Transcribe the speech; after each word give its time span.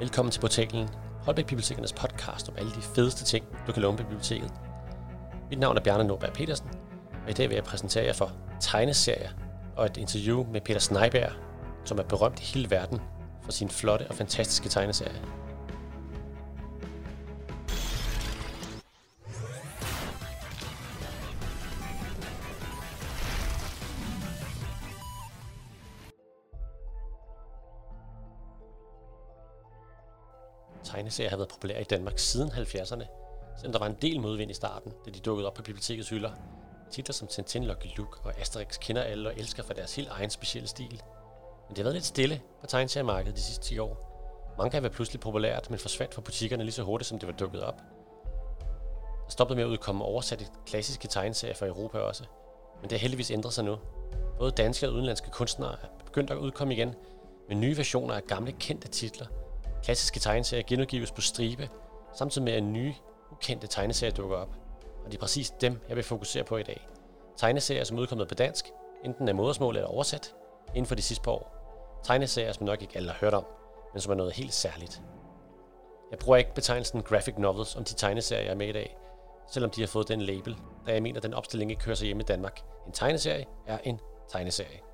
Velkommen 0.00 0.32
til 0.32 0.40
portalen 0.40 0.88
Holbæk 1.22 1.46
Bibliotekernes 1.46 1.92
podcast 1.92 2.48
om 2.48 2.54
alle 2.58 2.70
de 2.70 2.82
fedeste 2.82 3.24
ting, 3.24 3.44
du 3.66 3.72
kan 3.72 3.82
låne 3.82 3.96
på 3.96 4.02
biblioteket. 4.02 4.52
Mit 5.50 5.58
navn 5.58 5.76
er 5.76 5.80
Bjarne 5.80 6.04
Norberg 6.04 6.32
Petersen, 6.32 6.68
og 7.24 7.30
i 7.30 7.32
dag 7.32 7.48
vil 7.48 7.54
jeg 7.54 7.64
præsentere 7.64 8.04
jer 8.04 8.12
for 8.12 8.32
tegneserier 8.60 9.30
og 9.76 9.86
et 9.86 9.96
interview 9.96 10.46
med 10.52 10.60
Peter 10.60 10.80
Sneiberg, 10.80 11.32
som 11.84 11.98
er 11.98 12.02
berømt 12.02 12.40
i 12.40 12.42
hele 12.42 12.70
verden 12.70 13.00
for 13.42 13.52
sine 13.52 13.70
flotte 13.70 14.06
og 14.08 14.14
fantastiske 14.14 14.68
tegneserier. 14.68 15.22
Tegneserier 31.10 31.30
har 31.30 31.36
været 31.36 31.48
populære 31.48 31.80
i 31.80 31.84
Danmark 31.84 32.18
siden 32.18 32.50
70'erne, 32.50 33.04
selvom 33.56 33.72
der 33.72 33.78
var 33.78 33.86
en 33.86 33.96
del 34.02 34.20
modvind 34.20 34.50
i 34.50 34.54
starten, 34.54 34.92
da 35.06 35.10
de 35.10 35.20
dukkede 35.20 35.46
op 35.46 35.54
på 35.54 35.62
bibliotekets 35.62 36.08
hylder. 36.08 36.30
Titler 36.90 37.12
som 37.12 37.28
Tintin, 37.28 37.64
Lucky 37.64 37.86
Luke 37.96 38.18
og 38.24 38.40
Asterix 38.40 38.78
kender 38.78 39.02
alle 39.02 39.28
og 39.28 39.38
elsker 39.38 39.62
for 39.62 39.74
deres 39.74 39.96
helt 39.96 40.08
egen 40.08 40.30
specielle 40.30 40.68
stil. 40.68 41.02
Men 41.68 41.70
det 41.70 41.78
har 41.78 41.82
været 41.82 41.94
lidt 41.94 42.04
stille 42.04 42.40
på 42.60 42.66
tegneseriemarkedet 42.66 43.36
de 43.36 43.42
sidste 43.42 43.64
10 43.64 43.78
år. 43.78 44.54
Mange 44.58 44.72
har 44.72 44.80
været 44.80 44.92
pludselig 44.92 45.20
populært, 45.20 45.70
men 45.70 45.78
forsvandt 45.78 46.14
fra 46.14 46.22
butikkerne 46.22 46.64
lige 46.64 46.72
så 46.72 46.82
hurtigt, 46.82 47.08
som 47.08 47.18
det 47.18 47.26
var 47.26 47.34
dukket 47.34 47.62
op. 47.62 47.76
Der 49.24 49.30
stoppede 49.30 49.56
med 49.56 49.64
at 49.64 49.70
udkomme 49.70 50.04
oversatte 50.04 50.46
klassiske 50.66 51.08
tegneserier 51.08 51.54
fra 51.54 51.66
Europa 51.66 51.98
også. 51.98 52.24
Men 52.80 52.90
det 52.90 52.92
har 52.92 52.98
heldigvis 52.98 53.30
ændret 53.30 53.52
sig 53.52 53.64
nu. 53.64 53.76
Både 54.38 54.50
danske 54.50 54.88
og 54.88 54.94
udenlandske 54.94 55.30
kunstnere 55.30 55.72
er 55.72 56.04
begyndt 56.04 56.30
at 56.30 56.36
udkomme 56.36 56.74
igen 56.74 56.94
med 57.48 57.56
nye 57.56 57.76
versioner 57.76 58.14
af 58.14 58.22
gamle 58.22 58.52
kendte 58.52 58.88
titler– 58.88 59.26
Klassiske 59.82 60.20
tegneserier 60.20 60.64
genudgives 60.66 61.12
på 61.12 61.20
stribe, 61.20 61.68
samtidig 62.14 62.44
med 62.44 62.52
at 62.52 62.62
nye, 62.62 62.94
ukendte 63.32 63.66
tegneserier 63.66 64.14
dukker 64.14 64.36
op. 64.36 64.56
Og 65.04 65.06
det 65.06 65.14
er 65.14 65.20
præcis 65.20 65.50
dem, 65.50 65.80
jeg 65.88 65.96
vil 65.96 66.04
fokusere 66.04 66.44
på 66.44 66.56
i 66.56 66.62
dag. 66.62 66.88
Tegneserier, 67.36 67.84
som 67.84 67.96
er 67.96 68.00
udkommet 68.00 68.28
på 68.28 68.34
dansk, 68.34 68.64
enten 69.04 69.28
af 69.28 69.34
modersmål 69.34 69.76
eller 69.76 69.88
oversat, 69.88 70.34
inden 70.68 70.86
for 70.86 70.94
de 70.94 71.02
sidste 71.02 71.22
par 71.22 71.32
år. 71.32 71.56
Tegneserier, 72.04 72.52
som 72.52 72.66
nok 72.66 72.82
ikke 72.82 72.96
alle 72.96 73.10
har 73.10 73.18
hørt 73.20 73.34
om, 73.34 73.46
men 73.92 74.00
som 74.00 74.12
er 74.12 74.16
noget 74.16 74.32
helt 74.32 74.54
særligt. 74.54 75.02
Jeg 76.10 76.18
bruger 76.18 76.36
ikke 76.36 76.54
betegnelsen 76.54 77.02
graphic 77.02 77.34
novels 77.38 77.76
om 77.76 77.84
de 77.84 77.94
tegneserier, 77.94 78.42
jeg 78.42 78.50
er 78.50 78.56
med 78.56 78.68
i 78.68 78.72
dag, 78.72 78.96
selvom 79.50 79.70
de 79.70 79.80
har 79.80 79.88
fået 79.88 80.08
den 80.08 80.20
label, 80.20 80.56
da 80.86 80.92
jeg 80.92 81.02
mener, 81.02 81.16
at 81.16 81.22
den 81.22 81.34
opstilling 81.34 81.70
ikke 81.70 81.82
kører 81.82 81.96
sig 81.96 82.06
hjemme 82.06 82.22
i 82.22 82.26
Danmark. 82.26 82.60
En 82.86 82.92
tegneserie 82.92 83.46
er 83.66 83.78
en 83.84 84.00
tegneserie. 84.28 84.89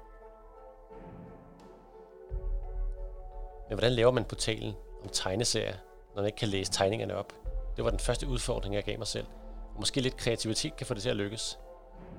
Men 3.69 3.79
hvordan 3.79 3.93
laver 3.93 4.11
man 4.11 4.25
portalen 4.25 4.75
om 5.03 5.09
tegneserier, 5.13 5.77
når 6.15 6.23
man 6.23 6.27
ikke 6.27 6.37
kan 6.37 6.49
læse 6.49 6.73
tegningerne 6.73 7.17
op? 7.17 7.33
Det 7.77 7.85
var 7.85 7.91
den 7.91 7.99
første 7.99 8.27
udfordring, 8.27 8.75
jeg 8.75 8.85
gav 8.85 8.99
mig 8.99 9.07
selv. 9.07 9.27
Og 9.75 9.81
måske 9.81 10.01
lidt 10.01 10.17
kreativitet 10.17 10.77
kan 10.77 10.87
få 10.87 10.95
det 10.95 11.03
til 11.03 11.11
at 11.11 11.17
lykkes. 11.17 11.59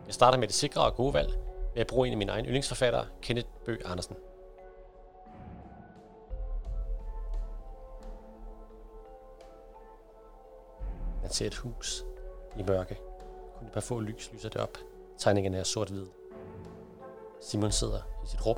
Jeg 0.05 0.13
starter 0.13 0.37
med 0.37 0.47
det 0.47 0.55
sikre 0.55 0.81
og 0.81 0.95
gode 0.95 1.13
valg, 1.13 1.29
ved 1.73 1.81
at 1.81 1.87
bruge 1.87 2.07
en 2.07 2.13
af 2.13 2.17
mine 2.17 2.31
egne 2.31 2.47
yndlingsforfattere, 2.47 3.05
Kenneth 3.21 3.47
Bøg 3.65 3.81
Andersen. 3.85 4.15
Man 11.21 11.31
ser 11.31 11.47
et 11.47 11.55
hus 11.55 12.03
i 12.57 12.63
mørke. 12.63 12.97
Kun 13.57 13.67
et 13.67 13.73
par 13.73 13.81
få 13.81 13.99
lys 13.99 14.29
lyser 14.33 14.49
det 14.49 14.61
op. 14.61 14.77
Tegningerne 15.17 15.57
er 15.57 15.63
sort-hvid. 15.63 16.05
Simon 17.41 17.71
sidder 17.71 17.99
i 18.23 18.27
sit 18.27 18.45
rum. 18.45 18.57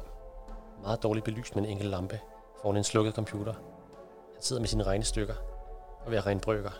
Meget 0.82 1.04
dårligt 1.04 1.26
belyst 1.26 1.56
med 1.56 1.64
en 1.64 1.70
enkelt 1.70 1.90
lampe 1.90 2.20
foran 2.62 2.78
en 2.78 2.84
slukket 2.84 3.16
computer. 3.16 3.54
Han 4.34 4.42
sidder 4.42 4.62
med 4.62 4.68
sine 4.68 4.84
regnestykker 4.84 5.36
og 6.06 6.12
ved 6.12 6.18
at 6.18 6.26
regne 6.26 6.40
brøker. 6.40 6.72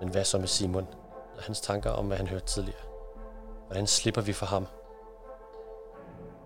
Men 0.00 0.08
hvad 0.08 0.24
så 0.24 0.38
med 0.38 0.46
Simon 0.46 0.88
og 1.36 1.42
hans 1.42 1.60
tanker 1.60 1.90
om, 1.90 2.06
hvad 2.06 2.16
han 2.16 2.26
hørte 2.26 2.46
tidligere? 2.46 2.80
Hvordan 3.66 3.86
slipper 3.86 4.20
vi 4.20 4.32
for 4.32 4.46
ham? 4.46 4.66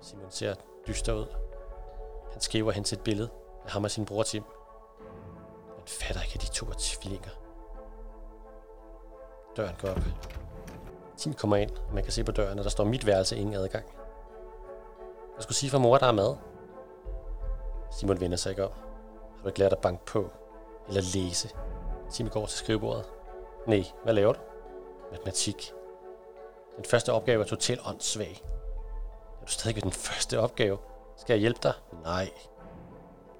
Simon 0.00 0.30
ser 0.30 0.54
dyster 0.86 1.12
ud. 1.12 1.26
Han 2.32 2.40
skriver 2.40 2.72
hen 2.72 2.84
til 2.84 2.96
et 2.96 3.04
billede 3.04 3.28
af 3.64 3.70
ham 3.70 3.84
og 3.84 3.90
sin 3.90 4.04
bror 4.04 4.22
Tim. 4.22 4.44
Man 5.76 5.86
fatter 5.86 6.22
ikke, 6.22 6.34
at 6.34 6.42
de 6.42 6.46
to 6.46 6.66
er 6.66 6.74
tvillinger. 6.78 7.30
Døren 9.56 9.76
går 9.80 9.88
op. 9.88 10.00
Tim 11.16 11.34
kommer 11.34 11.56
ind, 11.56 11.70
og 11.88 11.94
man 11.94 12.02
kan 12.02 12.12
se 12.12 12.24
på 12.24 12.32
døren, 12.32 12.58
at 12.58 12.64
der 12.64 12.70
står 12.70 12.84
mit 12.84 13.06
værelse 13.06 13.36
ingen 13.36 13.54
adgang. 13.54 13.84
Jeg 15.36 15.42
skulle 15.42 15.56
sige 15.56 15.70
for 15.70 15.78
mor, 15.78 15.98
der 15.98 16.06
er 16.06 16.12
mad, 16.12 16.36
Simon 17.90 18.20
vender 18.20 18.36
sig 18.36 18.50
ikke 18.50 18.64
om. 18.64 18.72
Har 19.36 19.42
du 19.42 19.48
ikke 19.48 19.58
lært 19.58 19.72
at 19.72 19.78
banke 19.78 20.04
på? 20.04 20.30
Eller 20.88 21.02
læse? 21.14 21.50
Simon 22.10 22.30
går 22.30 22.46
til 22.46 22.58
skrivebordet. 22.58 23.04
Nej, 23.66 23.84
hvad 24.04 24.14
laver 24.14 24.32
du? 24.32 24.40
Matematik. 25.10 25.72
Den 26.76 26.84
første 26.84 27.12
opgave 27.12 27.42
er 27.42 27.46
totalt 27.46 27.80
åndssvag. 27.86 28.42
Er 29.40 29.44
du 29.46 29.52
stadig 29.52 29.82
den 29.82 29.92
første 29.92 30.40
opgave? 30.40 30.78
Skal 31.16 31.34
jeg 31.34 31.40
hjælpe 31.40 31.60
dig? 31.62 31.72
Nej. 32.04 32.30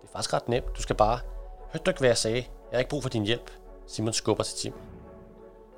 Det 0.02 0.08
er 0.08 0.12
faktisk 0.12 0.34
ret 0.34 0.48
nemt. 0.48 0.76
Du 0.76 0.82
skal 0.82 0.96
bare... 0.96 1.20
Hørte 1.72 1.84
du 1.84 1.90
ikke, 1.90 2.00
hvad 2.00 2.08
jeg 2.08 2.18
sagde? 2.18 2.36
Jeg 2.36 2.76
har 2.76 2.78
ikke 2.78 2.90
brug 2.90 3.02
for 3.02 3.10
din 3.10 3.24
hjælp. 3.24 3.50
Simon 3.86 4.12
skubber 4.12 4.44
til 4.44 4.56
Tim. 4.58 4.74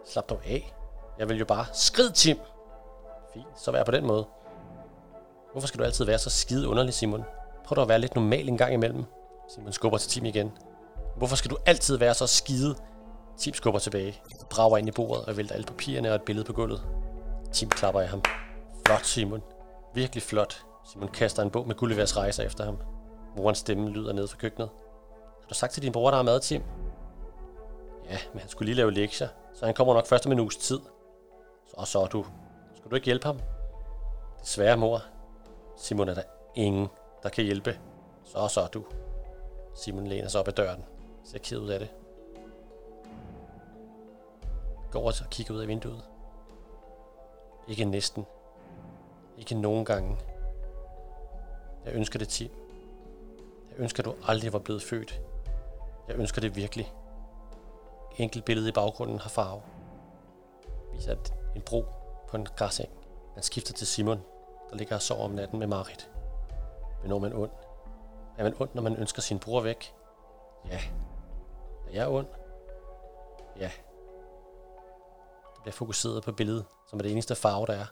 Slap 0.04 0.30
dog 0.30 0.40
af. 0.44 0.74
Jeg 1.18 1.28
vil 1.28 1.38
jo 1.38 1.44
bare... 1.44 1.66
Skrid, 1.72 2.10
Tim! 2.10 2.38
Fint, 3.32 3.46
så 3.56 3.70
vær 3.72 3.84
på 3.84 3.90
den 3.90 4.06
måde. 4.06 4.26
Hvorfor 5.52 5.68
skal 5.68 5.78
du 5.80 5.84
altid 5.84 6.04
være 6.04 6.18
så 6.18 6.30
skide 6.30 6.68
underlig, 6.68 6.94
Simon? 6.94 7.24
Prøv 7.64 7.76
da 7.76 7.82
at 7.82 7.88
være 7.88 7.98
lidt 7.98 8.14
normal 8.14 8.48
en 8.48 8.58
gang 8.58 8.74
imellem. 8.74 9.04
Simon 9.48 9.72
skubber 9.72 9.98
til 9.98 10.10
Tim 10.10 10.24
igen. 10.24 10.52
Hvorfor 11.16 11.36
skal 11.36 11.50
du 11.50 11.56
altid 11.66 11.96
være 11.96 12.14
så 12.14 12.26
skide? 12.26 12.76
Tim 13.38 13.54
skubber 13.54 13.80
tilbage, 13.80 14.22
brager 14.50 14.78
ind 14.78 14.88
i 14.88 14.90
bordet 14.90 15.24
og 15.24 15.36
vælter 15.36 15.54
alle 15.54 15.66
papirerne 15.66 16.08
og 16.08 16.14
et 16.14 16.22
billede 16.22 16.46
på 16.46 16.52
gulvet. 16.52 16.82
Tim 17.52 17.68
klapper 17.68 18.00
af 18.00 18.08
ham. 18.08 18.22
Flot, 18.86 19.04
Simon. 19.06 19.42
Virkelig 19.94 20.22
flot. 20.22 20.64
Simon 20.84 21.08
kaster 21.08 21.42
en 21.42 21.50
bog 21.50 21.66
med 21.66 21.74
Gullivers 21.74 22.16
rejser 22.16 22.42
efter 22.42 22.64
ham. 22.64 22.78
Morens 23.36 23.58
stemme 23.58 23.90
lyder 23.90 24.12
ned 24.12 24.28
fra 24.28 24.36
køkkenet. 24.36 24.68
Har 25.40 25.48
du 25.48 25.54
sagt 25.54 25.72
til 25.72 25.82
din 25.82 25.92
bror, 25.92 26.10
der 26.10 26.18
er 26.18 26.22
mad, 26.22 26.40
Tim? 26.40 26.62
Ja, 28.10 28.18
men 28.32 28.40
han 28.40 28.48
skulle 28.48 28.66
lige 28.66 28.76
lave 28.76 28.92
lektier, 28.92 29.28
så 29.54 29.64
han 29.64 29.74
kommer 29.74 29.94
nok 29.94 30.06
først 30.06 30.26
om 30.26 30.32
en 30.32 30.40
uges 30.40 30.56
tid. 30.56 30.80
Så 31.66 31.84
så 31.84 32.06
du. 32.06 32.26
Skal 32.76 32.90
du 32.90 32.94
ikke 32.94 33.04
hjælpe 33.04 33.26
ham? 33.26 33.40
Desværre, 34.42 34.76
mor. 34.76 35.02
Simon 35.76 36.08
er 36.08 36.14
der 36.14 36.22
ingen 36.54 36.88
der 37.22 37.28
kan 37.28 37.44
hjælpe. 37.44 37.80
Så 38.24 38.48
så 38.48 38.66
du. 38.66 38.84
Simon 39.74 40.06
læner 40.06 40.28
sig 40.28 40.40
op 40.40 40.48
ad 40.48 40.52
døren. 40.52 40.84
Ser 41.24 41.38
ked 41.38 41.58
ud 41.58 41.68
af 41.68 41.78
det. 41.78 41.88
Går 44.90 45.06
og 45.06 45.14
kigger 45.30 45.54
ud 45.54 45.60
af 45.60 45.68
vinduet. 45.68 46.04
Ikke 47.68 47.84
næsten. 47.84 48.26
Ikke 49.38 49.54
nogen 49.54 49.84
gange. 49.84 50.16
Jeg 51.84 51.94
ønsker 51.94 52.18
det, 52.18 52.28
Tim. 52.28 52.50
Jeg 53.70 53.78
ønsker, 53.78 54.02
du 54.02 54.14
aldrig 54.26 54.52
var 54.52 54.58
blevet 54.58 54.82
født. 54.82 55.20
Jeg 56.08 56.16
ønsker 56.16 56.40
det 56.40 56.56
virkelig. 56.56 56.92
Enkelt 58.16 58.44
billede 58.44 58.68
i 58.68 58.72
baggrunden 58.72 59.18
har 59.18 59.28
farve. 59.28 59.62
Viser 60.92 61.16
en 61.56 61.62
bro 61.62 61.84
på 62.28 62.36
en 62.36 62.46
græseng. 62.56 62.90
Man 63.34 63.42
skifter 63.42 63.74
til 63.74 63.86
Simon, 63.86 64.20
der 64.70 64.76
ligger 64.76 64.94
og 64.94 65.02
sover 65.02 65.24
om 65.24 65.30
natten 65.30 65.58
med 65.58 65.66
Marit. 65.66 66.10
Men 67.00 67.08
når 67.08 67.18
man 67.18 67.32
ond? 67.32 67.50
Er 68.38 68.42
man 68.42 68.54
ond, 68.58 68.70
når 68.74 68.82
man 68.82 68.96
ønsker 68.96 69.22
sin 69.22 69.38
bror 69.38 69.60
væk? 69.60 69.94
Ja. 70.70 70.80
Er 71.88 71.92
jeg 71.92 72.08
ond? 72.08 72.26
Ja. 73.56 73.70
Det 75.54 75.62
bliver 75.62 75.72
fokuseret 75.72 76.22
på 76.22 76.32
billedet, 76.32 76.64
som 76.86 76.98
er 76.98 77.02
det 77.02 77.12
eneste 77.12 77.34
farve, 77.34 77.66
der 77.66 77.72
er. 77.72 77.86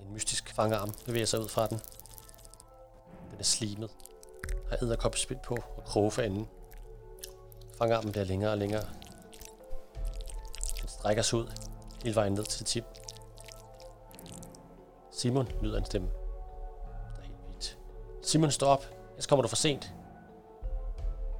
En 0.00 0.12
mystisk 0.12 0.54
fangerarm 0.54 0.90
bevæger 1.06 1.26
sig 1.26 1.40
ud 1.40 1.48
fra 1.48 1.66
den. 1.66 1.80
Den 3.30 3.38
er 3.38 3.44
slimet, 3.44 3.90
har 4.68 4.82
æderkopspil 4.82 5.38
på 5.44 5.56
og 5.76 5.84
kroge 5.84 6.10
for 6.10 6.22
enden. 6.22 6.48
Fangerarmen 7.78 8.12
bliver 8.12 8.24
længere 8.24 8.50
og 8.50 8.58
længere. 8.58 8.84
Den 10.80 10.88
strækker 10.88 11.22
sig 11.22 11.38
ud 11.38 11.46
hele 12.02 12.14
vejen 12.14 12.32
ned 12.32 12.44
til 12.44 12.66
tip. 12.66 12.84
Simon 15.10 15.48
lyder 15.62 15.78
en 15.78 15.84
stemme. 15.84 16.19
Simon, 18.30 18.50
står 18.50 18.66
op. 18.66 18.84
Ellers 19.10 19.26
kommer 19.26 19.42
du 19.42 19.48
for 19.48 19.56
sent. 19.56 19.94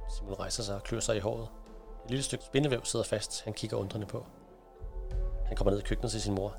Simon 0.09 0.39
rejser 0.39 0.63
sig 0.63 0.75
og 0.75 0.83
klør 0.83 0.99
sig 0.99 1.17
i 1.17 1.19
håret. 1.19 1.47
Et 2.05 2.09
lille 2.09 2.23
stykke 2.23 2.45
spindevæv 2.45 2.85
sidder 2.85 3.05
fast. 3.05 3.43
Han 3.43 3.53
kigger 3.53 3.77
undrende 3.77 4.07
på. 4.07 4.25
Han 5.45 5.57
kommer 5.57 5.71
ned 5.71 5.79
i 5.79 5.83
køkkenet 5.83 6.11
til 6.11 6.21
sin 6.21 6.33
mor. 6.33 6.55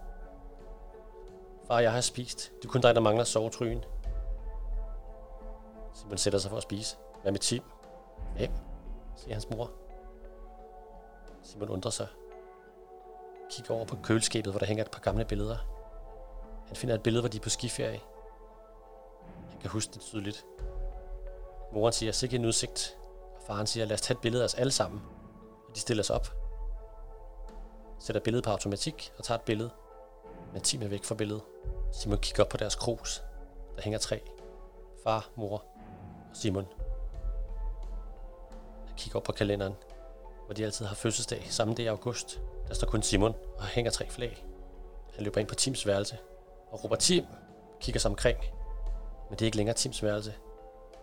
Far, 1.66 1.80
jeg 1.80 1.92
har 1.92 2.00
spist. 2.00 2.52
Det 2.62 2.68
er 2.68 2.72
kun 2.72 2.80
dig, 2.80 2.94
der 2.94 3.00
mangler 3.00 3.24
sovetryen. 3.24 3.84
Simon 5.94 6.18
sætter 6.18 6.38
sig 6.38 6.50
for 6.50 6.56
at 6.56 6.62
spise. 6.62 6.96
Hvad 7.22 7.32
med 7.32 7.40
Tim? 7.40 7.62
Hvem? 8.36 8.50
siger 9.16 9.34
hans 9.34 9.50
mor. 9.50 9.70
Simon 11.42 11.68
undrer 11.68 11.90
sig. 11.90 12.06
Kigger 13.50 13.74
over 13.74 13.84
på 13.84 13.96
køleskabet, 14.02 14.52
hvor 14.52 14.58
der 14.58 14.66
hænger 14.66 14.84
et 14.84 14.90
par 14.90 15.00
gamle 15.00 15.24
billeder. 15.24 15.56
Han 16.66 16.76
finder 16.76 16.94
et 16.94 17.02
billede, 17.02 17.22
hvor 17.22 17.28
de 17.28 17.36
er 17.36 17.42
på 17.42 17.50
skiferie 17.50 18.00
kan 19.62 19.70
huske 19.70 19.92
det 19.92 20.00
tydeligt. 20.00 20.46
Moren 21.72 21.92
siger, 21.92 22.12
sikke 22.12 22.36
en 22.36 22.44
udsigt. 22.44 22.98
Og 23.36 23.42
faren 23.46 23.66
siger, 23.66 23.86
lad 23.86 23.94
os 23.94 24.00
tage 24.00 24.16
et 24.16 24.20
billede 24.20 24.42
af 24.42 24.44
os 24.44 24.54
alle 24.54 24.72
sammen. 24.72 25.02
Og 25.68 25.74
de 25.74 25.80
stiller 25.80 26.02
sig 26.02 26.16
op. 26.16 26.26
Sætter 27.98 28.20
billedet 28.20 28.44
på 28.44 28.50
automatik 28.50 29.12
og 29.18 29.24
tager 29.24 29.38
et 29.38 29.44
billede. 29.44 29.70
Men 30.52 30.62
Tim 30.62 30.82
er 30.82 30.88
væk 30.88 31.04
fra 31.04 31.14
billedet. 31.14 31.42
Simon 31.92 32.18
kigger 32.18 32.42
op 32.42 32.48
på 32.48 32.56
deres 32.56 32.74
krus. 32.74 33.22
Der 33.76 33.82
hænger 33.82 33.98
tre. 33.98 34.20
Far, 35.04 35.28
mor 35.36 35.58
og 35.58 35.64
Simon. 36.32 36.66
Han 38.86 38.96
kigger 38.96 39.16
op 39.16 39.22
på 39.22 39.32
kalenderen, 39.32 39.74
hvor 40.46 40.54
de 40.54 40.64
altid 40.64 40.86
har 40.86 40.94
fødselsdag 40.94 41.46
samme 41.50 41.74
dag 41.74 41.84
i 41.84 41.88
august. 41.88 42.40
Der 42.68 42.74
står 42.74 42.86
kun 42.86 43.02
Simon 43.02 43.34
og 43.56 43.66
hænger 43.66 43.90
tre 43.90 44.10
flag. 44.10 44.46
Han 45.14 45.24
løber 45.24 45.40
ind 45.40 45.48
på 45.48 45.54
Tims 45.54 45.86
værelse 45.86 46.18
og 46.70 46.84
råber 46.84 46.96
Tim, 46.96 47.24
kigger 47.80 48.00
sig 48.00 48.10
omkring. 48.10 48.38
Men 49.32 49.38
det 49.38 49.44
er 49.44 49.46
ikke 49.46 49.56
længere 49.56 49.76
Tims 49.76 50.02
værelse. 50.02 50.34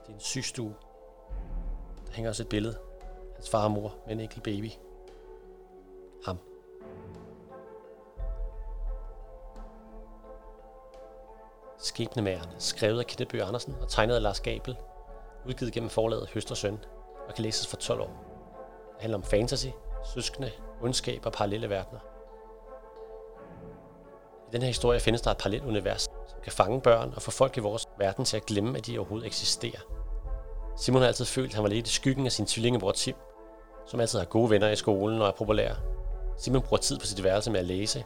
Det 0.02 0.10
er 0.10 0.14
en 0.14 0.20
sygstue. 0.20 0.76
Der 2.08 2.14
hænger 2.14 2.30
også 2.30 2.44
et 2.44 2.50
billede. 2.50 2.78
Hans 3.36 3.50
far 3.50 3.64
og 3.64 3.72
mor 3.72 3.96
med 4.06 4.14
en 4.14 4.20
enkelt 4.20 4.44
baby. 4.44 4.70
Ham. 6.26 6.40
Skæbnemagerne, 11.78 12.52
skrevet 12.58 13.00
af 13.00 13.06
Kenneth 13.06 13.32
Bøge 13.32 13.44
Andersen 13.44 13.76
og 13.82 13.90
tegnet 13.90 14.16
af 14.16 14.22
Lars 14.22 14.40
Gabel, 14.40 14.78
udgivet 15.46 15.74
gennem 15.74 15.90
forlaget 15.90 16.30
Høst 16.34 16.52
og 16.52 16.58
Søn, 16.58 16.80
og 17.28 17.34
kan 17.34 17.44
læses 17.44 17.68
for 17.68 17.78
12 17.78 18.02
år. 18.02 18.06
Det 18.94 19.02
handler 19.02 19.18
om 19.18 19.24
fantasy, 19.24 19.68
søskende, 20.14 20.52
ondskab 20.82 21.26
og 21.26 21.32
parallelle 21.32 21.70
verdener. 21.70 22.00
I 24.48 24.52
den 24.52 24.62
her 24.62 24.68
historie 24.68 25.00
findes 25.00 25.22
der 25.22 25.32
et 25.32 25.38
parallelt 25.38 25.64
univers, 25.64 26.02
som 26.02 26.40
kan 26.44 26.52
fange 26.52 26.82
børn 26.82 27.14
og 27.16 27.22
få 27.22 27.32
folk 27.32 27.58
i 27.58 27.60
vores 27.60 27.89
verden 28.00 28.26
til 28.26 28.38
at 28.38 28.46
glemme, 28.46 28.78
at 28.78 28.86
de 28.86 28.98
overhovedet 28.98 29.28
eksisterer. 29.28 29.80
Simon 30.78 31.02
har 31.02 31.08
altid 31.08 31.26
følt, 31.26 31.50
at 31.50 31.54
han 31.54 31.64
var 31.64 31.70
lidt 31.70 31.88
i 31.88 31.92
skyggen 31.92 32.26
af 32.26 32.32
sin 32.32 32.46
tvillingebror 32.46 32.92
Tim, 32.92 33.16
som 33.88 34.00
altid 34.00 34.20
har 34.20 34.26
gode 34.26 34.50
venner 34.50 34.70
i 34.70 34.76
skolen 34.76 35.22
og 35.22 35.28
er 35.28 35.32
populær. 35.32 35.74
Simon 36.38 36.62
bruger 36.62 36.82
tid 36.82 37.00
på 37.00 37.06
sit 37.06 37.24
værelse 37.24 37.52
med 37.52 37.60
at 37.60 37.66
læse. 37.66 38.04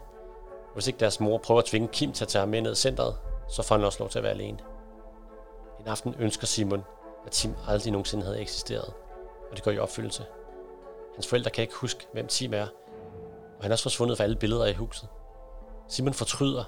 Hvis 0.74 0.88
ikke 0.88 1.00
deres 1.00 1.20
mor 1.20 1.38
prøver 1.38 1.60
at 1.60 1.66
tvinge 1.66 1.88
Kim 1.88 2.12
til 2.12 2.26
at 2.26 2.28
tage 2.28 2.40
ham 2.40 2.50
med 2.50 2.62
ned 2.62 2.72
i 2.72 2.76
centret, 2.76 3.16
så 3.50 3.64
får 3.64 3.76
han 3.76 3.86
også 3.86 4.00
lov 4.00 4.10
til 4.10 4.20
at 4.20 4.24
være 4.24 4.34
alene. 4.34 4.58
En 5.80 5.88
aften 5.88 6.16
ønsker 6.20 6.48
Simon, 6.48 6.84
at 7.26 7.32
Tim 7.32 7.56
aldrig 7.68 7.92
nogensinde 7.92 8.26
havde 8.26 8.40
eksisteret, 8.42 8.94
og 9.52 9.56
det 9.56 9.64
går 9.64 9.72
i 9.72 9.78
opfyldelse. 9.78 10.26
Hans 11.16 11.28
forældre 11.28 11.52
kan 11.52 11.62
ikke 11.62 11.76
huske, 11.76 12.08
hvem 12.14 12.28
Tim 12.28 12.54
er, 12.54 12.68
og 13.58 13.62
han 13.62 13.72
er 13.72 13.74
også 13.74 13.84
forsvundet 13.84 14.18
fra 14.18 14.24
alle 14.24 14.36
billeder 14.36 14.66
i 14.66 14.74
huset. 14.74 15.10
Simon 15.88 16.14
fortryder 16.14 16.64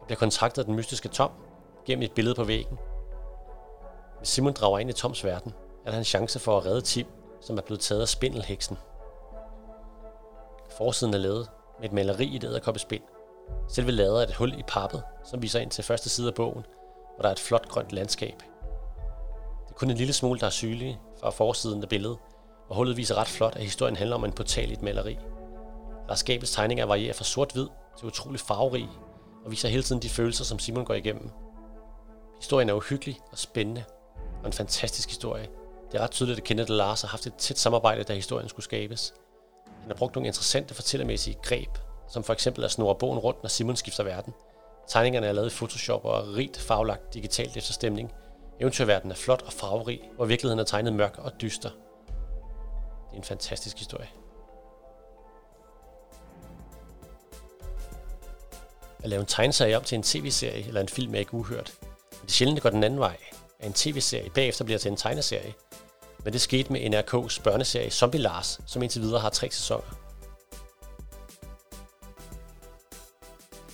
og 0.00 0.06
bliver 0.06 0.18
kontaktet 0.18 0.62
af 0.62 0.66
den 0.66 0.74
mystiske 0.74 1.08
Tom 1.08 1.30
gennem 1.88 2.02
et 2.02 2.12
billede 2.12 2.34
på 2.34 2.44
væggen. 2.44 2.78
Hvis 4.18 4.28
Simon 4.28 4.52
drager 4.52 4.78
ind 4.78 4.90
i 4.90 4.92
Toms 4.92 5.24
verden, 5.24 5.52
er 5.86 5.90
der 5.90 5.98
en 5.98 6.04
chance 6.04 6.38
for 6.38 6.58
at 6.58 6.66
redde 6.66 6.80
Tim, 6.80 7.06
som 7.40 7.58
er 7.58 7.62
blevet 7.62 7.80
taget 7.80 8.00
af 8.00 8.08
spindelheksen. 8.08 8.78
Forsiden 10.76 11.14
er 11.14 11.18
lavet 11.18 11.50
med 11.80 11.88
et 11.88 11.92
maleri 11.92 12.26
i 12.26 12.36
et 12.36 12.44
æderkoppespind. 12.44 13.02
Selve 13.68 13.90
lader 13.90 14.18
er 14.18 14.22
et 14.22 14.34
hul 14.34 14.58
i 14.58 14.62
pappet, 14.68 15.02
som 15.24 15.42
viser 15.42 15.60
ind 15.60 15.70
til 15.70 15.84
første 15.84 16.08
side 16.08 16.28
af 16.28 16.34
bogen, 16.34 16.66
hvor 17.14 17.22
der 17.22 17.28
er 17.28 17.32
et 17.32 17.38
flot 17.40 17.68
grønt 17.68 17.92
landskab. 17.92 18.38
Det 19.64 19.70
er 19.70 19.74
kun 19.74 19.90
en 19.90 19.96
lille 19.96 20.12
smule, 20.12 20.40
der 20.40 20.46
er 20.46 20.50
sygelig 20.50 21.00
fra 21.20 21.30
forsiden 21.30 21.82
af 21.82 21.88
billedet, 21.88 22.18
og 22.68 22.76
hullet 22.76 22.96
viser 22.96 23.14
ret 23.14 23.28
flot, 23.28 23.56
at 23.56 23.62
historien 23.62 23.96
handler 23.96 24.16
om 24.16 24.24
en 24.24 24.32
portal 24.32 24.70
i 24.70 24.72
et 24.72 24.82
maleri. 24.82 25.18
Lars 26.08 26.24
Gabels 26.24 26.52
tegninger 26.52 26.86
varierer 26.86 27.14
fra 27.14 27.24
sort-hvid 27.24 27.66
til 27.98 28.06
utrolig 28.06 28.40
farverig, 28.40 28.88
og 29.44 29.50
viser 29.50 29.68
hele 29.68 29.82
tiden 29.82 30.02
de 30.02 30.08
følelser, 30.08 30.44
som 30.44 30.58
Simon 30.58 30.84
går 30.84 30.94
igennem. 30.94 31.30
Historien 32.38 32.68
er 32.68 32.74
uhyggelig 32.74 33.20
og 33.32 33.38
spændende, 33.38 33.84
og 34.40 34.46
en 34.46 34.52
fantastisk 34.52 35.08
historie. 35.08 35.48
Det 35.92 35.98
er 35.98 36.02
ret 36.02 36.10
tydeligt, 36.10 36.38
at 36.38 36.44
Kenneth 36.44 36.70
Lars 36.70 37.00
har 37.00 37.08
haft 37.08 37.26
et 37.26 37.34
tæt 37.34 37.58
samarbejde, 37.58 38.02
da 38.02 38.14
historien 38.14 38.48
skulle 38.48 38.64
skabes. 38.64 39.14
Han 39.80 39.90
har 39.90 39.94
brugt 39.94 40.14
nogle 40.14 40.26
interessante 40.26 40.74
fortællermæssige 40.74 41.38
greb, 41.42 41.78
som 42.08 42.24
for 42.24 42.32
eksempel 42.32 42.64
at 42.64 42.70
snurre 42.70 42.94
bogen 42.94 43.18
rundt, 43.18 43.42
når 43.42 43.48
Simon 43.48 43.76
skifter 43.76 44.04
verden. 44.04 44.34
Tegningerne 44.88 45.26
er 45.26 45.32
lavet 45.32 45.52
i 45.52 45.56
Photoshop 45.56 46.04
og 46.04 46.18
er 46.18 46.36
rigt 46.36 46.56
faglagt 46.56 47.14
digitalt 47.14 47.56
efter 47.56 47.72
stemning. 47.72 48.12
Eventyrverdenen 48.60 49.12
er 49.12 49.16
flot 49.16 49.42
og 49.42 49.52
farverig, 49.52 50.00
hvor 50.16 50.24
virkeligheden 50.24 50.58
er 50.58 50.64
tegnet 50.64 50.92
mørk 50.92 51.18
og 51.18 51.32
dyster. 51.40 51.70
Det 51.70 53.12
er 53.12 53.16
en 53.16 53.24
fantastisk 53.24 53.78
historie. 53.78 54.08
At 59.02 59.10
lave 59.10 59.20
en 59.20 59.26
tegneserie 59.26 59.76
om 59.76 59.82
til 59.82 59.96
en 59.96 60.02
tv-serie 60.02 60.66
eller 60.66 60.80
en 60.80 60.88
film 60.88 61.14
er 61.14 61.18
ikke 61.18 61.34
uhørt. 61.34 61.78
Det 62.28 62.34
er 62.34 62.36
sjældent, 62.36 62.56
det 62.56 62.62
går 62.62 62.70
den 62.70 62.84
anden 62.84 63.00
vej. 63.00 63.16
At 63.60 63.66
en 63.66 63.72
tv-serie 63.72 64.30
bagefter 64.30 64.64
bliver 64.64 64.78
til 64.78 64.90
en 64.90 64.96
tegneserie. 64.96 65.54
Men 66.24 66.32
det 66.32 66.40
skete 66.40 66.72
med 66.72 66.80
NRK's 66.80 67.42
børneserie 67.42 67.90
Zombie 67.90 68.20
Lars, 68.20 68.60
som 68.66 68.82
indtil 68.82 69.02
videre 69.02 69.20
har 69.20 69.30
tre 69.30 69.50
sæsoner. 69.50 69.94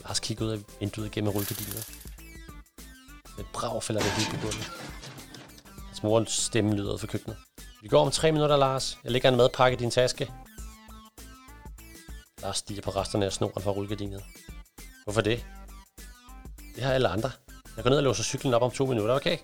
Lars 0.02 0.20
kigger 0.20 0.44
ud 0.44 0.50
af 0.50 0.58
vinduet 0.80 1.10
gennem 1.10 1.32
rullegardinet. 1.32 1.90
Med 3.36 3.44
et 3.44 3.50
brag 3.52 3.82
falder 3.82 4.02
det 4.02 4.10
helt 4.10 4.30
på 4.30 4.36
gulvet. 4.36 4.70
Hans 5.86 6.02
morens 6.02 6.32
stemme 6.32 6.74
lyder 6.74 6.96
fra 6.96 7.06
køkkenet. 7.06 7.36
Vi 7.82 7.88
går 7.88 8.00
om 8.00 8.10
tre 8.10 8.32
minutter, 8.32 8.56
Lars. 8.56 8.98
Jeg 9.04 9.12
lægger 9.12 9.28
en 9.28 9.36
madpakke 9.36 9.76
i 9.76 9.80
din 9.80 9.90
taske. 9.90 10.32
Lars 12.42 12.58
stiger 12.58 12.82
på 12.82 12.90
resterne 12.90 13.26
af 13.26 13.32
snoren 13.32 13.62
fra 13.62 13.70
rullegardinet. 13.70 14.22
Hvorfor 15.04 15.20
det? 15.20 15.46
Det 16.74 16.82
har 16.82 16.92
alle 16.92 17.08
andre. 17.08 17.30
Jeg 17.76 17.82
går 17.82 17.90
ned 17.90 17.98
og 17.98 18.04
låser 18.04 18.24
cyklen 18.24 18.54
op 18.54 18.62
om 18.62 18.70
to 18.70 18.86
minutter, 18.86 19.14
okay? 19.14 19.38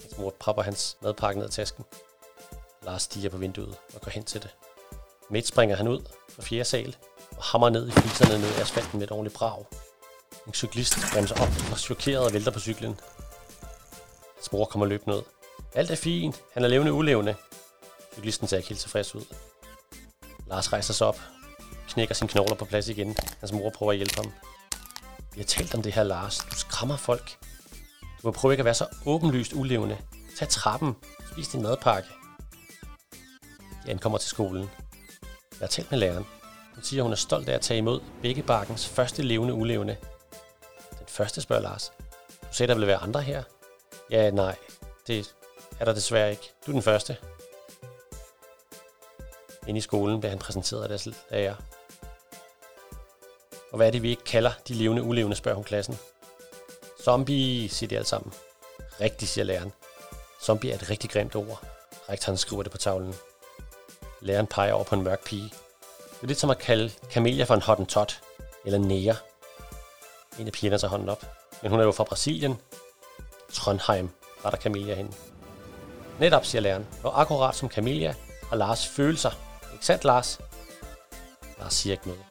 Hans 0.00 0.18
mor 0.18 0.34
propper 0.40 0.62
hans 0.62 0.96
madpakke 1.02 1.40
ned 1.40 1.48
i 1.48 1.52
tasken. 1.52 1.84
Lars 2.82 3.02
stiger 3.02 3.30
på 3.30 3.36
vinduet 3.36 3.76
og 3.94 4.00
går 4.00 4.10
hen 4.10 4.24
til 4.24 4.42
det. 4.42 4.50
Midt 5.30 5.46
springer 5.46 5.76
han 5.76 5.88
ud 5.88 6.00
fra 6.28 6.42
fjerde 6.42 6.64
sal 6.64 6.96
og 7.36 7.42
hammer 7.42 7.68
ned 7.68 7.88
i 7.88 7.90
fliserne 7.90 8.38
ned 8.38 8.50
i 8.50 8.60
asfalten 8.60 8.98
med 8.98 9.06
et 9.06 9.12
ordentligt 9.12 9.36
brag. 9.36 9.64
En 10.46 10.54
cyklist 10.54 10.94
bremser 11.12 11.34
op 11.34 11.48
og 11.72 11.78
chokeret 11.78 12.26
og 12.26 12.32
vælter 12.32 12.50
på 12.50 12.60
cyklen. 12.60 13.00
Hans 14.34 14.52
mor 14.52 14.64
kommer 14.64 14.86
løbende 14.86 15.16
ud. 15.16 15.22
Alt 15.74 15.90
er 15.90 15.96
fint. 15.96 16.42
Han 16.52 16.64
er 16.64 16.68
levende 16.68 16.92
ulevende. 16.92 17.34
Cyklisten 18.14 18.48
ser 18.48 18.56
ikke 18.56 18.68
helt 18.68 18.80
tilfreds 18.80 19.14
ud. 19.14 19.24
Lars 20.46 20.72
rejser 20.72 20.94
sig 20.94 21.06
op, 21.06 21.20
knækker 21.88 22.14
sine 22.14 22.28
knogler 22.28 22.54
på 22.56 22.64
plads 22.64 22.88
igen. 22.88 23.16
Hans 23.40 23.52
mor 23.52 23.70
prøver 23.70 23.92
at 23.92 23.98
hjælpe 23.98 24.16
ham. 24.16 24.32
Vi 25.34 25.40
har 25.40 25.46
talt 25.46 25.74
om 25.74 25.82
det 25.82 25.92
her, 25.92 26.02
Lars. 26.02 26.38
Du 26.38 26.56
skræmmer 26.56 26.96
folk. 26.96 27.38
Du 28.22 28.28
må 28.28 28.30
prøve 28.30 28.52
ikke 28.54 28.60
at 28.60 28.64
være 28.64 28.74
så 28.74 28.86
åbenlyst 29.06 29.52
ulevende. 29.52 29.98
Tag 30.38 30.48
trappen. 30.48 30.96
Spis 31.32 31.48
din 31.48 31.62
madpakke. 31.62 32.08
De 33.86 33.90
ankommer 33.90 34.18
til 34.18 34.28
skolen. 34.30 34.70
Jeg 35.50 35.60
har 35.60 35.66
talt 35.66 35.90
med 35.90 35.98
læreren. 35.98 36.26
Hun 36.74 36.82
siger, 36.84 37.00
at 37.00 37.04
hun 37.04 37.12
er 37.12 37.16
stolt 37.16 37.48
af 37.48 37.54
at 37.54 37.60
tage 37.60 37.78
imod 37.78 38.00
Bækkebakkens 38.22 38.88
første 38.88 39.22
levende 39.22 39.54
ulevende. 39.54 39.96
Den 40.98 41.06
første, 41.08 41.40
spørger 41.40 41.62
Lars. 41.62 41.92
Du 42.42 42.46
sagde, 42.52 42.68
der 42.68 42.74
ville 42.74 42.86
være 42.86 42.96
andre 42.96 43.22
her? 43.22 43.42
Ja, 44.10 44.30
nej. 44.30 44.56
Det 45.06 45.34
er 45.80 45.84
der 45.84 45.92
desværre 45.92 46.30
ikke. 46.30 46.52
Du 46.66 46.70
er 46.70 46.72
den 46.72 46.82
første. 46.82 47.16
Inde 49.66 49.78
i 49.78 49.80
skolen 49.80 50.20
bliver 50.20 50.30
han 50.30 50.38
præsenteret 50.38 50.82
af 50.82 50.88
deres 50.88 51.08
lærer. 51.30 51.54
Og 53.72 53.76
hvad 53.76 53.86
er 53.86 53.90
det, 53.90 54.02
vi 54.02 54.10
ikke 54.10 54.24
kalder 54.24 54.52
de 54.68 54.74
levende 54.74 55.02
ulevende, 55.02 55.36
spørger 55.36 55.54
hun 55.54 55.64
klassen. 55.64 55.98
Zombie, 57.04 57.68
siger 57.68 57.88
de 57.88 57.96
alle 57.96 58.08
sammen. 58.08 58.32
Rigtig, 59.00 59.28
siger 59.28 59.44
læreren. 59.44 59.72
Zombie 60.42 60.70
er 60.70 60.74
et 60.74 60.90
rigtig 60.90 61.10
grimt 61.10 61.36
ord. 61.36 61.62
Rektoren 62.10 62.38
skriver 62.38 62.62
det 62.62 62.72
på 62.72 62.78
tavlen. 62.78 63.14
Læreren 64.20 64.46
peger 64.46 64.72
over 64.72 64.84
på 64.84 64.94
en 64.94 65.02
mørk 65.02 65.24
pige. 65.24 65.52
Det 66.10 66.22
er 66.22 66.26
lidt 66.26 66.38
som 66.38 66.50
at 66.50 66.58
kalde 66.58 66.90
Camelia 67.10 67.44
for 67.44 67.54
en 67.54 67.62
hottentot, 67.62 68.20
eller 68.64 68.78
næger. 68.78 69.14
En 70.38 70.46
af 70.46 70.52
pigerne 70.52 70.78
tager 70.78 70.90
hånden 70.90 71.08
op. 71.08 71.24
Men 71.62 71.70
hun 71.70 71.80
er 71.80 71.84
jo 71.84 71.92
fra 71.92 72.04
Brasilien. 72.04 72.58
Trondheim, 73.52 74.10
retter 74.44 74.60
Camelia 74.60 74.94
hende. 74.94 75.12
Netop, 76.20 76.44
siger 76.44 76.62
læreren. 76.62 76.86
Og 77.02 77.20
akkurat 77.20 77.54
som 77.54 77.68
Camelia 77.68 78.14
har 78.48 78.56
Lars 78.56 78.86
følelser. 78.86 79.30
Ikke 79.72 79.86
sandt, 79.86 80.04
Lars? 80.04 80.40
Lars 81.58 81.74
siger 81.74 81.92
ikke 81.92 82.08
noget. 82.08 82.22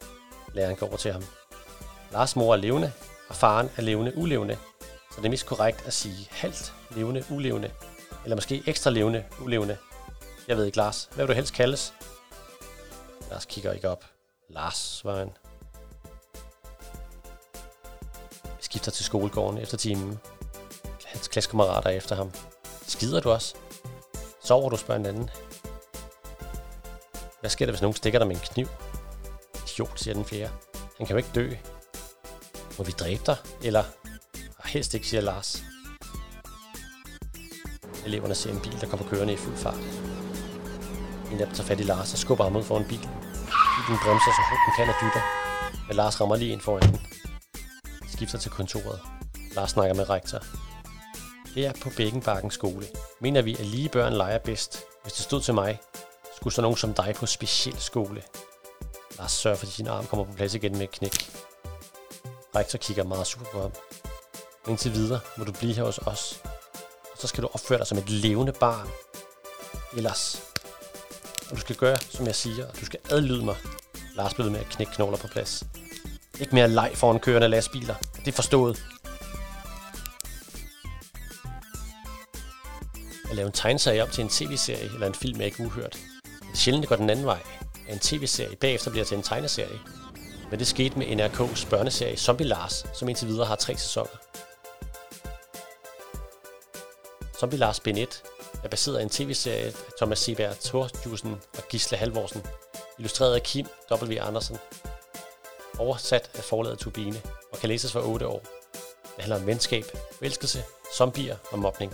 Læreren 0.54 0.76
går 0.76 0.88
over 0.88 0.98
til 0.98 1.12
ham. 1.12 1.24
Lars 2.12 2.36
mor 2.36 2.54
er 2.54 2.58
levende, 2.58 2.92
og 3.30 3.36
faren 3.36 3.70
er 3.78 3.82
levende 3.82 4.18
ulevende. 4.18 4.58
Så 5.12 5.18
det 5.18 5.26
er 5.26 5.30
mest 5.30 5.46
korrekt 5.46 5.88
at 5.88 5.94
sige 5.94 6.28
halvt 6.32 6.74
levende 6.92 7.26
ulevende. 7.30 7.72
Eller 8.24 8.36
måske 8.36 8.64
ekstra 8.66 8.90
levende 8.90 9.26
ulevende. 9.42 9.78
Jeg 10.48 10.58
ved 10.58 10.66
ikke, 10.66 10.78
Lars. 10.78 11.10
Hvad 11.14 11.26
vil 11.26 11.34
du 11.34 11.36
helst 11.36 11.54
kaldes? 11.54 11.94
Lars 13.30 13.46
kigger 13.46 13.72
ikke 13.72 13.90
op. 13.90 14.06
Lars, 14.50 14.78
svarer 14.78 15.18
han. 15.18 15.32
Vi 18.44 18.64
skifter 18.64 18.92
til 18.92 19.06
skolegården 19.06 19.58
efter 19.58 19.78
timen. 19.78 20.20
Hans 21.06 21.28
klassekammerater 21.28 21.90
efter 21.90 22.16
ham. 22.16 22.32
Skider 22.88 23.20
du 23.20 23.32
også? 23.32 23.56
Sover 24.44 24.70
du, 24.70 24.78
spørger 24.78 25.00
en 25.00 25.06
anden. 25.06 25.30
Hvad 27.40 27.50
sker 27.50 27.66
der, 27.66 27.72
hvis 27.72 27.82
nogen 27.82 27.96
stikker 27.96 28.20
dig 28.20 28.28
med 28.28 28.36
en 28.36 28.42
kniv? 28.42 28.68
Idiot, 29.56 30.00
siger 30.00 30.14
den 30.14 30.26
fjerde. 30.26 30.54
Han 30.98 31.08
kan 31.08 31.14
jo 31.14 31.18
ikke 31.18 31.30
dø. 31.36 31.54
Må 32.78 32.84
vi 32.84 32.92
dræbe 32.92 33.22
dig? 33.26 33.38
Eller? 33.64 33.84
Helst 34.66 34.94
ikke, 34.94 35.08
siger 35.08 35.22
Lars. 35.22 35.64
Eleverne 38.06 38.36
ser 38.36 38.52
en 38.52 38.60
bil, 38.60 38.82
der 38.82 38.88
kommer 38.88 39.10
kørende 39.10 39.34
i 39.34 39.38
fuld 39.38 39.58
fart. 39.58 39.80
En 41.32 41.40
af 41.40 41.46
dem 41.46 41.56
tager 41.56 41.68
fat 41.68 41.80
i 41.80 41.84
Lars 41.84 42.14
og 42.14 42.20
skubber 42.20 42.44
ham 42.44 42.56
ud 42.56 42.64
foran 42.64 42.88
bilen. 42.88 43.10
Bilen 43.88 44.00
bremser 44.04 44.32
så 44.38 44.42
hurtigt 44.50 44.66
den 44.66 44.74
kan 44.78 44.90
og 44.90 44.96
dytter. 45.02 45.24
Men 45.88 45.96
Lars 45.96 46.22
rammer 46.22 46.36
lige 46.36 46.52
ind 46.52 46.62
foran 46.62 46.90
den. 46.90 47.02
Skifter 48.08 48.38
til 48.38 48.52
kontoret. 48.52 49.00
Lars 49.56 49.72
snakker 49.72 49.96
med 49.96 50.10
rektor. 50.10 50.40
Her 51.56 51.74
på 51.84 51.90
Bækkenbakken 51.98 52.52
skole 52.52 52.86
mener 53.22 53.42
vi, 53.42 53.54
at 53.54 53.66
lige 53.66 53.90
børn 53.90 54.14
leger 54.14 54.38
bedst. 54.38 54.80
Hvis 55.04 55.14
det 55.14 55.24
stod 55.24 55.42
til 55.42 55.54
mig, 55.54 55.80
skulle 56.36 56.54
så 56.54 56.62
nogen 56.62 56.78
som 56.78 56.94
dig 56.94 57.16
på 57.16 57.26
speciel 57.26 57.80
skole. 57.80 58.24
Lars 59.18 59.32
sørger 59.32 59.58
for, 59.58 59.66
at 59.66 59.72
sin 59.72 59.88
arm 59.88 60.06
kommer 60.06 60.26
på 60.26 60.34
plads 60.34 60.54
igen 60.54 60.72
med 60.72 60.82
et 60.82 60.92
knæk. 60.92 61.27
Rektor 62.58 62.78
kigger 62.78 63.04
meget 63.04 63.28
super 63.28 63.46
på 63.46 63.62
ham. 63.62 63.72
Men 64.66 64.72
indtil 64.72 64.94
videre 64.94 65.20
må 65.38 65.44
du 65.44 65.52
blive 65.52 65.74
her 65.74 65.84
hos 65.84 65.98
os. 65.98 66.42
Og 67.12 67.18
så 67.18 67.28
skal 67.28 67.44
du 67.44 67.50
opføre 67.54 67.78
dig 67.78 67.88
som 67.88 67.98
et 67.98 68.10
levende 68.10 68.54
barn. 68.54 68.88
Ellers. 69.98 70.42
Og 71.50 71.56
du 71.56 71.62
skal 71.62 71.76
gøre, 71.76 71.98
som 72.10 72.26
jeg 72.26 72.36
siger, 72.36 72.68
og 72.68 72.80
du 72.80 72.86
skal 72.86 73.00
adlyde 73.10 73.46
mig. 73.46 73.56
Lars 74.16 74.34
blev 74.34 74.52
med 74.52 74.60
at 74.60 74.66
knække 74.66 74.94
knogler 74.94 75.18
på 75.18 75.28
plads. 75.28 75.64
Ikke 76.40 76.56
mere 76.56 76.68
leg 76.68 76.92
foran 76.96 77.20
kørende 77.20 77.48
lastbiler. 77.48 77.96
Det 78.20 78.28
er 78.28 78.36
forstået. 78.36 78.86
At 83.30 83.36
lave 83.36 83.46
en 83.48 83.54
tegneserie 83.54 84.04
op 84.04 84.12
til 84.12 84.22
en 84.22 84.30
tv-serie 84.30 84.94
eller 84.94 85.08
en 85.08 85.16
film 85.16 85.42
er 85.42 85.46
ikke 85.46 85.64
uhørt. 85.64 85.94
Det 86.24 86.52
er 86.54 86.58
sjældent, 86.58 86.82
det 86.82 86.90
går 86.90 86.96
den 86.96 87.10
anden 87.10 87.26
vej. 87.26 87.40
At 87.88 87.94
en 87.94 88.00
tv-serie 88.00 88.56
bagefter 88.56 88.92
bliver 88.92 89.06
til 89.06 89.18
en 89.18 89.24
tegneserie. 89.24 89.80
Men 90.50 90.60
det 90.60 90.68
skete 90.68 91.00
med 91.00 91.08
NRK's 91.08 91.70
børneserie 91.70 92.18
Zombie 92.18 92.48
Lars, 92.48 92.86
som 92.94 93.10
indtil 93.10 93.28
videre 93.28 93.46
har 93.46 93.56
tre 93.56 93.78
sæsoner. 93.78 94.18
Zombie 97.40 97.60
Lars 97.60 97.80
Ben 97.80 97.98
1 97.98 98.24
er 98.64 98.68
baseret 98.68 98.98
af 98.98 99.04
en 99.04 99.10
tv-serie 99.10 99.66
af 99.66 99.74
Thomas 99.98 100.20
Seberg 100.20 100.60
Thorjusen 100.60 101.32
og 101.58 101.64
Gisle 101.70 101.98
Halvorsen, 101.98 102.46
illustreret 102.98 103.36
af 103.36 103.44
Kim 103.44 103.68
W. 103.92 104.16
Andersen, 104.22 104.58
oversat 105.80 106.32
af 106.34 106.44
forlaget 106.44 106.80
Turbine 106.80 107.22
og 107.52 107.58
kan 107.60 107.70
læses 107.70 107.92
for 107.92 108.02
8 108.02 108.28
år. 108.28 108.44
Det 109.04 109.24
handler 109.24 109.36
om 109.36 109.48
venskab, 109.48 109.86
forelskelse, 110.12 110.64
zombier 110.98 111.38
og 111.52 111.60
mobning. 111.60 111.94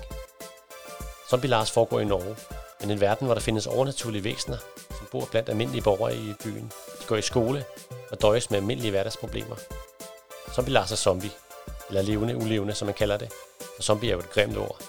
Zombie 1.29 1.50
Lars 1.50 1.72
foregår 1.72 2.00
i 2.00 2.05
Norge, 2.05 2.36
men 2.81 2.91
en 2.91 3.01
verden, 3.01 3.25
hvor 3.25 3.33
der 3.33 3.41
findes 3.41 3.67
overnaturlige 3.67 4.24
væsener, 4.24 4.57
som 4.89 5.07
bor 5.12 5.27
blandt 5.31 5.50
almindelige 5.50 5.81
borgere 5.81 6.15
i 6.15 6.33
byen. 6.43 6.72
Går 7.07 7.15
i 7.15 7.22
skole 7.22 7.65
og 8.12 8.22
døjes 8.22 8.50
med 8.50 8.60
almindelige 8.60 8.91
hverdagsproblemer. 8.91 9.55
Zombie 10.55 10.74
Lars 10.74 10.89
sig 10.89 10.98
zombie, 10.98 11.31
eller 11.89 12.01
levende 12.01 12.38
ulevende, 12.38 12.74
som 12.74 12.86
man 12.86 12.95
kalder 12.95 13.17
det, 13.17 13.31
og 13.77 13.83
zombie 13.83 14.10
er 14.10 14.13
jo 14.13 14.19
et 14.19 14.29
grimt 14.29 14.57
ord. 14.57 14.81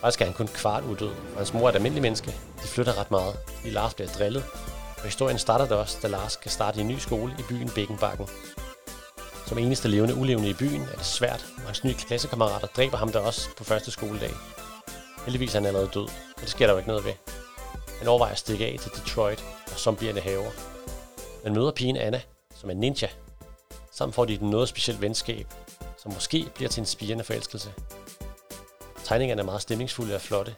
Faktisk 0.00 0.20
er 0.20 0.24
han 0.24 0.34
kun 0.34 0.48
kvart 0.48 0.84
uddød, 0.84 1.08
og 1.08 1.36
hans 1.36 1.54
mor 1.54 1.64
er 1.64 1.68
et 1.68 1.74
almindeligt 1.74 2.02
menneske. 2.02 2.34
De 2.62 2.68
flytter 2.68 2.98
ret 2.98 3.10
meget, 3.10 3.36
fordi 3.56 3.70
Lars 3.70 3.94
bliver 3.94 4.10
drillet, 4.10 4.44
og 4.98 5.04
historien 5.04 5.38
starter 5.38 5.66
da 5.66 5.74
også, 5.74 5.98
da 6.02 6.08
Lars 6.08 6.32
skal 6.32 6.50
starte 6.50 6.78
i 6.78 6.80
en 6.80 6.88
ny 6.88 6.98
skole 6.98 7.34
i 7.38 7.42
byen 7.48 7.70
Bækkenbakken. 7.74 8.28
Som 9.46 9.58
eneste 9.58 9.88
levende 9.88 10.14
ulevende 10.14 10.50
i 10.50 10.54
byen 10.54 10.82
er 10.82 10.96
det 10.96 11.06
svært, 11.06 11.46
og 11.56 11.62
hans 11.62 11.84
nye 11.84 11.94
klassekammerater 11.94 12.66
dræber 12.66 12.96
ham 12.96 13.12
der 13.12 13.20
også 13.20 13.48
på 13.56 13.64
første 13.64 13.90
skoledag. 13.90 14.34
Heldigvis 15.24 15.54
er 15.54 15.58
han 15.58 15.66
allerede 15.66 15.90
død, 15.94 16.08
og 16.36 16.40
det 16.40 16.50
sker 16.50 16.66
der 16.66 16.72
jo 16.72 16.78
ikke 16.78 16.88
noget 16.88 17.04
ved. 17.04 17.12
Han 17.98 18.08
overvejer 18.08 18.32
at 18.32 18.38
stikke 18.38 18.66
af 18.66 18.78
til 18.82 18.90
Detroit, 18.90 19.44
og 19.72 19.78
zombierne 19.78 20.20
haver. 20.20 20.50
Man 21.44 21.54
møder 21.54 21.70
pigen 21.70 21.96
Anna, 21.96 22.20
som 22.54 22.70
er 22.70 22.74
ninja. 22.74 23.08
Sammen 23.92 24.12
får 24.12 24.24
de 24.24 24.34
et 24.34 24.42
noget 24.42 24.68
specielt 24.68 25.00
venskab, 25.00 25.46
som 26.02 26.12
måske 26.12 26.46
bliver 26.54 26.68
til 26.68 26.80
en 26.80 26.86
spirende 26.86 27.24
forelskelse. 27.24 27.72
Tegningerne 29.04 29.40
er 29.40 29.44
meget 29.44 29.62
stemningsfulde 29.62 30.14
og 30.14 30.20
flotte. 30.20 30.54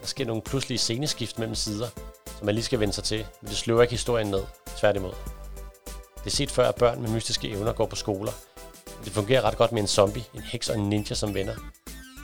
Der 0.00 0.06
sker 0.06 0.24
nogle 0.24 0.42
pludselige 0.42 0.78
sceneskift 0.78 1.38
mellem 1.38 1.54
sider, 1.54 1.88
som 2.36 2.46
man 2.46 2.54
lige 2.54 2.64
skal 2.64 2.80
vende 2.80 2.94
sig 2.94 3.04
til, 3.04 3.26
men 3.40 3.48
det 3.48 3.56
sløver 3.56 3.82
ikke 3.82 3.92
historien 3.92 4.26
ned, 4.26 4.42
tværtimod. 4.76 5.14
Det 6.16 6.26
er 6.26 6.36
set 6.36 6.50
før, 6.50 6.68
at 6.68 6.74
børn 6.74 7.02
med 7.02 7.10
mystiske 7.10 7.50
evner 7.50 7.72
går 7.72 7.86
på 7.86 7.96
skoler. 7.96 8.32
Men 8.86 9.04
det 9.04 9.12
fungerer 9.12 9.42
ret 9.42 9.56
godt 9.56 9.72
med 9.72 9.82
en 9.82 9.88
zombie, 9.88 10.24
en 10.34 10.40
heks 10.40 10.68
og 10.68 10.78
en 10.78 10.88
ninja 10.88 11.14
som 11.14 11.34
venner. 11.34 11.54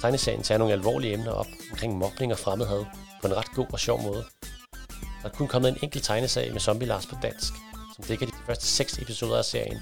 Tegneserien 0.00 0.42
tager 0.42 0.58
nogle 0.58 0.72
alvorlige 0.72 1.14
emner 1.14 1.32
op 1.32 1.46
omkring 1.70 1.98
mobning 1.98 2.32
og 2.32 2.38
fremmedhed 2.38 2.84
på 3.20 3.26
en 3.26 3.36
ret 3.36 3.50
god 3.54 3.66
og 3.72 3.80
sjov 3.80 4.02
måde. 4.02 4.24
Der 5.22 5.28
er 5.28 5.32
kun 5.32 5.48
kommet 5.48 5.68
en 5.68 5.78
enkelt 5.82 6.04
tegneserie 6.04 6.52
med 6.52 6.60
Zombie 6.60 6.88
Lars 6.88 7.06
på 7.06 7.16
dansk, 7.22 7.52
som 7.94 8.04
dækker 8.04 8.26
de 8.26 8.32
første 8.46 8.66
seks 8.66 8.98
episoder 8.98 9.38
af 9.38 9.44
serien. 9.44 9.80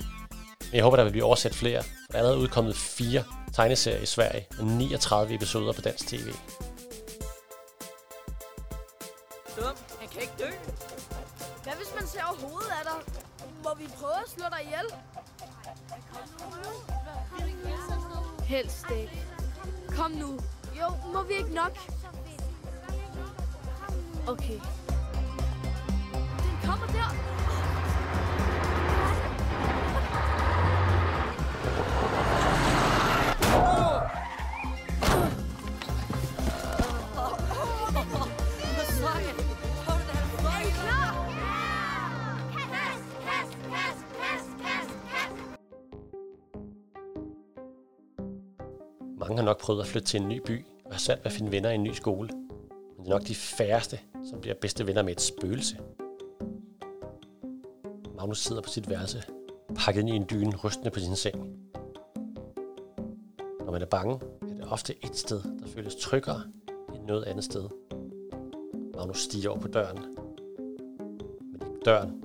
Men 0.61 0.75
jeg 0.75 0.85
håber, 0.85 0.97
der 0.97 1.05
vil 1.05 1.11
blive 1.11 1.25
oversat 1.25 1.55
flere, 1.55 1.83
for 1.83 1.89
der 2.11 2.15
er 2.15 2.19
allerede 2.19 2.39
udkommet 2.39 2.77
fire 2.77 3.25
tegneserier 3.53 4.01
i 4.01 4.07
Sverige 4.07 4.47
og 4.59 4.65
39 4.65 5.35
episoder 5.35 5.73
på 5.73 5.81
dansk 5.81 6.07
tv. 6.07 6.27
Dum, 9.57 9.77
han 10.01 10.09
kan 10.09 10.21
ikke 10.21 10.33
dø. 10.39 10.51
Hvad 11.63 11.73
hvis 11.73 11.95
man 11.99 12.07
ser 12.07 12.23
hovedet 12.23 12.71
af 12.71 12.85
dig? 12.85 13.15
Må 13.65 13.75
vi 13.79 13.87
prøve 14.01 14.13
at 14.25 14.31
slå 14.37 14.45
dig 14.51 14.65
ihjel? 14.65 14.87
Helst 18.45 18.87
ikke. 18.91 19.27
Kom 19.89 20.11
nu. 20.11 20.41
Jo, 20.81 20.89
må 21.13 21.23
vi 21.23 21.35
ikke 21.35 21.55
nok? 21.55 21.79
Okay. 24.27 24.61
Den 26.43 26.59
kommer 26.65 26.87
der. 26.87 27.60
Mange 49.31 49.43
har 49.43 49.47
nok 49.47 49.61
prøvet 49.61 49.81
at 49.81 49.87
flytte 49.87 50.09
til 50.09 50.21
en 50.21 50.29
ny 50.29 50.41
by 50.47 50.65
og 50.85 50.93
har 50.93 50.99
svært 50.99 51.19
ved 51.19 51.27
at 51.27 51.33
finde 51.33 51.53
venner 51.53 51.71
i 51.71 51.75
en 51.75 51.83
ny 51.83 51.93
skole. 51.93 52.29
Men 52.97 53.05
det 53.05 53.07
er 53.07 53.11
nok 53.11 53.27
de 53.27 53.35
færreste, 53.35 53.99
som 54.31 54.41
bliver 54.41 54.55
bedste 54.55 54.87
venner 54.87 55.03
med 55.03 55.13
et 55.13 55.21
spøgelse. 55.21 55.79
Magnus 58.17 58.39
sidder 58.39 58.63
på 58.63 58.69
sit 58.69 58.91
værelse, 58.91 59.23
pakket 59.75 60.01
ind 60.01 60.09
i 60.09 60.13
en 60.13 60.27
dyne, 60.31 60.57
rystende 60.57 60.91
på 60.91 61.01
sin 61.01 61.17
seng. 61.17 61.37
Når 63.65 63.71
man 63.71 63.83
er 63.83 63.87
bange, 63.87 64.21
er 64.43 64.55
det 64.55 64.65
ofte 64.71 65.05
et 65.05 65.17
sted, 65.17 65.43
der 65.61 65.67
føles 65.67 65.97
tryggere 65.97 66.43
end 66.95 67.05
noget 67.05 67.25
andet 67.25 67.45
sted. 67.45 67.69
Magnus 68.95 69.19
stiger 69.21 69.51
over 69.51 69.61
på 69.61 69.69
døren. 69.69 69.99
Men 71.39 71.63
i 71.63 71.85
døren 71.85 72.23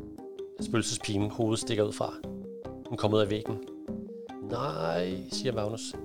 er 0.60 0.64
spøgelsespigen 0.64 1.32
hovedet 1.32 1.60
stikker 1.60 1.84
ud 1.84 1.94
fra. 1.94 2.14
Hun 2.90 2.98
kommer 2.98 3.18
ud 3.18 3.24
af 3.24 3.30
væggen. 3.30 3.64
Nej, 4.52 5.18
siger 5.32 5.54
Magnus. 5.54 5.96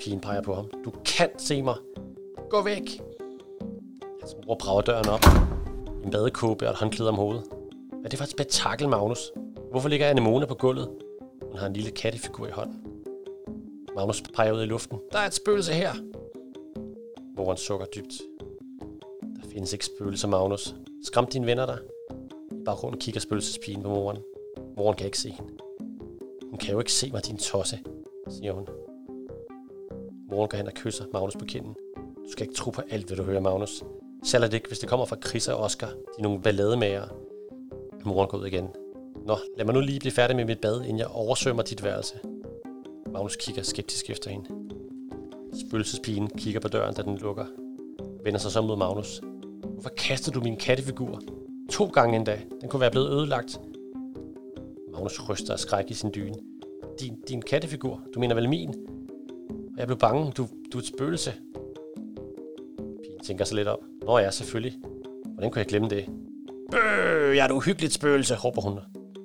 Pigen 0.00 0.20
peger 0.20 0.40
på 0.40 0.54
ham. 0.54 0.70
Du 0.84 0.92
kan 1.04 1.28
se 1.38 1.62
mig. 1.62 1.74
Gå 2.50 2.62
væk. 2.62 3.00
Hans 4.20 4.36
mor 4.46 4.54
brager 4.54 4.80
døren 4.80 5.08
op. 5.08 5.24
En 6.04 6.10
badekåbe 6.10 6.66
og 6.66 6.70
et 6.70 6.76
håndklæde 6.76 7.08
om 7.08 7.14
hovedet. 7.14 7.42
Hvad 7.90 8.04
er 8.04 8.08
det 8.08 8.18
for 8.18 8.24
et 8.24 8.30
spektakel, 8.30 8.88
Magnus? 8.88 9.32
Hvorfor 9.70 9.88
ligger 9.88 10.08
Anemone 10.08 10.46
på 10.46 10.54
gulvet? 10.54 10.88
Hun 11.42 11.58
har 11.58 11.66
en 11.66 11.72
lille 11.72 11.90
kattefigur 11.90 12.46
i 12.46 12.50
hånden. 12.50 12.82
Magnus 13.94 14.22
peger 14.34 14.52
ud 14.52 14.62
i 14.62 14.66
luften. 14.66 14.98
Der 15.12 15.18
er 15.18 15.26
et 15.26 15.34
spøgelse 15.34 15.72
her. 15.72 15.92
Moren 17.36 17.56
sukker 17.56 17.86
dybt. 17.86 18.12
Der 19.20 19.48
findes 19.52 19.72
ikke 19.72 19.86
spøgelser, 19.86 20.28
Magnus. 20.28 20.74
Skræm 21.02 21.26
dine 21.26 21.46
venner 21.46 21.66
der. 21.66 21.76
I 22.52 22.64
baggrunden 22.64 23.00
kigger 23.00 23.20
spøgelsespigen 23.20 23.82
på 23.82 23.88
moren. 23.88 24.18
Moren 24.76 24.96
kan 24.96 25.06
ikke 25.06 25.18
se 25.18 25.30
hende. 25.30 25.52
Hun 26.50 26.58
kan 26.58 26.72
jo 26.72 26.78
ikke 26.78 26.92
se 26.92 27.10
mig, 27.10 27.26
din 27.26 27.36
tosse, 27.36 27.78
siger 28.28 28.52
hun. 28.52 28.66
Moren 30.30 30.48
går 30.48 30.56
hen 30.56 30.66
og 30.66 30.72
kysser 30.72 31.04
Magnus 31.12 31.36
på 31.36 31.44
kinden. 31.44 31.74
Du 31.96 32.30
skal 32.32 32.42
ikke 32.42 32.54
tro 32.54 32.70
på 32.70 32.82
alt, 32.90 33.06
hvad 33.06 33.16
du 33.16 33.22
hører, 33.22 33.40
Magnus. 33.40 33.84
Særligt 34.24 34.54
ikke, 34.54 34.68
hvis 34.68 34.78
det 34.78 34.88
kommer 34.88 35.06
fra 35.06 35.16
Chris 35.26 35.48
og 35.48 35.60
Oscar. 35.60 35.86
De 35.86 36.18
er 36.18 36.22
nogle 36.22 36.42
ballademager. 36.42 37.04
Moren 38.04 38.28
går 38.28 38.38
ud 38.38 38.46
igen. 38.46 38.68
Nå, 39.26 39.36
lad 39.56 39.64
mig 39.64 39.74
nu 39.74 39.80
lige 39.80 40.00
blive 40.00 40.12
færdig 40.12 40.36
med 40.36 40.44
mit 40.44 40.60
bad, 40.60 40.80
inden 40.80 40.98
jeg 40.98 41.06
oversvømmer 41.06 41.62
dit 41.62 41.84
værelse. 41.84 42.18
Magnus 43.12 43.36
kigger 43.36 43.62
skeptisk 43.62 44.10
efter 44.10 44.30
hende. 44.30 44.46
Spøgelsespigen 45.66 46.28
kigger 46.28 46.60
på 46.60 46.68
døren, 46.68 46.94
da 46.94 47.02
den 47.02 47.16
lukker. 47.16 47.44
Vender 48.24 48.40
sig 48.40 48.50
så 48.50 48.62
mod 48.62 48.76
Magnus. 48.76 49.20
Hvorfor 49.64 49.90
kastede 49.96 50.34
du 50.34 50.40
min 50.40 50.56
kattefigur? 50.56 51.20
To 51.70 51.86
gange 51.86 52.16
endda. 52.16 52.40
Den 52.60 52.68
kunne 52.68 52.80
være 52.80 52.90
blevet 52.90 53.10
ødelagt. 53.10 53.60
Magnus 54.92 55.28
ryster 55.28 55.52
af 55.52 55.58
skræk 55.58 55.90
i 55.90 55.94
sin 55.94 56.10
dyne. 56.14 56.36
Din, 57.00 57.20
din 57.28 57.42
kattefigur? 57.42 58.00
Du 58.14 58.20
mener 58.20 58.34
vel 58.34 58.48
min? 58.48 58.74
Jeg 59.80 59.86
blev 59.86 59.98
bange. 59.98 60.32
Du, 60.32 60.48
du 60.72 60.78
er 60.78 60.82
et 60.82 60.86
spøgelse. 60.86 61.34
Pigen 63.02 63.20
tænker 63.24 63.44
sig 63.44 63.56
lidt 63.56 63.68
op. 63.68 63.78
Nå 64.02 64.18
ja, 64.18 64.30
selvfølgelig. 64.30 64.78
Hvordan 65.24 65.50
kunne 65.50 65.58
jeg 65.58 65.66
glemme 65.66 65.88
det? 65.88 66.08
Øh, 66.74 67.36
jeg 67.36 67.42
er 67.42 67.48
et 67.48 67.50
uhyggeligt 67.50 67.92
spøgelse, 67.92 68.34
råber 68.36 68.62
hun, 68.62 68.78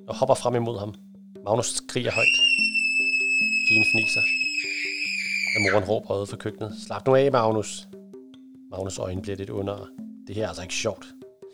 og 0.08 0.16
hopper 0.16 0.34
frem 0.34 0.54
imod 0.54 0.78
ham. 0.78 0.94
Magnus 1.44 1.66
skriger 1.66 2.10
højt. 2.10 2.36
Pigen 3.68 3.84
fniser. 3.92 4.20
Da 5.54 5.72
moren 5.72 5.88
råber 5.88 6.18
ude 6.18 6.26
fra 6.26 6.36
køkkenet. 6.36 6.74
Slap 6.86 7.06
nu 7.06 7.14
af, 7.14 7.32
Magnus. 7.32 7.88
Magnus 8.70 8.98
øjne 8.98 9.22
bliver 9.22 9.36
lidt 9.36 9.50
under. 9.50 9.88
Det 10.26 10.34
her 10.34 10.44
er 10.44 10.48
altså 10.48 10.62
ikke 10.62 10.74
sjovt. 10.74 11.06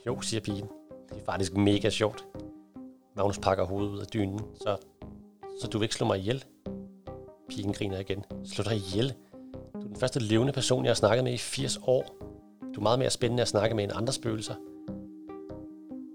Jo, 0.06 0.20
siger 0.20 0.40
pigen. 0.40 0.66
Det 1.08 1.20
er 1.20 1.24
faktisk 1.24 1.56
mega 1.56 1.90
sjovt. 1.90 2.24
Magnus 3.16 3.38
pakker 3.38 3.64
hovedet 3.64 3.90
ud 3.90 3.98
af 3.98 4.06
dynen, 4.06 4.40
så, 4.60 4.76
så 5.60 5.68
du 5.68 5.78
vil 5.78 5.84
ikke 5.84 5.94
slå 5.94 6.06
mig 6.06 6.18
ihjel. 6.18 6.44
Pigen 7.52 7.72
griner 7.72 7.98
igen. 7.98 8.24
Slå 8.44 8.64
dig 8.64 8.76
ihjel? 8.76 9.14
Du 9.74 9.78
er 9.78 9.86
den 9.86 9.96
første 9.96 10.20
levende 10.20 10.52
person, 10.52 10.84
jeg 10.84 10.90
har 10.90 10.94
snakket 10.94 11.24
med 11.24 11.32
i 11.32 11.38
80 11.38 11.80
år. 11.86 12.16
Du 12.74 12.80
er 12.80 12.82
meget 12.82 12.98
mere 12.98 13.10
spændende 13.10 13.40
at 13.40 13.48
snakke 13.48 13.76
med 13.76 13.84
end 13.84 13.92
andre 13.94 14.12
spøgelser. 14.12 14.54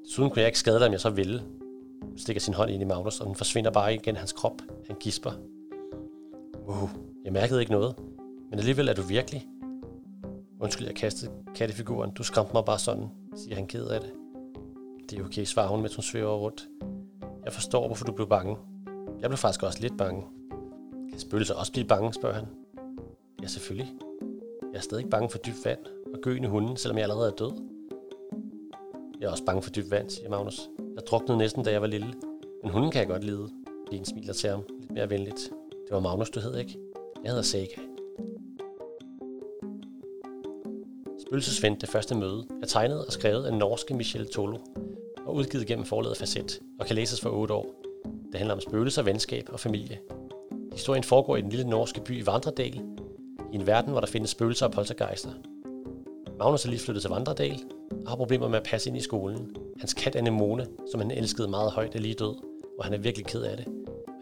Desuden 0.05 0.29
kunne 0.31 0.39
jeg 0.39 0.47
ikke 0.47 0.59
skade 0.59 0.79
dig, 0.79 0.85
om 0.87 0.91
jeg 0.91 1.01
så 1.01 1.09
ville. 1.09 1.41
Hun 2.01 2.17
stikker 2.17 2.39
sin 2.39 2.53
hånd 2.53 2.71
ind 2.71 2.81
i 2.81 2.85
Magnus, 2.85 3.19
og 3.19 3.27
den 3.27 3.35
forsvinder 3.35 3.71
bare 3.71 3.95
igen 3.95 4.15
hans 4.15 4.33
krop. 4.33 4.61
Han 4.87 4.95
gisper. 4.99 5.31
Wow, 6.67 6.89
jeg 7.25 7.33
mærkede 7.33 7.59
ikke 7.59 7.71
noget. 7.71 7.95
Men 8.49 8.59
alligevel 8.59 8.87
er 8.87 8.93
du 8.93 9.01
virkelig. 9.01 9.47
Undskyld, 10.59 10.87
jeg 10.87 10.95
kastede 10.95 11.31
kattefiguren. 11.55 12.11
Du 12.11 12.23
skræmte 12.23 12.53
mig 12.53 12.65
bare 12.65 12.79
sådan, 12.79 13.09
siger 13.35 13.55
han 13.55 13.67
ked 13.67 13.85
af 13.85 14.01
det. 14.01 14.11
Det 15.09 15.19
er 15.19 15.25
okay, 15.25 15.43
svarer 15.43 15.67
hun, 15.67 15.81
mens 15.81 15.95
hun 15.95 16.03
svæver 16.03 16.35
rundt. 16.35 16.67
Jeg 17.45 17.53
forstår, 17.53 17.87
hvorfor 17.87 18.05
du 18.05 18.11
blev 18.11 18.29
bange. 18.29 18.57
Jeg 19.21 19.29
blev 19.29 19.37
faktisk 19.37 19.63
også 19.63 19.81
lidt 19.81 19.97
bange. 19.97 20.23
Kan 21.17 21.21
spøgelser 21.21 21.55
også 21.55 21.71
blive 21.71 21.87
bange, 21.87 22.13
spørger 22.13 22.35
han. 22.35 22.45
Ja, 23.41 23.47
selvfølgelig. 23.47 23.93
Jeg 24.61 24.77
er 24.77 24.81
stadig 24.81 25.09
bange 25.09 25.29
for 25.29 25.37
dybt 25.37 25.65
vand 25.65 25.79
og 26.13 26.19
gøende 26.21 26.49
hunden, 26.49 26.77
selvom 26.77 26.97
jeg 26.97 27.03
allerede 27.03 27.31
er 27.31 27.35
død. 27.35 27.51
Jeg 29.19 29.27
er 29.27 29.31
også 29.31 29.45
bange 29.45 29.61
for 29.61 29.69
dybt 29.69 29.91
vand, 29.91 30.09
siger 30.09 30.29
Magnus. 30.29 30.69
Jeg 30.95 31.03
druknede 31.07 31.37
næsten, 31.37 31.63
da 31.63 31.71
jeg 31.71 31.81
var 31.81 31.87
lille. 31.87 32.13
Men 32.63 32.71
hunden 32.71 32.91
kan 32.91 32.99
jeg 32.99 33.07
godt 33.07 33.23
lide. 33.23 33.49
Lien 33.91 34.05
smiler 34.05 34.33
til 34.33 34.49
ham, 34.49 34.63
lidt 34.79 34.91
mere 34.91 35.09
venligt. 35.09 35.51
Det 35.71 35.91
var 35.91 35.99
Magnus, 35.99 36.29
du 36.29 36.39
hed 36.39 36.57
ikke? 36.57 36.79
Jeg 37.23 37.31
hedder 37.31 37.43
Sega. 37.43 37.81
Spøgelsesven, 41.27 41.75
det 41.81 41.89
første 41.89 42.15
møde, 42.15 42.47
er 42.61 42.67
tegnet 42.67 43.05
og 43.05 43.11
skrevet 43.11 43.45
af 43.45 43.53
norske 43.53 43.93
Michel 43.93 44.27
Tolo 44.27 44.57
og 45.25 45.35
udgivet 45.35 45.67
gennem 45.67 45.85
forlaget 45.85 46.17
Facet 46.17 46.59
og 46.79 46.85
kan 46.85 46.95
læses 46.95 47.21
for 47.21 47.29
8 47.29 47.53
år. 47.53 47.75
Det 48.31 48.35
handler 48.35 48.53
om 48.53 48.61
spøgelser, 48.61 49.01
venskab 49.01 49.49
og 49.49 49.59
familie. 49.59 49.99
Historien 50.77 51.03
foregår 51.03 51.37
i 51.37 51.41
den 51.41 51.49
lille 51.49 51.69
norske 51.69 52.01
by 52.01 52.23
Vandredal, 52.23 52.81
i 53.53 53.55
en 53.55 53.67
verden, 53.67 53.91
hvor 53.91 53.99
der 53.99 54.07
findes 54.07 54.29
spøgelser 54.29 54.65
og 54.65 54.71
poltergeister. 54.71 55.29
Magnus 56.39 56.65
er 56.65 56.69
lige 56.69 56.79
flyttet 56.79 57.01
til 57.01 57.09
Vandredal 57.09 57.59
og 58.05 58.09
har 58.09 58.15
problemer 58.15 58.47
med 58.47 58.57
at 58.57 58.63
passe 58.63 58.89
ind 58.89 58.97
i 58.97 59.01
skolen. 59.01 59.55
Hans 59.79 59.93
kat 59.93 60.15
Anemone, 60.15 60.67
som 60.91 61.01
han 61.01 61.11
elskede 61.11 61.47
meget 61.47 61.71
højt, 61.71 61.95
er 61.95 61.99
lige 61.99 62.13
død, 62.13 62.35
og 62.79 62.85
han 62.85 62.93
er 62.93 62.97
virkelig 62.97 63.25
ked 63.25 63.41
af 63.41 63.57
det. 63.57 63.65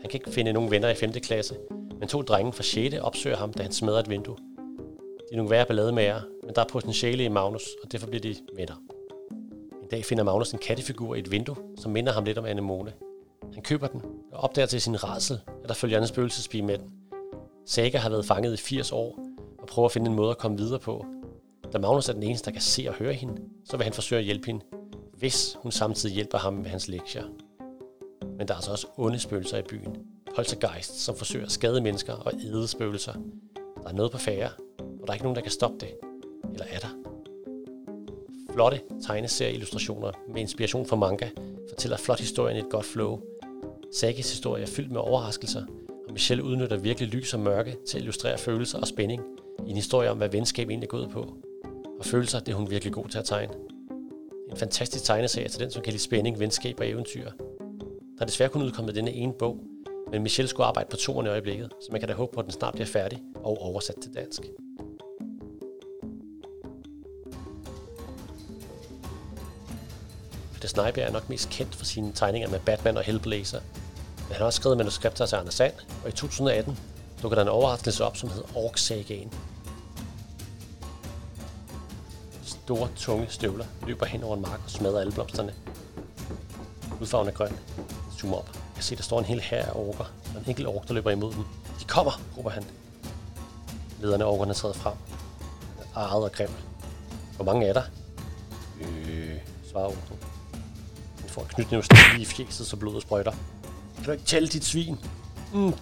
Han 0.02 0.10
kan 0.10 0.14
ikke 0.14 0.32
finde 0.32 0.54
nogen 0.54 0.72
venner 0.72 0.90
i 0.90 0.96
5. 0.96 1.12
klasse, 1.12 1.56
men 2.00 2.08
to 2.08 2.22
drenge 2.22 2.54
fra 2.54 2.64
6. 2.64 2.96
opsøger 2.96 3.38
ham, 3.38 3.54
da 3.54 3.64
han 3.64 3.72
smadrer 3.72 4.00
et 4.00 4.10
vindue. 4.10 4.36
De 5.18 5.32
er 5.32 5.38
nogle 5.38 5.52
værre 5.52 5.66
ballademager, 5.66 6.22
men 6.44 6.56
der 6.56 6.62
er 6.62 6.68
potentiale 6.70 7.24
i 7.24 7.28
Magnus, 7.28 7.70
og 7.84 7.92
derfor 7.92 8.08
bliver 8.08 8.22
de 8.22 8.36
venner. 8.56 8.76
En 9.84 9.90
dag 9.92 10.06
finder 10.06 10.24
Magnus 10.24 10.52
en 10.52 10.60
kattefigur 10.60 11.16
i 11.16 11.20
et 11.20 11.32
vindue, 11.32 11.56
som 11.78 11.92
minder 11.92 12.14
ham 12.14 12.24
lidt 12.24 12.38
om 12.38 12.46
Anemone. 12.46 12.94
Han 13.56 13.64
køber 13.64 13.88
den 13.88 14.02
og 14.32 14.40
opdager 14.44 14.66
til 14.66 14.82
sin 14.82 15.04
rædsel, 15.04 15.40
at 15.64 15.70
der 15.70 15.76
følger 15.76 16.02
en 16.02 16.08
spøgelsespige 16.08 16.64
med 16.64 16.78
den. 16.78 16.92
Saga 17.66 17.98
har 17.98 18.10
været 18.10 18.26
fanget 18.26 18.54
i 18.54 18.58
80 18.58 18.92
år 18.92 19.20
og 19.60 19.68
prøver 19.68 19.86
at 19.86 19.92
finde 19.92 20.10
en 20.10 20.16
måde 20.16 20.30
at 20.30 20.38
komme 20.38 20.58
videre 20.58 20.80
på. 20.80 21.06
Da 21.74 21.78
Magnus 21.78 22.10
er 22.10 22.14
den 22.14 22.24
eneste, 22.24 22.46
der 22.46 22.52
kan 22.52 22.62
se 22.62 22.86
og 22.88 22.94
høre 22.94 23.14
hende, 23.14 23.42
så 23.66 23.78
vil 23.78 23.84
han 23.84 23.94
forsøge 23.94 24.20
at 24.20 24.26
hjælpe 24.26 24.46
hende, 24.46 24.66
hvis 25.14 25.58
hun 25.60 25.72
samtidig 25.72 26.16
hjælper 26.16 26.38
ham 26.38 26.54
med 26.54 26.66
hans 26.66 26.88
lektier. 26.88 27.24
Men 28.38 28.48
der 28.48 28.54
er 28.54 28.56
altså 28.56 28.72
også 28.72 28.88
onde 28.98 29.20
spøgelser 29.20 29.58
i 29.58 29.62
byen. 29.62 29.98
Poltergeist, 30.36 31.00
som 31.00 31.16
forsøger 31.16 31.46
at 31.46 31.52
skade 31.52 31.82
mennesker 31.82 32.14
og 32.14 32.32
æde 32.44 32.68
spøgelser. 32.68 33.14
Der 33.84 33.90
er 33.90 33.94
noget 33.94 34.12
på 34.12 34.18
færre, 34.18 34.50
og 34.80 35.02
der 35.02 35.08
er 35.08 35.14
ikke 35.14 35.26
nogen, 35.26 35.36
der 35.36 35.42
kan 35.42 35.52
stoppe 35.52 35.78
det. 35.80 35.90
Eller 36.54 36.66
er 36.70 36.80
der? 36.80 36.90
Flotte 38.54 38.82
tegneserieillustrationer 39.08 40.12
med 40.28 40.42
inspiration 40.42 40.86
fra 40.86 40.96
manga 40.96 41.30
fortæller 41.70 41.98
flot 41.98 42.20
historien 42.20 42.58
i 42.58 42.60
et 42.60 42.70
godt 42.70 42.86
flow. 42.86 43.20
Sagas 43.96 44.32
historie 44.32 44.64
er 44.64 44.68
fyldt 44.68 44.92
med 44.92 45.00
overraskelser, 45.00 45.66
og 46.08 46.14
Michelle 46.14 46.44
udnytter 46.44 46.78
virkelig 46.78 47.10
lys 47.10 47.34
og 47.34 47.40
mørke 47.40 47.78
til 47.88 47.98
at 47.98 48.02
illustrere 48.02 48.38
følelser 48.38 48.80
og 48.80 48.88
spænding 48.88 49.22
i 49.68 49.70
en 49.70 49.76
historie 49.76 50.12
om, 50.12 50.18
hvad 50.18 50.30
venskab 50.30 50.70
egentlig 50.70 50.90
går 50.90 50.98
ud 50.98 51.08
på. 51.08 51.36
Og 52.00 52.06
følelser, 52.06 52.40
det 52.40 52.52
er 52.52 52.56
hun 52.56 52.70
virkelig 52.70 52.94
god 52.94 53.06
til 53.10 53.20
at 53.20 53.26
tegne. 53.26 53.54
En 54.52 54.58
fantastisk 54.58 55.04
tegneserie 55.04 55.48
til 55.48 55.60
den, 55.60 55.72
som 55.72 55.82
kan 55.84 55.94
lide 55.94 56.04
spænding, 56.04 56.40
venskab 56.40 56.80
og 56.80 56.90
eventyr. 56.90 57.32
Der 58.18 58.22
er 58.22 58.26
desværre 58.26 58.50
kun 58.50 58.64
udkommet 58.64 58.96
denne 58.96 59.12
ene 59.12 59.34
bog, 59.40 59.64
men 60.12 60.24
Michelle 60.24 60.50
skulle 60.50 60.68
arbejde 60.68 60.90
på 60.90 60.98
toerne 60.98 61.28
i 61.28 61.32
øjeblikket, 61.32 61.70
så 61.82 61.88
man 61.92 62.02
kan 62.02 62.08
da 62.08 62.14
håbe 62.14 62.34
på, 62.34 62.40
at 62.40 62.46
den 62.46 62.54
snart 62.54 62.74
bliver 62.74 62.88
færdig 62.88 63.22
og 63.36 63.58
oversat 63.62 63.96
til 64.02 64.14
dansk. 64.14 64.42
Peter 70.54 70.68
Snejbjerg 70.68 71.08
er 71.08 71.12
nok 71.12 71.30
mest 71.30 71.50
kendt 71.50 71.76
for 71.76 71.86
sine 71.86 72.12
tegninger 72.14 72.50
med 72.50 72.60
Batman 72.60 72.98
og 72.98 73.04
Hellblazer, 73.04 73.60
han 74.28 74.38
har 74.38 74.46
også 74.46 74.58
skrevet 74.58 74.78
manuskripter 74.78 75.26
til 75.26 75.36
Anders 75.36 75.54
Sand, 75.54 75.74
og 76.04 76.10
i 76.10 76.12
2018 76.12 76.80
dukker 77.22 77.36
der 77.36 77.42
en 77.42 77.50
overraskelse 77.50 78.06
op, 78.06 78.18
som 78.18 78.30
hedder 78.30 78.58
Ork 78.58 78.78
Sagaen. 78.78 79.34
Store, 82.44 82.90
tunge 82.96 83.26
støvler 83.30 83.66
løber 83.88 84.06
hen 84.06 84.24
over 84.24 84.36
en 84.36 84.42
mark 84.42 84.60
og 84.64 84.70
smadrer 84.70 85.00
alle 85.00 85.12
blomsterne. 85.12 85.54
Udfarven 87.02 87.28
er 87.28 87.32
grøn. 87.32 87.60
Zoom 88.20 88.34
op. 88.34 88.50
Jeg 88.54 88.74
kan 88.76 88.84
se, 88.84 88.96
der 88.96 89.04
står 89.04 89.20
en 89.20 89.26
hel 89.26 89.42
hær 89.42 89.66
af 89.66 89.72
orker, 89.76 90.04
og 90.36 90.42
en 90.42 90.44
enkelt 90.48 90.68
ork, 90.68 90.88
der 90.88 90.94
løber 90.94 91.12
imod 91.12 91.34
dem. 91.34 91.44
De 91.80 91.86
kommer, 91.86 92.22
råber 92.38 92.50
han. 92.50 92.64
Lederne 94.02 94.24
af 94.24 94.30
orkerne 94.30 94.54
træder 94.54 94.74
frem. 94.76 94.94
Arret 95.96 96.24
og 96.24 96.32
grim. 96.32 96.50
Hvor 97.36 97.46
mange 97.46 97.68
er 97.68 97.74
der? 97.74 97.84
Øh, 98.82 99.36
svarer 99.72 99.86
orken. 99.86 100.20
Han 101.20 101.30
får 101.30 101.42
en 101.42 101.48
knytnævstil 101.48 101.98
lige 102.14 102.22
i 102.22 102.26
fjeset, 102.26 102.68
så 102.68 102.76
blodet 102.76 103.02
sprøjter. 103.02 103.32
Kan 104.06 104.12
du 104.12 104.14
ikke 104.14 104.26
tælle 104.26 104.48
dit 104.48 104.66
svin? 104.66 104.98
Mm. 105.54 105.74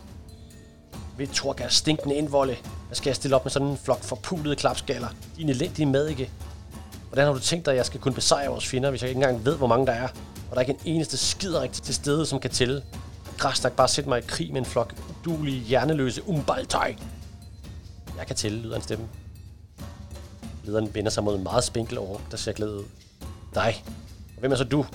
Ved 1.18 1.28
Torgas 1.28 1.74
stinkende 1.74 2.16
indvolde. 2.16 2.56
Hvad 2.88 2.96
skal 2.96 3.10
jeg 3.10 3.16
stille 3.16 3.36
op 3.36 3.46
med 3.46 3.52
sådan 3.52 3.68
en 3.68 3.78
flok 3.78 4.04
forpulede 4.04 4.56
klapskaller? 4.56 5.08
Din 5.38 5.50
elendige 5.50 5.86
mad, 5.86 6.08
ikke? 6.08 6.32
Hvordan 7.08 7.26
har 7.26 7.34
du 7.34 7.40
tænkt 7.40 7.66
dig, 7.66 7.72
at 7.72 7.78
jeg 7.78 7.86
skal 7.86 8.00
kunne 8.00 8.14
besejre 8.14 8.50
vores 8.50 8.68
fjender, 8.68 8.90
hvis 8.90 9.02
jeg 9.02 9.10
ikke 9.10 9.20
engang 9.20 9.46
ved, 9.46 9.58
hvor 9.58 9.68
mange 9.68 9.86
der 9.86 9.92
er? 9.92 10.08
Og 10.50 10.50
der 10.52 10.56
er 10.56 10.60
ikke 10.60 10.72
en 10.72 10.96
eneste 10.96 11.18
skiderik 11.18 11.72
til 11.72 11.96
stede, 11.96 12.26
som 12.26 12.40
kan 12.40 12.52
tælle. 12.52 12.84
Græstak 13.38 13.72
bare 13.72 13.88
sætte 13.88 14.10
mig 14.10 14.20
i 14.20 14.22
krig 14.28 14.52
med 14.54 14.62
en 14.62 14.66
flok 14.66 14.94
udulige, 15.10 15.60
hjerneløse 15.60 16.28
umbaltøj. 16.28 16.96
Jeg 18.18 18.28
kan 18.28 18.36
tælle, 18.36 18.60
lyder 18.60 18.76
en 18.76 18.82
stemme. 18.82 19.08
Lederen 20.64 20.96
vender 20.96 21.12
sig 21.12 21.24
mod 21.24 21.36
en 21.36 21.44
meget 21.44 21.64
spinkel 21.64 21.98
over, 21.98 22.20
der 22.32 22.38
ser 22.38 22.52
glad 22.52 22.70
ud. 22.70 22.84
Dig. 23.56 23.84
Og 24.36 24.40
hvem 24.40 24.52
er 24.52 24.56
så 24.56 24.64
du? 24.64 24.86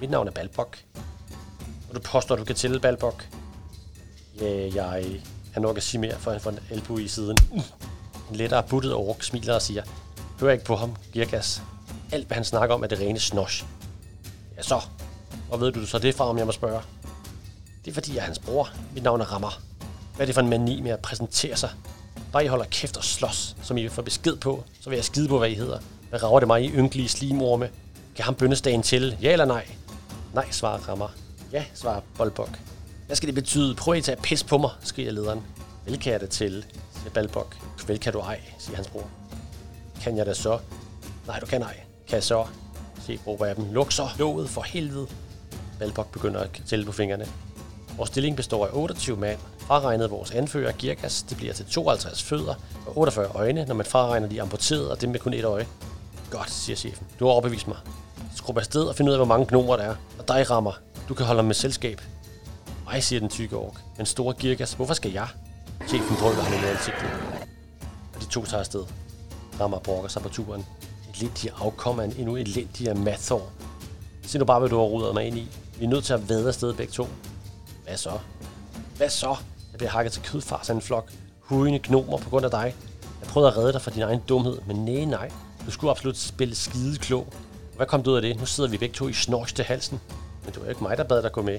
Mit 0.00 0.10
navn 0.10 0.26
er 0.28 0.32
Balbok. 0.32 0.78
Og 1.94 2.04
du 2.04 2.08
påstår, 2.08 2.34
at 2.34 2.38
du 2.38 2.44
kan 2.44 2.56
tælle 2.56 2.80
Balbok. 2.80 3.28
Ja, 4.40 4.70
jeg... 4.74 5.20
Han 5.52 5.62
nok 5.62 5.76
at 5.76 5.82
sige 5.82 6.00
mere, 6.00 6.18
for 6.18 6.30
han 6.30 6.40
får 6.40 6.50
en 6.50 6.58
albu 6.70 6.98
i 6.98 7.08
siden. 7.08 7.36
En 8.30 8.36
lettere 8.36 8.62
buttet 8.62 8.94
ork 8.94 9.22
smiler 9.22 9.54
og 9.54 9.62
siger, 9.62 9.82
Hør 10.40 10.50
ikke 10.50 10.64
på 10.64 10.76
ham, 10.76 10.96
Girkas. 11.12 11.62
Alt, 12.12 12.26
hvad 12.26 12.34
han 12.34 12.44
snakker 12.44 12.74
om, 12.74 12.82
er 12.82 12.86
det 12.86 12.98
rene 12.98 13.20
snosh. 13.20 13.64
Ja, 14.56 14.62
så. 14.62 14.80
Hvor 15.48 15.56
ved 15.56 15.72
du 15.72 15.86
så 15.86 15.98
det 15.98 16.14
fra, 16.14 16.28
om 16.28 16.38
jeg 16.38 16.46
må 16.46 16.52
spørge? 16.52 16.80
Det 17.84 17.90
er 17.90 17.94
fordi, 17.94 18.14
jeg 18.14 18.20
er 18.20 18.24
hans 18.24 18.38
bror. 18.38 18.70
Mit 18.94 19.02
navn 19.02 19.20
er 19.20 19.24
Rammer. 19.24 19.60
Hvad 20.16 20.24
er 20.24 20.26
det 20.26 20.34
for 20.34 20.42
en 20.42 20.50
mani 20.50 20.80
med 20.80 20.90
at 20.90 21.00
præsentere 21.00 21.56
sig? 21.56 21.70
Bare 22.32 22.44
I 22.44 22.48
holder 22.48 22.64
kæft 22.64 22.96
og 22.96 23.04
slås, 23.04 23.56
som 23.62 23.76
I 23.76 23.88
får 23.88 24.02
besked 24.02 24.36
på, 24.36 24.64
så 24.80 24.90
vil 24.90 24.96
jeg 24.96 25.04
skide 25.04 25.28
på, 25.28 25.38
hvad 25.38 25.48
I 25.48 25.54
hedder. 25.54 25.78
Hvad 26.10 26.22
rager 26.22 26.38
det 26.38 26.46
mig 26.46 26.64
i 26.64 26.70
ynkelige 26.70 27.08
slimorme? 27.08 27.70
Kan 28.16 28.24
ham 28.24 28.34
bøndestagen 28.34 28.82
til? 28.82 29.18
Ja 29.22 29.32
eller 29.32 29.44
nej? 29.44 29.68
Nej, 30.34 30.50
svarer 30.50 30.88
Rammer. 30.88 31.08
Ja, 31.54 31.64
svarer 31.74 32.00
Bolbok. 32.18 32.58
Hvad 33.06 33.16
skal 33.16 33.26
det 33.26 33.34
betyde? 33.34 33.74
Prøv 33.74 33.94
at 33.94 34.04
tage 34.04 34.16
pis 34.22 34.44
på 34.44 34.58
mig, 34.58 34.70
skriger 34.82 35.12
lederen. 35.12 35.42
Vel 35.84 35.98
kan 35.98 36.12
jeg 36.12 36.20
det 36.20 36.30
til, 36.30 36.64
siger 36.92 37.10
Balbok. 37.10 37.56
Vel 37.86 37.98
kan 37.98 38.12
du 38.12 38.18
ej, 38.18 38.40
siger 38.58 38.76
hans 38.76 38.88
bror. 38.88 39.08
Kan 40.02 40.16
jeg 40.16 40.26
da 40.26 40.34
så? 40.34 40.58
Nej, 41.26 41.38
du 41.38 41.46
kan 41.46 41.62
ej. 41.62 41.80
Kan 42.08 42.14
jeg 42.14 42.24
så? 42.24 42.46
Se, 43.06 43.20
råber 43.26 43.46
jeg 43.46 43.56
dem. 43.56 43.72
Luk 43.72 43.92
så 43.92 44.08
låget 44.18 44.50
for 44.50 44.62
helvede. 44.62 45.06
Balbok 45.78 46.12
begynder 46.12 46.40
at 46.40 46.62
tælle 46.66 46.84
på 46.84 46.92
fingrene. 46.92 47.26
Vores 47.96 48.10
stilling 48.10 48.36
består 48.36 48.66
af 48.66 48.70
28 48.72 49.16
mand. 49.16 49.38
Fraregnet 49.58 50.10
vores 50.10 50.30
anfører, 50.30 50.72
Girkas, 50.72 51.22
det 51.22 51.36
bliver 51.36 51.52
til 51.52 51.66
52 51.66 52.22
fødder 52.22 52.54
og 52.86 52.98
48 52.98 53.26
øjne, 53.26 53.64
når 53.64 53.74
man 53.74 53.86
fraregner 53.86 54.28
de 54.28 54.42
amputerede 54.42 54.90
og 54.90 55.00
dem 55.00 55.10
med 55.10 55.20
kun 55.20 55.34
et 55.34 55.44
øje. 55.44 55.66
Godt, 56.30 56.50
siger 56.50 56.76
chefen. 56.76 57.06
Du 57.20 57.24
har 57.24 57.32
overbevist 57.32 57.68
mig. 57.68 57.78
Skrub 58.36 58.58
afsted 58.58 58.82
og 58.82 58.94
find 58.94 59.08
ud 59.08 59.14
af, 59.14 59.18
hvor 59.18 59.26
mange 59.26 59.46
gnomer 59.46 59.76
der 59.76 59.84
er. 59.84 59.94
Og 60.18 60.28
dig 60.28 60.50
rammer. 60.50 60.72
Du 61.08 61.14
kan 61.14 61.26
holde 61.26 61.38
ham 61.38 61.44
med 61.44 61.54
selskab. 61.54 62.00
Ej, 62.90 63.00
siger 63.00 63.20
den 63.20 63.28
tykke 63.28 63.56
ork. 63.56 63.80
Den 63.96 64.06
store 64.06 64.34
Girkas, 64.34 64.72
hvorfor 64.72 64.94
skal 64.94 65.12
jeg? 65.12 65.28
Chefen 65.88 66.16
drøber 66.20 66.42
ham 66.42 66.52
i 66.52 66.66
ansigtet. 66.66 67.10
Og 68.14 68.20
de 68.20 68.26
to 68.26 68.44
tager 68.44 68.60
afsted. 68.60 68.84
Rammer 69.60 69.78
brokker 69.78 70.08
sig 70.08 70.22
på 70.22 70.28
turen. 70.28 70.66
Elendig 71.14 71.50
afkom 71.60 72.00
af 72.00 72.04
en 72.04 72.14
endnu 72.18 72.36
elendigere 72.36 72.94
Mathor. 72.94 73.42
Se 74.22 74.38
nu 74.38 74.44
bare, 74.44 74.58
hvad 74.58 74.68
du 74.68 74.76
har 74.76 74.84
rudet 74.84 75.14
mig 75.14 75.24
ind 75.24 75.38
i. 75.38 75.48
Vi 75.78 75.84
er 75.84 75.88
nødt 75.88 76.04
til 76.04 76.12
at 76.12 76.28
vade 76.28 76.48
afsted 76.48 76.74
begge 76.74 76.92
to. 76.92 77.08
Hvad 77.84 77.96
så? 77.96 78.18
Hvad 78.96 79.08
så? 79.08 79.36
Jeg 79.72 79.78
bliver 79.78 79.90
hakket 79.90 80.12
til 80.12 80.22
kødfars 80.22 80.70
af 80.70 80.74
en 80.74 80.80
flok 80.80 81.10
hujende 81.40 81.80
gnomer 81.82 82.18
på 82.18 82.30
grund 82.30 82.44
af 82.44 82.50
dig. 82.50 82.74
Jeg 83.20 83.28
prøvede 83.28 83.50
at 83.50 83.56
redde 83.56 83.72
dig 83.72 83.82
fra 83.82 83.90
din 83.90 84.02
egen 84.02 84.20
dumhed, 84.28 84.58
men 84.66 84.76
nej, 84.84 85.04
nej. 85.04 85.30
Du 85.66 85.70
skulle 85.70 85.90
absolut 85.90 86.16
spille 86.16 86.54
skide 86.54 86.98
klog. 86.98 87.26
Hvad 87.76 87.86
kom 87.86 88.02
du 88.02 88.10
ud 88.10 88.16
af 88.16 88.22
det? 88.22 88.40
Nu 88.40 88.46
sidder 88.46 88.70
vi 88.70 88.78
begge 88.78 88.94
to 88.94 89.08
i 89.08 89.12
snorks 89.12 89.52
til 89.52 89.64
halsen. 89.64 90.00
Men 90.44 90.52
det 90.52 90.56
var 90.56 90.64
jo 90.64 90.70
ikke 90.70 90.82
mig, 90.82 90.96
der 90.96 91.04
bad 91.04 91.22
dig 91.22 91.32
gå 91.32 91.42
med. 91.42 91.58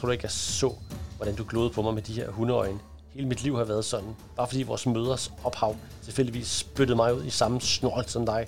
Tror 0.00 0.06
du 0.06 0.12
ikke, 0.12 0.24
jeg 0.24 0.30
så, 0.30 0.72
hvordan 1.16 1.34
du 1.34 1.44
glodede 1.48 1.70
på 1.70 1.82
mig 1.82 1.94
med 1.94 2.02
de 2.02 2.12
her 2.12 2.30
hundeøjne? 2.30 2.78
Hele 3.10 3.28
mit 3.28 3.42
liv 3.42 3.56
har 3.56 3.64
været 3.64 3.84
sådan. 3.84 4.16
Bare 4.36 4.46
fordi 4.46 4.62
vores 4.62 4.86
møders 4.86 5.32
ophav 5.44 5.76
tilfældigvis 6.04 6.46
spyttede 6.48 6.96
mig 6.96 7.14
ud 7.14 7.24
i 7.24 7.30
samme 7.30 7.60
snorl 7.60 8.04
som 8.06 8.26
dig. 8.26 8.46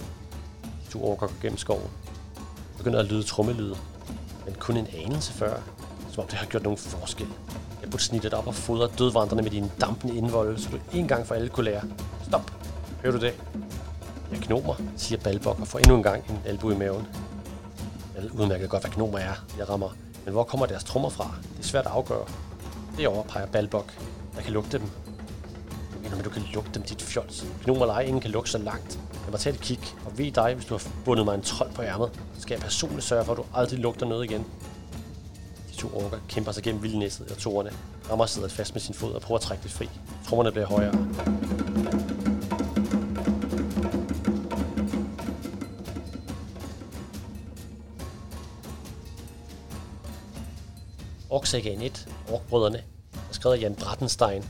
De 0.86 0.92
to 0.92 1.16
går 1.18 1.32
gennem 1.42 1.58
skoven. 1.58 1.90
Begynder 2.76 2.98
at 2.98 3.06
lyde 3.06 3.22
trummelyde. 3.22 3.76
Men 4.44 4.54
kun 4.54 4.76
en 4.76 4.86
anelse 5.04 5.32
før. 5.32 5.56
Som 6.12 6.22
om 6.22 6.28
det 6.28 6.38
har 6.38 6.46
gjort 6.46 6.62
nogen 6.62 6.78
forskel. 6.78 7.28
Jeg 7.82 7.90
burde 7.90 8.02
snitte 8.02 8.30
dig 8.30 8.38
op 8.38 8.46
og 8.46 8.54
fodre 8.54 8.88
dødvandrene 8.98 9.42
med 9.42 9.50
dine 9.50 9.70
dampende 9.80 10.16
indvolde, 10.16 10.62
så 10.62 10.68
du 10.70 10.78
en 10.92 11.08
gang 11.08 11.26
for 11.26 11.34
alle 11.34 11.48
kunne 11.48 11.64
lære. 11.64 11.82
Stop! 12.28 12.52
Hører 13.02 13.12
du 13.12 13.20
det? 13.20 13.34
Jeg 14.30 14.38
knomer, 14.40 14.74
siger 14.96 15.20
Balbok 15.20 15.60
og 15.60 15.68
får 15.68 15.78
endnu 15.78 15.96
en 15.96 16.02
gang 16.02 16.24
en 16.30 16.38
albu 16.44 16.70
i 16.70 16.76
maven. 16.76 17.06
Jeg 18.14 18.22
ved 18.22 18.30
udmærket 18.30 18.70
godt, 18.70 18.82
hvad 18.82 18.92
gnomer 18.92 19.18
er, 19.18 19.34
jeg 19.58 19.68
rammer. 19.68 19.88
Men 20.24 20.32
hvor 20.32 20.44
kommer 20.44 20.66
deres 20.66 20.84
trommer 20.84 21.08
fra? 21.08 21.34
Det 21.56 21.58
er 21.58 21.68
svært 21.68 21.86
at 21.86 21.92
afgøre. 21.92 22.24
Det 22.96 23.08
overpeger 23.08 23.46
Balbok. 23.46 23.92
Jeg 24.36 24.44
kan 24.44 24.52
lugte 24.52 24.78
dem. 24.78 24.86
Du 25.94 25.98
mener, 26.02 26.16
men 26.16 26.24
du 26.24 26.30
kan 26.30 26.42
lugte 26.54 26.70
dem, 26.74 26.82
dit 26.82 27.02
fjols. 27.02 27.46
Gnomer 27.64 27.82
eller 27.82 27.94
ej, 27.94 28.00
ingen 28.00 28.20
kan 28.20 28.30
lugte 28.30 28.50
så 28.50 28.58
langt. 28.58 28.98
Jeg 29.24 29.30
må 29.30 29.36
tage 29.36 29.54
et 29.54 29.60
kig, 29.60 29.80
og 30.06 30.18
ved 30.18 30.32
dig, 30.32 30.54
hvis 30.54 30.66
du 30.66 30.74
har 30.74 30.82
bundet 31.04 31.24
mig 31.24 31.34
en 31.34 31.42
trold 31.42 31.72
på 31.72 31.82
ærmet, 31.82 32.10
så 32.34 32.40
skal 32.40 32.54
jeg 32.54 32.62
personligt 32.62 33.04
sørge 33.04 33.24
for, 33.24 33.32
at 33.32 33.38
du 33.38 33.44
aldrig 33.54 33.78
lugter 33.78 34.06
noget 34.06 34.24
igen. 34.24 34.44
De 35.70 35.76
to 35.76 35.88
orker 35.94 36.18
kæmper 36.28 36.52
sig 36.52 36.62
gennem 36.62 36.82
vildnæsset 36.82 37.30
og 37.30 37.38
torene. 37.38 37.70
Rammer 38.10 38.26
sidder 38.26 38.48
fast 38.48 38.74
med 38.74 38.80
sin 38.80 38.94
fod 38.94 39.12
og 39.12 39.20
prøver 39.20 39.38
at 39.38 39.42
trække 39.42 39.62
det 39.62 39.70
fri. 39.70 39.88
Trommerne 40.28 40.52
bliver 40.52 40.66
højere. 40.66 41.63
Orksagaen 51.44 51.82
1, 51.82 52.08
Orkbrødrene, 52.30 52.78
er 53.12 53.32
skrevet 53.32 53.56
af 53.56 53.60
Jan 53.60 53.74
Brattenstein 53.74 54.44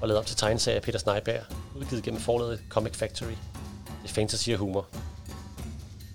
og 0.00 0.08
lavet 0.08 0.18
op 0.18 0.26
til 0.26 0.36
tegneserie 0.36 0.76
af 0.76 0.82
Peter 0.82 0.98
Sneiberg, 0.98 1.42
udgivet 1.76 2.02
gennem 2.02 2.20
forlaget 2.20 2.60
Comic 2.68 2.96
Factory. 2.96 3.30
Det 4.02 4.10
er 4.10 4.14
fantasy 4.14 4.50
og 4.50 4.58
humor. 4.58 4.86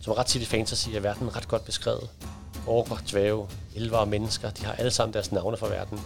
Som 0.02 0.14
ret 0.14 0.26
tit 0.26 0.42
i 0.42 0.46
fantasy 0.46 0.90
er 0.90 1.00
verden 1.00 1.36
ret 1.36 1.48
godt 1.48 1.66
beskrevet. 1.66 2.10
Orker, 2.68 2.96
dvæve, 3.12 3.48
elver 3.76 3.98
og 3.98 4.08
mennesker, 4.08 4.50
de 4.50 4.66
har 4.66 4.74
alle 4.74 4.92
sammen 4.92 5.14
deres 5.14 5.32
navne 5.32 5.58
for 5.58 5.68
verden. 5.68 6.00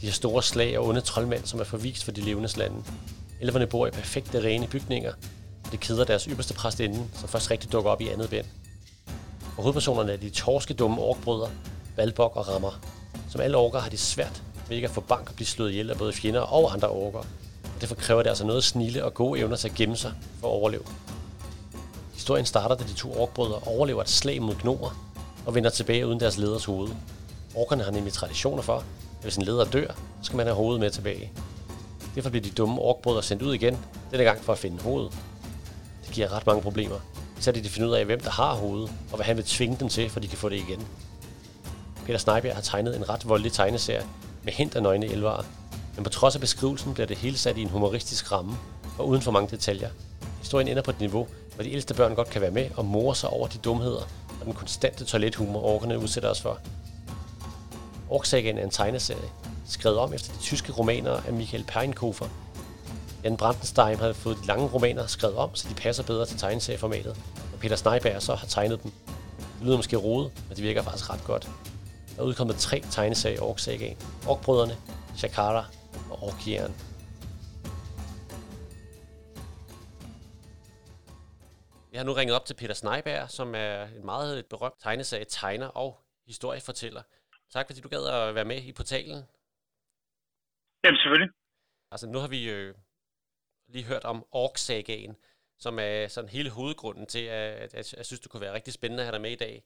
De 0.00 0.06
har 0.06 0.12
store 0.12 0.42
slag 0.42 0.78
og 0.78 0.86
onde 0.86 1.00
troldmænd, 1.00 1.46
som 1.46 1.60
er 1.60 1.64
forvist 1.64 2.04
for 2.04 2.12
de 2.12 2.20
levendes 2.20 2.56
lande. 2.56 2.82
Elverne 3.40 3.66
bor 3.66 3.86
i 3.86 3.90
perfekte, 3.90 4.40
rene 4.40 4.66
bygninger, 4.66 5.12
og 5.64 5.72
det 5.72 5.80
keder 5.80 6.04
deres 6.04 6.24
ypperste 6.24 6.54
præstinde, 6.54 7.06
som 7.14 7.28
først 7.28 7.50
rigtig 7.50 7.72
dukker 7.72 7.90
op 7.90 8.00
i 8.00 8.08
andet 8.08 8.30
bind. 8.30 8.46
Og 9.56 9.62
hovedpersonerne 9.62 10.12
er 10.12 10.16
de 10.16 10.30
torske 10.30 10.74
dumme 10.74 11.02
orkbrødre, 11.02 11.50
Valbok 11.96 12.36
og 12.36 12.48
Rammer. 12.48 12.97
Som 13.28 13.40
alle 13.40 13.56
orker 13.56 13.78
har 13.78 13.90
de 13.90 13.98
svært 13.98 14.42
ved 14.68 14.76
ikke 14.76 14.88
at 14.88 14.94
få 14.94 15.00
bank 15.00 15.28
og 15.28 15.34
blive 15.34 15.46
slået 15.46 15.70
ihjel 15.70 15.90
af 15.90 15.96
både 15.96 16.12
fjender 16.12 16.40
og 16.40 16.72
andre 16.72 16.88
orker. 16.88 17.18
Og 17.64 17.80
derfor 17.80 17.94
kræver 17.94 18.22
det 18.22 18.30
altså 18.30 18.46
noget 18.46 18.64
snille 18.64 19.04
og 19.04 19.14
gode 19.14 19.40
evner 19.40 19.56
til 19.56 19.68
at 19.68 19.74
gemme 19.74 19.96
sig 19.96 20.12
for 20.40 20.48
at 20.48 20.52
overleve. 20.52 20.84
Historien 22.14 22.46
starter, 22.46 22.74
da 22.74 22.84
de 22.84 22.94
to 22.94 23.20
orkbrødre 23.20 23.60
overlever 23.66 24.02
et 24.02 24.08
slag 24.08 24.42
mod 24.42 24.54
gnomer 24.54 25.10
og 25.46 25.54
vender 25.54 25.70
tilbage 25.70 26.06
uden 26.06 26.20
deres 26.20 26.38
leders 26.38 26.64
hoved. 26.64 26.88
Orkerne 27.54 27.82
har 27.82 27.90
nemlig 27.90 28.12
traditioner 28.12 28.62
for, 28.62 28.76
at 28.76 28.84
hvis 29.22 29.36
en 29.36 29.42
leder 29.42 29.64
dør, 29.64 29.86
så 29.86 30.22
skal 30.22 30.36
man 30.36 30.46
have 30.46 30.56
hovedet 30.56 30.80
med 30.80 30.90
tilbage. 30.90 31.32
Derfor 32.14 32.30
bliver 32.30 32.42
de 32.42 32.50
dumme 32.50 32.80
orkbrødre 32.80 33.22
sendt 33.22 33.42
ud 33.42 33.54
igen, 33.54 33.78
denne 34.10 34.24
gang 34.24 34.44
for 34.44 34.52
at 34.52 34.58
finde 34.58 34.82
hovedet. 34.82 35.12
Det 36.06 36.14
giver 36.14 36.32
ret 36.32 36.46
mange 36.46 36.62
problemer, 36.62 36.96
især 37.38 37.52
de 37.52 37.68
finder 37.68 37.88
ud 37.88 37.94
af, 37.94 38.04
hvem 38.04 38.20
der 38.20 38.30
har 38.30 38.54
hovedet, 38.54 38.92
og 39.10 39.16
hvad 39.16 39.26
han 39.26 39.36
vil 39.36 39.44
tvinge 39.44 39.76
dem 39.80 39.88
til, 39.88 40.10
for 40.10 40.20
de 40.20 40.28
kan 40.28 40.38
få 40.38 40.48
det 40.48 40.56
igen. 40.56 40.86
Peter 42.08 42.18
Sneiberg 42.18 42.54
har 42.54 42.62
tegnet 42.62 42.96
en 42.96 43.08
ret 43.08 43.28
voldelig 43.28 43.52
tegneserie 43.52 44.06
med 44.42 44.52
hint 44.52 44.76
af 44.76 44.82
nøgne 44.82 45.06
elvere, 45.06 45.44
men 45.94 46.04
på 46.04 46.10
trods 46.10 46.34
af 46.34 46.40
beskrivelsen 46.40 46.94
bliver 46.94 47.06
det 47.06 47.16
hele 47.16 47.38
sat 47.38 47.56
i 47.56 47.62
en 47.62 47.68
humoristisk 47.68 48.32
ramme 48.32 48.56
og 48.98 49.08
uden 49.08 49.22
for 49.22 49.30
mange 49.30 49.50
detaljer. 49.50 49.90
Historien 50.38 50.68
ender 50.68 50.82
på 50.82 50.90
et 50.90 51.00
niveau, 51.00 51.28
hvor 51.54 51.64
de 51.64 51.72
ældste 51.72 51.94
børn 51.94 52.14
godt 52.14 52.30
kan 52.30 52.42
være 52.42 52.50
med 52.50 52.70
og 52.76 52.84
more 52.84 53.14
sig 53.14 53.30
over 53.30 53.48
de 53.48 53.58
dumheder 53.58 54.00
og 54.40 54.44
den 54.44 54.52
konstante 54.52 55.04
toilethumor, 55.04 55.62
orkerne 55.62 55.98
udsætter 55.98 56.30
os 56.30 56.40
for. 56.40 56.58
Orksagen 58.10 58.58
er 58.58 58.62
en 58.62 58.70
tegneserie, 58.70 59.30
skrevet 59.68 59.98
om 59.98 60.14
efter 60.14 60.32
de 60.32 60.38
tyske 60.38 60.72
romaner 60.72 61.20
af 61.26 61.32
Michael 61.32 61.64
Peinkofer. 61.64 62.26
Jan 63.24 63.36
Brandenstein 63.36 63.98
har 63.98 64.12
fået 64.12 64.38
de 64.42 64.46
lange 64.46 64.66
romaner 64.66 65.06
skrevet 65.06 65.36
om, 65.36 65.50
så 65.54 65.68
de 65.68 65.74
passer 65.74 66.02
bedre 66.02 66.26
til 66.26 66.38
tegneserieformatet, 66.38 67.16
og 67.52 67.58
Peter 67.60 67.76
Sneiberg 67.76 68.22
så 68.22 68.34
har 68.34 68.46
tegnet 68.46 68.82
dem. 68.82 68.92
Det 69.58 69.66
lyder 69.66 69.76
måske 69.76 69.96
rodet, 69.96 70.30
men 70.48 70.56
det 70.56 70.64
virker 70.64 70.82
faktisk 70.82 71.10
ret 71.10 71.24
godt. 71.24 71.48
Der 72.18 72.24
er 72.24 72.28
udkommet 72.28 72.56
tre 72.56 72.80
tegneserier 72.80 73.36
i 73.36 73.40
Orksagaen. 73.40 73.96
Orkbrødrene, 74.28 74.74
Shakara 75.16 75.64
og 76.10 76.18
Orkieren. 76.22 76.72
Jeg 81.92 82.00
har 82.00 82.04
nu 82.04 82.12
ringet 82.12 82.36
op 82.36 82.44
til 82.46 82.54
Peter 82.54 82.74
Sneiberg, 82.74 83.30
som 83.30 83.54
er 83.54 83.84
en 83.84 84.04
meget 84.04 84.46
berømt 84.46 84.74
tegneserie 84.80 85.24
tegner 85.24 85.66
og 85.66 86.00
historiefortæller. 86.26 87.02
Tak 87.50 87.66
fordi 87.66 87.80
du 87.80 87.88
gad 87.88 88.06
at 88.06 88.34
være 88.34 88.44
med 88.44 88.62
i 88.62 88.72
portalen. 88.72 89.22
Jamen 90.84 90.98
selvfølgelig. 90.98 91.30
Altså 91.90 92.06
nu 92.06 92.18
har 92.18 92.28
vi 92.28 92.50
øh, 92.50 92.74
lige 93.68 93.84
hørt 93.84 94.04
om 94.04 94.24
Orksagaen, 94.32 95.16
som 95.58 95.78
er 95.78 96.08
sådan 96.08 96.30
hele 96.30 96.50
hovedgrunden 96.50 97.06
til, 97.06 97.24
at, 97.24 97.52
at, 97.62 97.74
at 97.74 97.94
jeg 97.94 98.06
synes, 98.06 98.20
det 98.20 98.30
kunne 98.30 98.40
være 98.40 98.54
rigtig 98.54 98.72
spændende 98.72 99.02
at 99.02 99.06
have 99.06 99.12
dig 99.12 99.20
med 99.20 99.30
i 99.30 99.36
dag. 99.46 99.64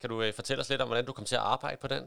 Kan 0.00 0.10
du 0.10 0.16
øh, 0.24 0.32
fortælle 0.38 0.62
os 0.62 0.70
lidt 0.70 0.82
om, 0.82 0.88
hvordan 0.88 1.08
du 1.08 1.12
kom 1.16 1.28
til 1.28 1.40
at 1.40 1.48
arbejde 1.54 1.78
på 1.82 1.88
den? 1.94 2.04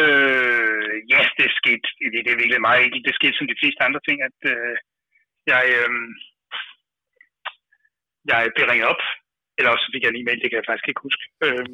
Øh, 0.00 0.96
ja, 1.12 1.20
det 1.38 1.48
skete, 1.60 1.86
det 2.24 2.30
er 2.32 2.40
virkelig 2.42 2.66
meget 2.68 2.84
enkelt. 2.84 3.06
Det 3.06 3.18
skete 3.18 3.36
som 3.36 3.48
de 3.52 3.60
fleste 3.60 3.84
andre 3.86 4.02
ting, 4.08 4.18
at 4.28 4.38
øh, 4.52 4.74
jeg, 5.52 5.62
øh, 5.78 5.90
jeg 8.30 8.40
blev 8.54 8.66
ringet 8.66 8.90
op, 8.92 9.02
eller 9.58 9.70
også 9.70 9.86
fik 9.92 10.02
jeg 10.02 10.10
en 10.10 10.20
e-mail, 10.20 10.40
det 10.40 10.48
kan 10.48 10.60
jeg 10.60 10.68
faktisk 10.70 10.88
ikke 10.88 11.06
huske, 11.06 11.24
øh, 11.46 11.66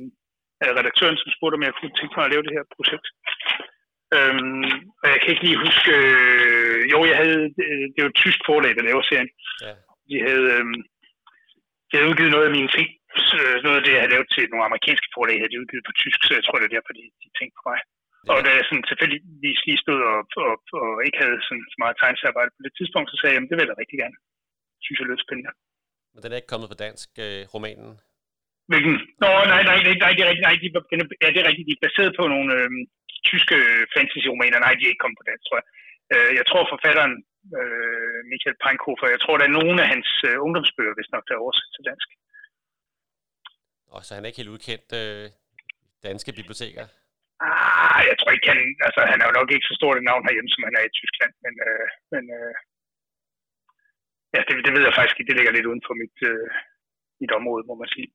af 0.64 0.70
redaktøren, 0.78 1.16
som 1.18 1.30
spurgte, 1.36 1.56
om 1.58 1.66
jeg 1.66 1.74
kunne 1.74 1.96
tænke 1.98 2.14
mig 2.16 2.24
at 2.26 2.32
lave 2.32 2.44
det 2.46 2.56
her 2.56 2.64
projekt. 2.76 3.06
Øh, 4.16 4.40
og 5.02 5.06
jeg 5.12 5.18
kan 5.20 5.30
ikke 5.32 5.46
lige 5.46 5.64
huske, 5.66 5.90
øh, 6.00 6.80
jo, 6.92 6.98
jeg 7.10 7.16
havde, 7.22 7.42
øh, 7.64 7.84
det 7.92 8.00
var 8.02 8.10
et 8.10 8.20
tysk 8.22 8.40
forlag, 8.48 8.72
der 8.76 8.88
laver 8.88 9.02
serien. 9.02 9.30
Ja. 9.66 9.72
De 10.08 10.16
havde, 10.26 10.46
øh, 10.56 10.66
de 11.88 11.92
havde 11.94 12.10
udgivet 12.10 12.34
noget 12.34 12.48
af 12.48 12.54
mine 12.58 12.70
ting, 12.76 12.88
så 13.28 13.36
noget 13.66 13.78
af 13.80 13.84
det, 13.84 13.92
jeg 13.94 14.02
havde 14.02 14.14
lavet 14.14 14.28
til 14.34 14.44
nogle 14.52 14.68
amerikanske 14.68 15.08
forlag, 15.14 15.36
havde 15.38 15.52
de 15.52 15.62
udgivet 15.62 15.88
på 15.88 15.94
tysk, 16.02 16.20
så 16.22 16.32
jeg 16.38 16.44
tror, 16.44 16.58
det 16.58 16.66
er 16.68 16.76
derfor, 16.76 16.92
de, 16.98 17.04
de 17.22 17.28
tænkte 17.38 17.56
på 17.58 17.64
mig. 17.70 17.80
Ja. 18.24 18.28
Og 18.32 18.38
da 18.44 18.50
jeg 18.56 18.64
sådan 18.66 18.88
tilfældigvis 18.90 19.60
lige 19.68 19.82
stod 19.84 20.00
og, 20.12 20.20
og, 20.46 20.56
og 20.80 20.90
ikke 21.06 21.18
havde 21.22 21.38
sådan 21.46 21.66
så 21.72 21.76
meget 21.82 21.96
tegnsarbejde 22.00 22.50
på 22.56 22.62
det 22.66 22.72
tidspunkt, 22.78 23.08
så 23.10 23.16
sagde 23.18 23.34
jeg, 23.34 23.42
at 23.42 23.50
det 23.50 23.56
vil 23.58 23.70
jeg 23.70 23.80
rigtig 23.82 23.98
gerne. 24.02 24.16
Synes 24.84 24.98
jeg 24.98 25.08
lød 25.08 25.20
spændende. 25.26 25.52
Men 26.12 26.20
den 26.22 26.30
er 26.32 26.40
ikke 26.40 26.52
kommet 26.52 26.72
på 26.72 26.78
dansk, 26.86 27.08
øh, 27.26 27.42
romanen? 27.54 27.90
Hvilken? 28.70 28.94
Nå, 29.22 29.28
nej, 29.52 29.62
nej, 29.68 29.78
nej, 29.86 29.94
nej, 30.04 30.12
det 30.16 30.22
er 30.24 30.30
rigtigt. 30.30 30.46
Nej, 30.48 30.56
de, 30.62 30.68
den 30.92 30.98
er, 31.02 31.06
ja, 31.22 31.28
det 31.34 31.40
er 31.40 31.48
rigtigt. 31.50 31.68
De 31.68 31.76
er 31.76 31.86
baseret 31.86 32.12
på 32.18 32.24
nogle 32.34 32.50
øh, 32.58 32.70
tyske 33.30 33.56
fantasy-romaner. 33.94 34.58
Nej, 34.66 34.72
de 34.74 34.84
er 34.84 34.92
ikke 34.92 35.04
kommet 35.04 35.20
på 35.20 35.28
dansk, 35.30 35.44
tror 35.46 35.58
jeg. 35.60 35.66
Øh, 36.14 36.30
jeg 36.38 36.44
tror 36.50 36.72
forfatteren, 36.74 37.14
øh, 37.58 38.18
Michael 38.32 38.56
Peinkofer, 38.62 39.14
jeg 39.14 39.20
tror, 39.22 39.34
der 39.36 39.46
er 39.46 39.58
nogle 39.58 39.78
af 39.84 39.88
hans 39.94 40.10
øh, 40.28 40.36
ungdomsbøger, 40.44 40.94
hvis 40.96 41.12
nok, 41.14 41.24
der 41.26 41.34
er 41.34 41.44
oversat 41.44 41.70
til 41.74 41.88
dansk. 41.90 42.08
Og 43.94 44.00
så 44.04 44.10
han 44.14 44.22
er 44.22 44.28
ikke 44.30 44.42
helt 44.42 44.54
udkendt 44.56 44.88
øh, 45.02 45.24
danske 46.08 46.32
biblioteker? 46.38 46.84
Ah, 47.48 48.00
jeg 48.10 48.16
tror 48.18 48.30
ikke, 48.32 48.48
han, 48.52 48.60
altså, 48.86 49.00
han 49.10 49.18
er 49.20 49.26
jo 49.28 49.38
nok 49.38 49.50
ikke 49.50 49.68
så 49.68 49.74
stort 49.80 49.96
et 49.96 50.08
navn 50.10 50.26
herhjemme, 50.26 50.52
som 50.52 50.66
han 50.68 50.76
er 50.80 50.84
i 50.86 50.96
Tyskland, 51.00 51.32
men, 51.44 51.54
øh, 51.68 51.86
men 52.12 52.24
øh, 52.38 52.52
ja, 54.34 54.40
det, 54.46 54.54
det 54.64 54.72
ved 54.74 54.82
jeg 54.86 54.94
faktisk 54.98 55.16
ikke. 55.18 55.30
Det 55.30 55.38
ligger 55.38 55.52
lidt 55.56 55.70
uden 55.70 55.86
for 55.86 55.94
mit, 56.02 56.16
øh, 56.30 56.48
mit 57.22 57.32
område, 57.38 57.62
må 57.70 57.74
man 57.82 57.90
sige. 57.96 58.08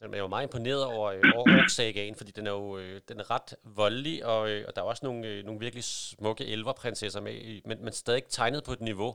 Den 0.00 0.14
er 0.14 0.18
jo 0.18 0.26
meget 0.34 0.46
imponeret 0.46 0.84
over 0.84 1.06
øh, 1.16 1.22
Orksagaen, 1.40 2.14
fordi 2.16 2.30
den 2.38 2.46
er 2.46 2.54
jo 2.60 2.78
øh, 2.78 3.00
den 3.08 3.20
er 3.20 3.30
ret 3.34 3.48
voldelig, 3.80 4.16
og, 4.32 4.50
øh, 4.50 4.64
og 4.68 4.76
der 4.76 4.82
er 4.82 4.86
også 4.86 5.06
nogle, 5.06 5.28
øh, 5.28 5.44
nogle 5.44 5.60
virkelig 5.60 5.84
smukke 5.84 6.44
elverprinsesser 6.46 7.20
med, 7.20 7.34
men, 7.68 7.84
men 7.84 7.92
stadig 7.92 8.22
tegnet 8.28 8.62
på 8.66 8.72
et 8.72 8.80
niveau, 8.80 9.12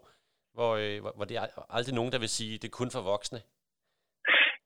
hvor, 0.54 0.72
øh, 0.76 1.02
hvor, 1.02 1.14
hvor 1.16 1.26
det 1.26 1.38
er 1.38 1.74
aldrig 1.78 1.96
nogen, 1.96 2.12
der 2.12 2.20
vil 2.20 2.30
sige, 2.30 2.58
det 2.58 2.68
er 2.68 2.80
kun 2.80 2.92
for 2.92 3.02
voksne. 3.02 3.40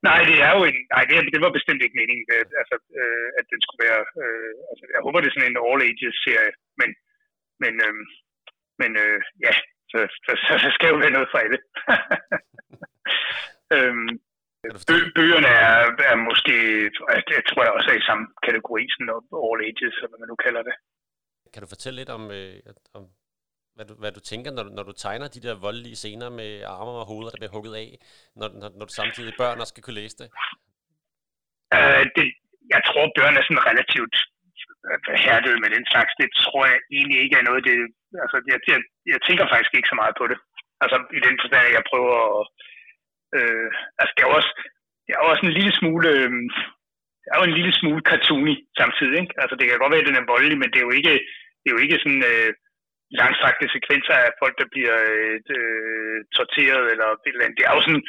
Nej, 0.08 0.20
det 0.30 0.38
er 0.48 0.52
jo 0.58 0.62
en, 0.70 0.78
nej, 0.94 1.04
det, 1.08 1.16
det 1.34 1.42
var 1.46 1.58
bestemt 1.58 1.82
ikke 1.84 2.00
meningen, 2.02 2.26
at, 2.42 2.50
altså, 2.62 2.76
øh, 3.00 3.28
at 3.40 3.46
den 3.52 3.60
skulle 3.62 3.82
være, 3.88 4.04
øh, 4.22 4.54
altså, 4.72 4.84
jeg 4.94 5.02
håber, 5.06 5.20
det 5.20 5.30
er 5.30 5.36
sådan 5.36 5.52
en 5.52 5.64
all 5.68 5.82
ages 5.90 6.18
serie, 6.26 6.54
men, 6.80 6.90
men, 7.64 7.74
øh, 7.86 7.96
men 8.82 8.92
øh, 9.04 9.20
ja, 9.46 9.54
så, 9.92 10.00
så, 10.26 10.32
så, 10.46 10.54
så 10.64 10.70
skal 10.76 10.92
jo 10.94 10.98
være 11.04 11.16
noget 11.18 11.30
for 11.32 11.40
alle. 11.44 11.60
øhm, 13.76 14.10
bø, 14.90 14.98
bøgerne 15.18 15.52
er, 15.68 15.76
er 16.12 16.18
måske, 16.30 16.56
jeg 17.38 17.44
tror 17.50 17.64
jeg 17.64 17.74
også 17.78 17.90
er 17.92 18.00
i 18.00 18.10
samme 18.10 18.26
kategori, 18.48 18.84
sådan 18.94 19.14
all 19.48 19.60
ages, 19.70 19.96
eller 19.98 20.10
hvad 20.10 20.22
man 20.24 20.32
nu 20.32 20.38
kalder 20.46 20.64
det. 20.70 20.76
Kan 21.54 21.62
du 21.62 21.68
fortælle 21.74 22.00
lidt 22.00 22.12
om, 22.18 22.24
øh, 22.40 22.56
om 22.98 23.04
hvad 23.78 23.86
du, 23.90 23.94
hvad 24.02 24.12
du 24.18 24.22
tænker, 24.32 24.50
når 24.58 24.64
du, 24.68 24.72
når 24.78 24.86
du 24.90 24.94
tegner 25.04 25.28
de 25.36 25.44
der 25.46 25.64
voldelige 25.68 26.00
scener 26.02 26.30
med 26.40 26.52
arme 26.76 26.94
og 27.02 27.08
hoveder, 27.12 27.32
der 27.32 27.42
bliver 27.42 27.56
hugget 27.56 27.74
af, 27.84 27.90
når, 28.40 28.48
når, 28.60 28.70
når 28.78 28.86
du 28.90 28.94
samtidig 29.02 29.34
børn 29.42 29.62
også 29.62 29.74
skal 29.74 29.84
kunne 29.84 30.00
læse 30.02 30.18
det? 30.22 30.28
Øh, 31.78 32.04
det 32.18 32.26
jeg 32.76 32.82
tror, 32.88 33.16
børn 33.20 33.38
er 33.38 33.44
sådan 33.46 33.68
relativt 33.70 34.16
øh, 34.88 35.00
hærdet 35.26 35.54
med 35.64 35.70
den 35.76 35.86
slags. 35.92 36.12
Det 36.22 36.30
tror 36.44 36.62
jeg 36.72 36.80
egentlig 36.98 37.20
ikke 37.24 37.38
er 37.40 37.48
noget, 37.50 37.62
det... 37.70 37.78
Altså, 38.24 38.38
jeg, 38.52 38.58
jeg, 38.72 38.80
jeg 39.14 39.20
tænker 39.28 39.46
faktisk 39.54 39.74
ikke 39.76 39.92
så 39.92 39.98
meget 40.02 40.16
på 40.20 40.26
det. 40.32 40.38
Altså, 40.84 40.98
i 41.18 41.20
den 41.28 41.36
forstand, 41.42 41.64
at 41.68 41.78
jeg 41.78 41.90
prøver 41.92 42.16
at... 42.38 42.44
Øh, 43.38 43.70
altså, 44.00 44.14
det 44.16 44.24
er 44.24 44.32
også, 44.38 44.52
det 45.06 45.12
er 45.14 45.30
også 45.32 45.44
en 45.46 45.56
lille 45.58 45.74
smule... 45.80 46.08
Øh, 46.18 46.32
det 47.22 47.30
er 47.32 47.40
jo 47.40 47.50
en 47.50 47.60
lille 47.60 47.74
smule 47.80 48.02
cartoony 48.10 48.56
samtidig, 48.80 49.18
ikke? 49.22 49.34
Altså, 49.42 49.54
det 49.56 49.64
kan 49.66 49.82
godt 49.82 49.92
være, 49.94 50.04
at 50.04 50.10
den 50.10 50.22
er 50.22 50.32
voldelig, 50.34 50.58
men 50.60 50.70
det 50.72 50.80
er 50.80 50.88
jo 50.90 50.94
ikke, 51.00 51.16
det 51.62 51.68
er 51.68 51.76
jo 51.76 51.84
ikke 51.86 52.02
sådan... 52.04 52.24
Øh, 52.32 52.52
langstrakte 53.22 53.66
sekvenser 53.76 54.16
af 54.26 54.32
folk, 54.42 54.56
der 54.62 54.68
bliver 54.74 54.96
øh, 55.56 56.18
torteret 56.36 56.86
eller 56.94 57.08
et 57.12 57.34
eller 57.34 57.46
andet. 57.46 57.60
Det 57.60 57.66
er 57.70 57.74
jo 57.78 57.82
sådan, 57.86 58.04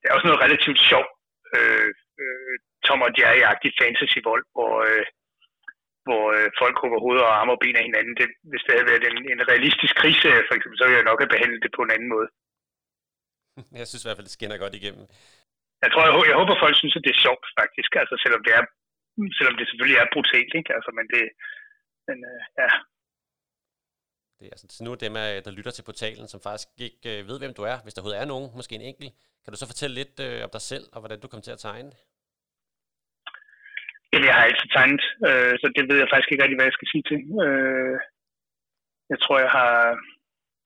det 0.00 0.06
er 0.06 0.14
jo 0.14 0.20
sådan 0.20 0.30
noget 0.30 0.44
relativt 0.46 0.80
sjovt 0.90 1.10
øh, 1.56 1.90
øh, 2.22 2.54
Tom 2.86 3.04
og 3.06 3.10
Jerry-agtig 3.18 3.72
fantasy-vold, 3.80 4.44
hvor, 4.54 4.74
øh, 4.88 5.04
hvor 6.06 6.24
øh, 6.36 6.48
folk 6.60 6.76
hugger 6.82 7.00
hoveder 7.04 7.26
og 7.28 7.34
arme 7.38 7.52
og 7.56 7.60
ben 7.62 7.78
af 7.80 7.86
hinanden. 7.88 8.14
Det, 8.20 8.28
hvis 8.50 8.64
det 8.64 8.72
havde 8.74 8.90
været 8.90 9.04
en, 9.10 9.18
en 9.32 9.42
realistisk 9.50 9.94
krise, 10.02 10.28
for 10.48 10.54
eksempel, 10.56 10.78
så 10.78 10.84
ville 10.84 11.00
jeg 11.00 11.10
nok 11.10 11.20
have 11.22 11.34
behandlet 11.34 11.64
det 11.64 11.72
på 11.76 11.82
en 11.84 11.94
anden 11.96 12.10
måde. 12.14 12.28
Jeg 13.80 13.86
synes 13.86 14.02
i 14.02 14.06
hvert 14.06 14.18
fald, 14.18 14.28
det 14.28 14.38
skinner 14.38 14.64
godt 14.64 14.78
igennem. 14.80 15.04
Jeg 15.84 15.90
tror, 15.90 16.02
jeg, 16.06 16.12
jeg 16.30 16.38
håber, 16.40 16.62
folk 16.64 16.76
synes, 16.78 16.96
at 16.96 17.04
det 17.06 17.12
er 17.14 17.24
sjovt, 17.26 17.46
faktisk. 17.60 17.90
Altså, 18.02 18.14
selvom 18.24 18.42
det 18.46 18.52
er 18.58 18.64
selvom 19.38 19.56
det 19.56 19.66
selvfølgelig 19.66 19.98
er 20.00 20.12
brutalt, 20.14 20.52
ikke? 20.60 20.70
Altså, 20.76 20.90
men 20.98 21.06
det, 21.14 21.24
men, 22.08 22.18
øh, 22.30 22.40
ja, 22.60 22.68
det 24.42 24.48
er 24.50 24.56
altså, 24.56 24.84
nu 24.84 24.90
dem, 25.04 25.14
der 25.46 25.56
lytter 25.58 25.72
til 25.74 25.88
portalen, 25.88 26.26
som 26.28 26.40
faktisk 26.48 26.68
ikke 26.86 27.00
øh, 27.12 27.20
ved, 27.28 27.36
hvem 27.38 27.54
du 27.58 27.62
er, 27.72 27.76
hvis 27.82 27.94
der 27.94 28.00
overhovedet 28.00 28.22
er 28.22 28.32
nogen, 28.32 28.48
måske 28.58 28.74
en 28.78 28.88
enkelt. 28.90 29.12
Kan 29.42 29.52
du 29.52 29.58
så 29.58 29.66
fortælle 29.72 29.94
lidt 30.00 30.16
øh, 30.26 30.38
om 30.46 30.50
dig 30.56 30.64
selv, 30.70 30.86
og 30.94 30.98
hvordan 31.00 31.20
du 31.20 31.28
kom 31.30 31.42
til 31.44 31.56
at 31.56 31.64
tegne? 31.68 31.90
Jamen, 34.10 34.26
jeg 34.28 34.36
har 34.36 34.44
altid 34.48 34.68
tegnet, 34.76 35.04
øh, 35.28 35.54
så 35.60 35.66
det 35.76 35.84
ved 35.90 35.98
jeg 36.00 36.08
faktisk 36.10 36.30
ikke 36.30 36.42
rigtig, 36.42 36.58
hvad 36.58 36.68
jeg 36.68 36.78
skal 36.78 36.90
sige 36.92 37.04
til. 37.10 37.20
Øh, 37.44 37.96
jeg 39.12 39.18
tror, 39.20 39.36
jeg 39.44 39.52
har, 39.58 39.72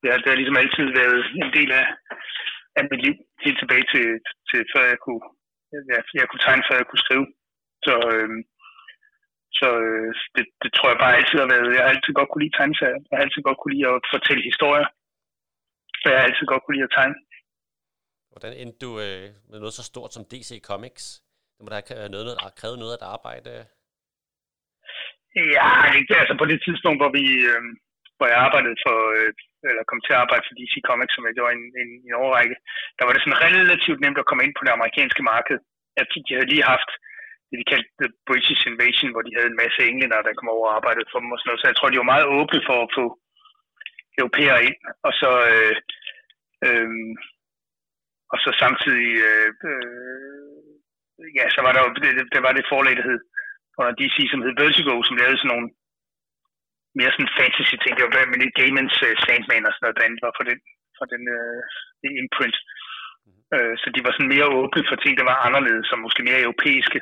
det 0.01 0.07
har, 0.11 0.17
det 0.21 0.29
har 0.31 0.39
ligesom 0.39 0.61
altid 0.63 0.85
været 1.01 1.21
en 1.43 1.51
del 1.57 1.69
af, 1.81 1.87
af 2.79 2.83
mit 2.91 3.01
liv, 3.05 3.15
helt 3.45 3.59
tilbage 3.59 3.85
til, 3.93 4.07
til 4.49 4.59
før 4.73 4.83
jeg 4.93 4.99
kunne, 5.05 5.23
jeg, 5.73 6.01
jeg 6.19 6.27
kunne 6.27 6.45
tegne, 6.45 6.67
før 6.67 6.75
jeg 6.81 6.87
kunne 6.89 7.05
skrive. 7.05 7.25
Så, 7.85 7.93
øh, 8.13 8.29
så 9.59 9.67
øh, 9.87 10.09
det, 10.35 10.45
det 10.63 10.69
tror 10.75 10.89
jeg 10.91 10.99
bare 11.03 11.17
altid 11.19 11.37
har 11.43 11.49
været. 11.53 11.75
Jeg 11.77 11.83
har 11.83 11.93
altid 11.93 12.13
godt 12.19 12.29
kunne 12.29 12.43
lide 12.45 12.57
tegneserier. 12.57 13.01
Jeg 13.09 13.15
har 13.17 13.23
altid 13.25 13.41
godt 13.47 13.59
kunne 13.59 13.73
lide 13.75 13.87
at 13.93 13.99
fortælle 14.13 14.43
historier. 14.51 14.87
Så 16.01 16.05
jeg 16.11 16.17
har 16.19 16.27
altid 16.29 16.45
godt 16.51 16.63
kunne 16.63 16.75
lide 16.77 16.89
at 16.89 16.95
tegne. 16.97 17.15
Hvordan 18.31 18.53
endte 18.61 18.79
du 18.85 18.91
øh, 19.05 19.25
med 19.49 19.57
noget 19.61 19.77
så 19.79 19.83
stort 19.91 20.11
som 20.13 20.23
DC 20.31 20.49
Comics? 20.69 21.03
Det 21.55 21.61
må 21.63 21.69
da 21.69 21.75
have 21.75 22.13
noget, 22.13 22.25
noget, 22.27 22.57
krævet 22.59 22.77
noget 22.83 22.95
at 22.97 23.07
arbejde? 23.15 23.51
Ja, 25.55 25.69
ikke, 25.99 26.13
altså 26.21 26.35
på 26.41 26.47
det 26.51 26.59
tidspunkt, 26.67 26.99
hvor 27.01 27.11
vi, 27.17 27.25
øh, 27.51 27.61
hvor 28.17 28.27
jeg 28.31 28.39
arbejdede 28.47 28.77
for, 28.85 28.97
øh, 29.17 29.31
eller 29.69 29.83
kom 29.89 30.01
til 30.01 30.13
at 30.15 30.21
arbejde 30.23 30.45
for 30.45 30.55
DC 30.59 30.73
Comics, 30.89 31.13
som 31.15 31.25
jeg 31.27 31.35
gjorde 31.37 31.53
en, 31.57 31.65
en, 31.81 31.89
en 32.07 32.13
overrække, 32.23 32.55
der 32.97 33.03
var 33.05 33.13
det 33.13 33.21
sådan 33.21 33.43
relativt 33.47 33.99
nemt 34.01 34.21
at 34.21 34.27
komme 34.29 34.43
ind 34.45 34.53
på 34.55 34.63
det 34.65 34.75
amerikanske 34.77 35.23
marked. 35.33 35.57
Jeg, 35.97 36.03
de 36.27 36.35
havde 36.37 36.51
lige 36.53 36.71
haft 36.73 36.91
det, 37.47 37.55
de 37.61 37.69
kaldte 37.71 37.91
The 38.01 38.09
British 38.29 38.61
Invasion, 38.71 39.09
hvor 39.11 39.23
de 39.25 39.35
havde 39.37 39.49
en 39.51 39.61
masse 39.63 39.79
englænder, 39.89 40.25
der 40.27 40.37
kom 40.37 40.49
over 40.55 40.67
og 40.69 40.75
arbejdede 40.77 41.11
for 41.11 41.19
dem 41.21 41.33
og 41.33 41.37
sådan 41.39 41.47
noget. 41.49 41.61
Så 41.61 41.67
jeg 41.67 41.77
tror, 41.77 41.89
de 41.89 42.01
var 42.01 42.13
meget 42.13 42.31
åbne 42.37 42.61
for 42.69 42.77
at 42.81 42.93
få 42.97 43.05
europæere 44.21 44.59
ind. 44.67 44.77
Og 45.07 45.13
så, 45.21 45.31
øh, 45.53 45.75
øh, 46.67 46.89
og 48.33 48.37
så 48.43 48.49
samtidig, 48.63 49.09
øh, 49.29 49.49
øh, 49.69 51.27
ja, 51.37 51.45
så 51.55 51.59
var 51.65 51.71
der 51.73 51.81
jo, 51.83 51.89
det, 52.03 52.11
det 52.33 52.41
var 52.45 52.53
det 52.53 52.71
forlag, 52.71 52.95
der 52.97 53.07
hed 53.09 53.21
under 53.79 53.93
DC, 53.99 54.17
som 54.29 54.41
hed 54.43 54.53
Vertigo, 54.61 54.93
som 55.03 55.19
lavede 55.21 55.39
sådan 55.39 55.51
nogle 55.53 55.67
mere 56.99 57.13
sådan 57.13 57.35
fantasy 57.39 57.75
ting. 57.79 57.93
Det 57.93 58.03
var 58.05 58.31
med 58.31 58.57
Gaimans 58.59 58.95
uh, 59.07 59.13
Sandman 59.23 59.67
og 59.67 59.73
sådan 59.73 59.83
noget, 59.83 59.97
der 59.97 60.07
andet 60.07 60.21
var 60.25 60.33
for 60.37 60.45
den, 60.49 60.59
for 60.97 61.05
den 61.13 61.23
uh, 61.39 61.61
imprint. 62.21 62.57
Uh, 63.55 63.73
så 63.81 63.87
de 63.95 64.01
var 64.05 64.13
sådan 64.13 64.33
mere 64.35 64.55
åbne 64.59 64.83
for 64.89 64.97
ting, 64.99 65.13
der 65.19 65.25
var 65.31 65.45
anderledes, 65.47 65.85
som 65.87 66.03
måske 66.05 66.27
mere 66.29 66.45
europæiske. 66.47 66.99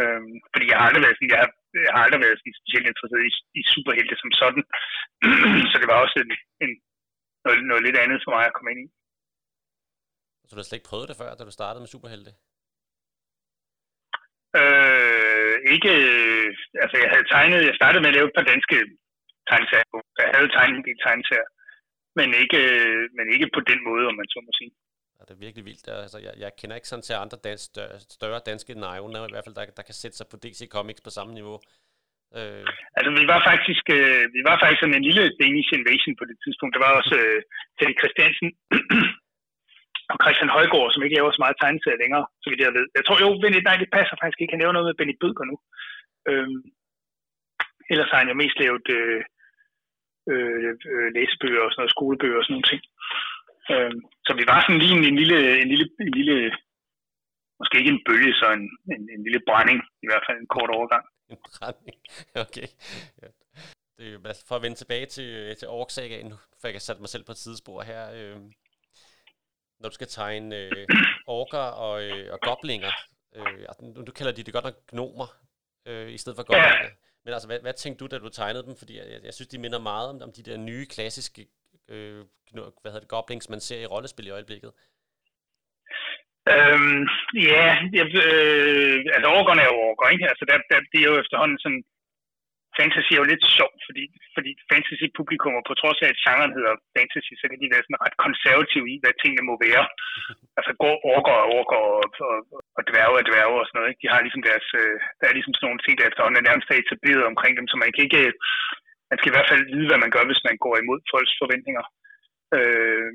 Øhm, 0.00 0.34
fordi 0.52 0.64
jeg 0.70 0.76
har 0.78 0.86
aldrig 0.88 1.04
været 1.04 1.16
sådan, 1.16 1.32
jeg 1.34 1.40
har, 1.42 1.50
jeg 1.86 1.92
har 1.94 2.02
aldrig 2.04 2.20
været 2.24 2.38
sådan 2.38 2.58
specielt 2.60 2.86
interesseret 2.88 3.24
i, 3.30 3.32
i 3.60 3.62
superhelte 3.74 4.14
som 4.22 4.30
sådan. 4.42 4.62
så 5.70 5.76
det 5.80 5.88
var 5.90 5.98
også 6.04 6.16
en, 6.24 6.30
en, 6.64 6.72
noget, 7.44 7.60
noget 7.70 7.82
lidt 7.86 7.98
andet 8.02 8.18
for 8.24 8.32
mig 8.36 8.44
at 8.46 8.54
komme 8.56 8.70
ind 8.72 8.80
i. 8.84 8.86
Så 10.46 10.52
du 10.52 10.60
har 10.60 10.68
slet 10.68 10.78
ikke 10.78 10.90
prøvet 10.90 11.08
det 11.10 11.20
før, 11.20 11.30
da 11.34 11.42
du 11.44 11.54
startede 11.58 11.82
med 11.82 11.94
superhelte? 11.94 12.32
Øh, 14.60 15.56
ikke, 15.74 15.92
altså 16.82 16.96
jeg 17.02 17.08
havde 17.12 17.26
tegnet, 17.34 17.68
jeg 17.70 17.78
startede 17.80 18.02
med 18.02 18.10
at 18.10 18.16
lave 18.16 18.28
et 18.28 18.36
par 18.38 18.50
danske 18.52 18.76
tegneserier. 19.50 19.88
Jeg 20.24 20.36
havde 20.36 20.54
tegnet 20.56 20.76
en 20.76 20.86
del 20.88 20.98
tegneserier, 21.06 21.50
men 22.18 22.28
ikke, 22.42 22.60
men 23.16 23.26
ikke 23.34 23.48
på 23.56 23.60
den 23.70 23.80
måde, 23.88 24.04
om 24.10 24.16
man 24.20 24.28
så 24.34 24.38
må 24.46 24.52
sige. 24.60 24.72
Det 25.30 25.36
er 25.38 25.46
virkelig 25.46 25.64
vildt. 25.70 25.88
Altså, 26.04 26.18
jeg, 26.26 26.34
jeg 26.44 26.50
kender 26.60 26.76
ikke 26.76 26.92
sådan 26.92 27.06
til 27.06 27.22
andre 27.24 27.38
dans, 27.46 27.62
større 28.18 28.46
danske 28.50 28.72
nævner, 28.84 29.20
i 29.28 29.32
hvert 29.32 29.46
fald, 29.46 29.58
der, 29.58 29.64
der 29.78 29.84
kan 29.88 29.96
sætte 30.02 30.16
sig 30.16 30.26
på 30.30 30.36
DC 30.42 30.60
Comics 30.74 31.04
på 31.06 31.10
samme 31.16 31.32
niveau. 31.38 31.58
Øh. 32.38 32.66
Altså, 32.96 33.10
vi 33.20 33.24
var 33.32 33.40
faktisk, 33.50 33.84
øh, 33.98 34.24
vi 34.36 34.42
var 34.48 34.56
faktisk 34.62 34.80
sådan 34.80 34.98
en 34.98 35.08
lille 35.08 35.24
Danish 35.40 35.70
Invasion 35.78 36.14
på 36.20 36.24
det 36.30 36.36
tidspunkt. 36.44 36.74
Der 36.74 36.84
var 36.86 36.92
også 37.00 37.14
øh, 37.24 37.38
Teddy 37.76 37.94
Christiansen 38.00 38.48
og 40.12 40.16
Christian 40.22 40.54
Højgaard, 40.56 40.90
som 40.90 41.02
ikke 41.02 41.18
laver 41.18 41.30
så 41.32 41.42
meget 41.44 41.60
tegneserier 41.60 42.02
længere, 42.04 42.24
så 42.42 42.46
vidt 42.48 42.64
jeg 42.64 42.76
ved. 42.78 42.86
Jeg 42.98 43.04
tror 43.04 43.18
jo, 43.24 43.28
nej, 43.68 43.76
det 43.82 43.94
passer 43.96 44.16
faktisk 44.22 44.40
ikke. 44.40 44.54
Han 44.54 44.62
laver 44.62 44.74
noget 44.76 44.88
med 44.88 44.98
Benny 44.98 45.14
Bødker 45.20 45.46
nu. 45.50 45.56
Øh, 46.30 46.48
ellers 47.92 48.10
har 48.10 48.20
han 48.20 48.30
jo 48.32 48.40
mest 48.42 48.56
lavet 48.62 48.86
øh, 48.98 49.20
øh, 50.32 50.72
øh, 50.92 51.08
læsebøger 51.16 51.62
og 51.64 51.70
sådan 51.70 51.80
noget, 51.82 51.96
skolebøger 51.96 52.38
og 52.38 52.44
sådan 52.44 52.54
nogle 52.56 52.70
ting. 52.72 52.82
Øh, 53.72 53.92
så 54.26 54.32
vi 54.38 54.44
var 54.50 54.58
sådan 54.60 54.80
lige 54.82 54.94
en, 54.98 55.04
en, 55.10 55.16
lille, 55.20 55.38
en, 55.62 55.68
lille, 55.72 55.86
en 56.06 56.12
lille, 56.18 56.36
måske 57.58 57.78
ikke 57.78 57.94
en 57.96 58.04
bølge, 58.08 58.32
så 58.40 58.46
en, 58.58 58.64
en, 58.94 59.02
en 59.14 59.22
lille 59.26 59.40
brænding, 59.48 59.80
i 60.04 60.06
hvert 60.10 60.24
fald 60.26 60.38
en 60.38 60.52
kort 60.56 60.70
overgang. 60.78 61.04
En 61.32 61.38
brænding, 61.46 61.98
okay. 62.46 62.68
Ja. 63.22 63.28
Det 63.98 64.06
er, 64.14 64.44
for 64.48 64.56
at 64.56 64.62
vende 64.62 64.76
tilbage 64.76 65.06
til, 65.06 65.56
til 65.56 65.68
Orksagaen, 65.68 66.30
for 66.30 66.64
jeg 66.68 66.74
kan 66.74 66.80
sætte 66.80 67.02
mig 67.02 67.08
selv 67.08 67.24
på 67.24 67.32
et 67.32 67.38
sidespor 67.38 67.82
her. 67.82 68.02
Øh, 68.16 68.40
når 69.80 69.88
du 69.88 69.94
skal 69.94 70.06
tegne 70.06 70.56
øh, 70.56 70.86
orker 71.26 71.66
og, 71.86 72.02
øh, 72.04 72.32
og 72.32 72.38
goblinger, 72.40 72.92
øh, 73.36 73.64
nu, 73.80 74.02
du 74.02 74.12
kalder 74.12 74.32
de 74.32 74.42
det 74.42 74.54
godt 74.54 74.64
nok 74.64 74.86
gnomer, 74.86 75.28
øh, 75.86 76.10
i 76.12 76.18
stedet 76.18 76.36
for 76.36 76.42
goblinger. 76.42 76.82
Ja. 76.82 76.90
Men 77.24 77.34
altså, 77.34 77.48
hvad, 77.48 77.60
hvad 77.60 77.74
tænkte 77.74 78.04
du, 78.04 78.06
da 78.06 78.18
du 78.18 78.28
tegnede 78.28 78.66
dem? 78.66 78.76
Fordi 78.76 78.98
jeg, 78.98 79.20
jeg 79.24 79.34
synes, 79.34 79.48
de 79.48 79.58
minder 79.58 79.78
meget 79.78 80.08
om, 80.08 80.22
om 80.22 80.32
de 80.32 80.42
der 80.42 80.56
nye, 80.56 80.86
klassiske 80.86 81.48
øh, 81.92 82.20
hvad 82.80 82.90
hedder 82.90 83.04
det, 83.04 83.14
goblins, 83.14 83.52
man 83.54 83.60
ser 83.60 83.80
i 83.82 83.90
rollespil 83.92 84.26
i 84.26 84.36
øjeblikket? 84.38 84.72
Øhm, 86.52 87.02
ja, 87.50 87.66
jeg, 87.98 88.06
øh, 88.26 88.98
altså 89.16 89.28
orkerne 89.38 89.62
er 89.62 89.70
jo 89.72 89.78
orker, 89.88 90.06
ikke? 90.14 90.26
Altså 90.32 90.44
der, 90.50 90.56
der, 90.70 90.78
det 90.92 90.98
er 91.00 91.10
jo 91.12 91.16
efterhånden 91.22 91.58
sådan, 91.64 91.82
fantasy 92.78 93.10
er 93.12 93.20
jo 93.22 93.30
lidt 93.32 93.44
sjovt, 93.58 93.80
fordi, 93.88 94.04
fordi 94.36 94.50
fantasy-publikum, 94.70 95.54
på 95.68 95.74
trods 95.80 95.98
af, 96.04 96.08
at 96.10 96.22
genren 96.24 96.52
hedder 96.56 96.74
fantasy, 96.96 97.32
så 97.40 97.46
kan 97.48 97.58
de 97.60 97.72
være 97.74 97.84
sådan 97.84 98.02
ret 98.04 98.16
konservative 98.26 98.86
i, 98.92 98.96
hvad 99.02 99.14
tingene 99.22 99.44
må 99.50 99.54
være. 99.66 99.84
altså 100.58 100.72
går 100.82 100.94
orker 101.14 101.36
og 101.42 101.48
orker 101.58 101.80
og, 101.90 102.02
og, 102.28 102.36
og 102.78 102.82
dværge 102.90 103.16
og 103.20 103.24
dværge 103.28 103.56
og 103.60 103.66
sådan 103.66 103.76
noget, 103.78 103.90
ikke? 103.90 104.02
De 104.04 104.12
har 104.12 104.20
ligesom 104.26 104.44
deres, 104.48 104.66
øh, 104.80 104.96
der 105.18 105.26
er 105.26 105.36
ligesom 105.36 105.54
sådan 105.54 105.66
nogle 105.68 105.82
ting, 105.84 105.94
der 105.96 106.06
efterhånden 106.10 106.40
er 106.40 106.48
nærmest 106.48 106.68
etableret 106.70 107.30
omkring 107.32 107.52
dem, 107.58 107.66
så 107.68 107.76
man 107.84 107.92
kan 107.92 108.04
ikke, 108.06 108.22
man 109.10 109.18
skal 109.18 109.30
i 109.30 109.36
hvert 109.36 109.50
fald 109.50 109.62
vide, 109.72 109.88
hvad 109.88 110.00
man 110.04 110.12
gør, 110.14 110.24
hvis 110.28 110.46
man 110.48 110.56
går 110.64 110.74
imod 110.76 111.00
folks 111.12 111.34
forventninger. 111.42 111.84
Øh, 112.56 113.08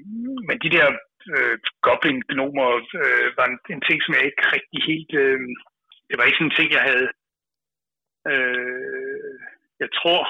men 0.48 0.58
de 0.64 0.70
der 0.76 0.88
øh, 1.34 1.56
goblin-gnomer 1.88 2.70
øh, 3.02 3.28
var 3.38 3.46
en, 3.52 3.58
en 3.74 3.82
ting, 3.88 3.98
som 4.02 4.14
jeg 4.16 4.24
ikke 4.26 4.44
rigtig 4.56 4.80
helt... 4.90 5.12
Øh, 5.24 5.40
det 6.08 6.16
var 6.18 6.26
ikke 6.26 6.40
sådan 6.40 6.52
en 6.52 6.60
ting, 6.60 6.70
jeg 6.78 6.84
havde... 6.90 7.08
Øh, 8.32 9.36
jeg 9.84 9.90
tror, 10.00 10.22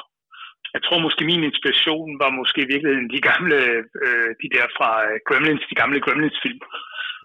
jeg 0.75 0.81
tror 0.83 0.99
måske 1.05 1.23
min 1.31 1.43
inspiration 1.49 2.09
var 2.23 2.29
måske 2.39 2.59
i 2.63 2.71
virkeligheden 2.73 3.09
de 3.15 3.21
gamle, 3.29 3.59
øh, 4.03 4.29
de 4.41 4.47
der 4.55 4.65
fra 4.77 4.89
øh, 5.07 5.17
Gremlins, 5.27 5.65
de 5.71 5.79
gamle 5.81 5.99
Gremlins-film. 6.05 6.61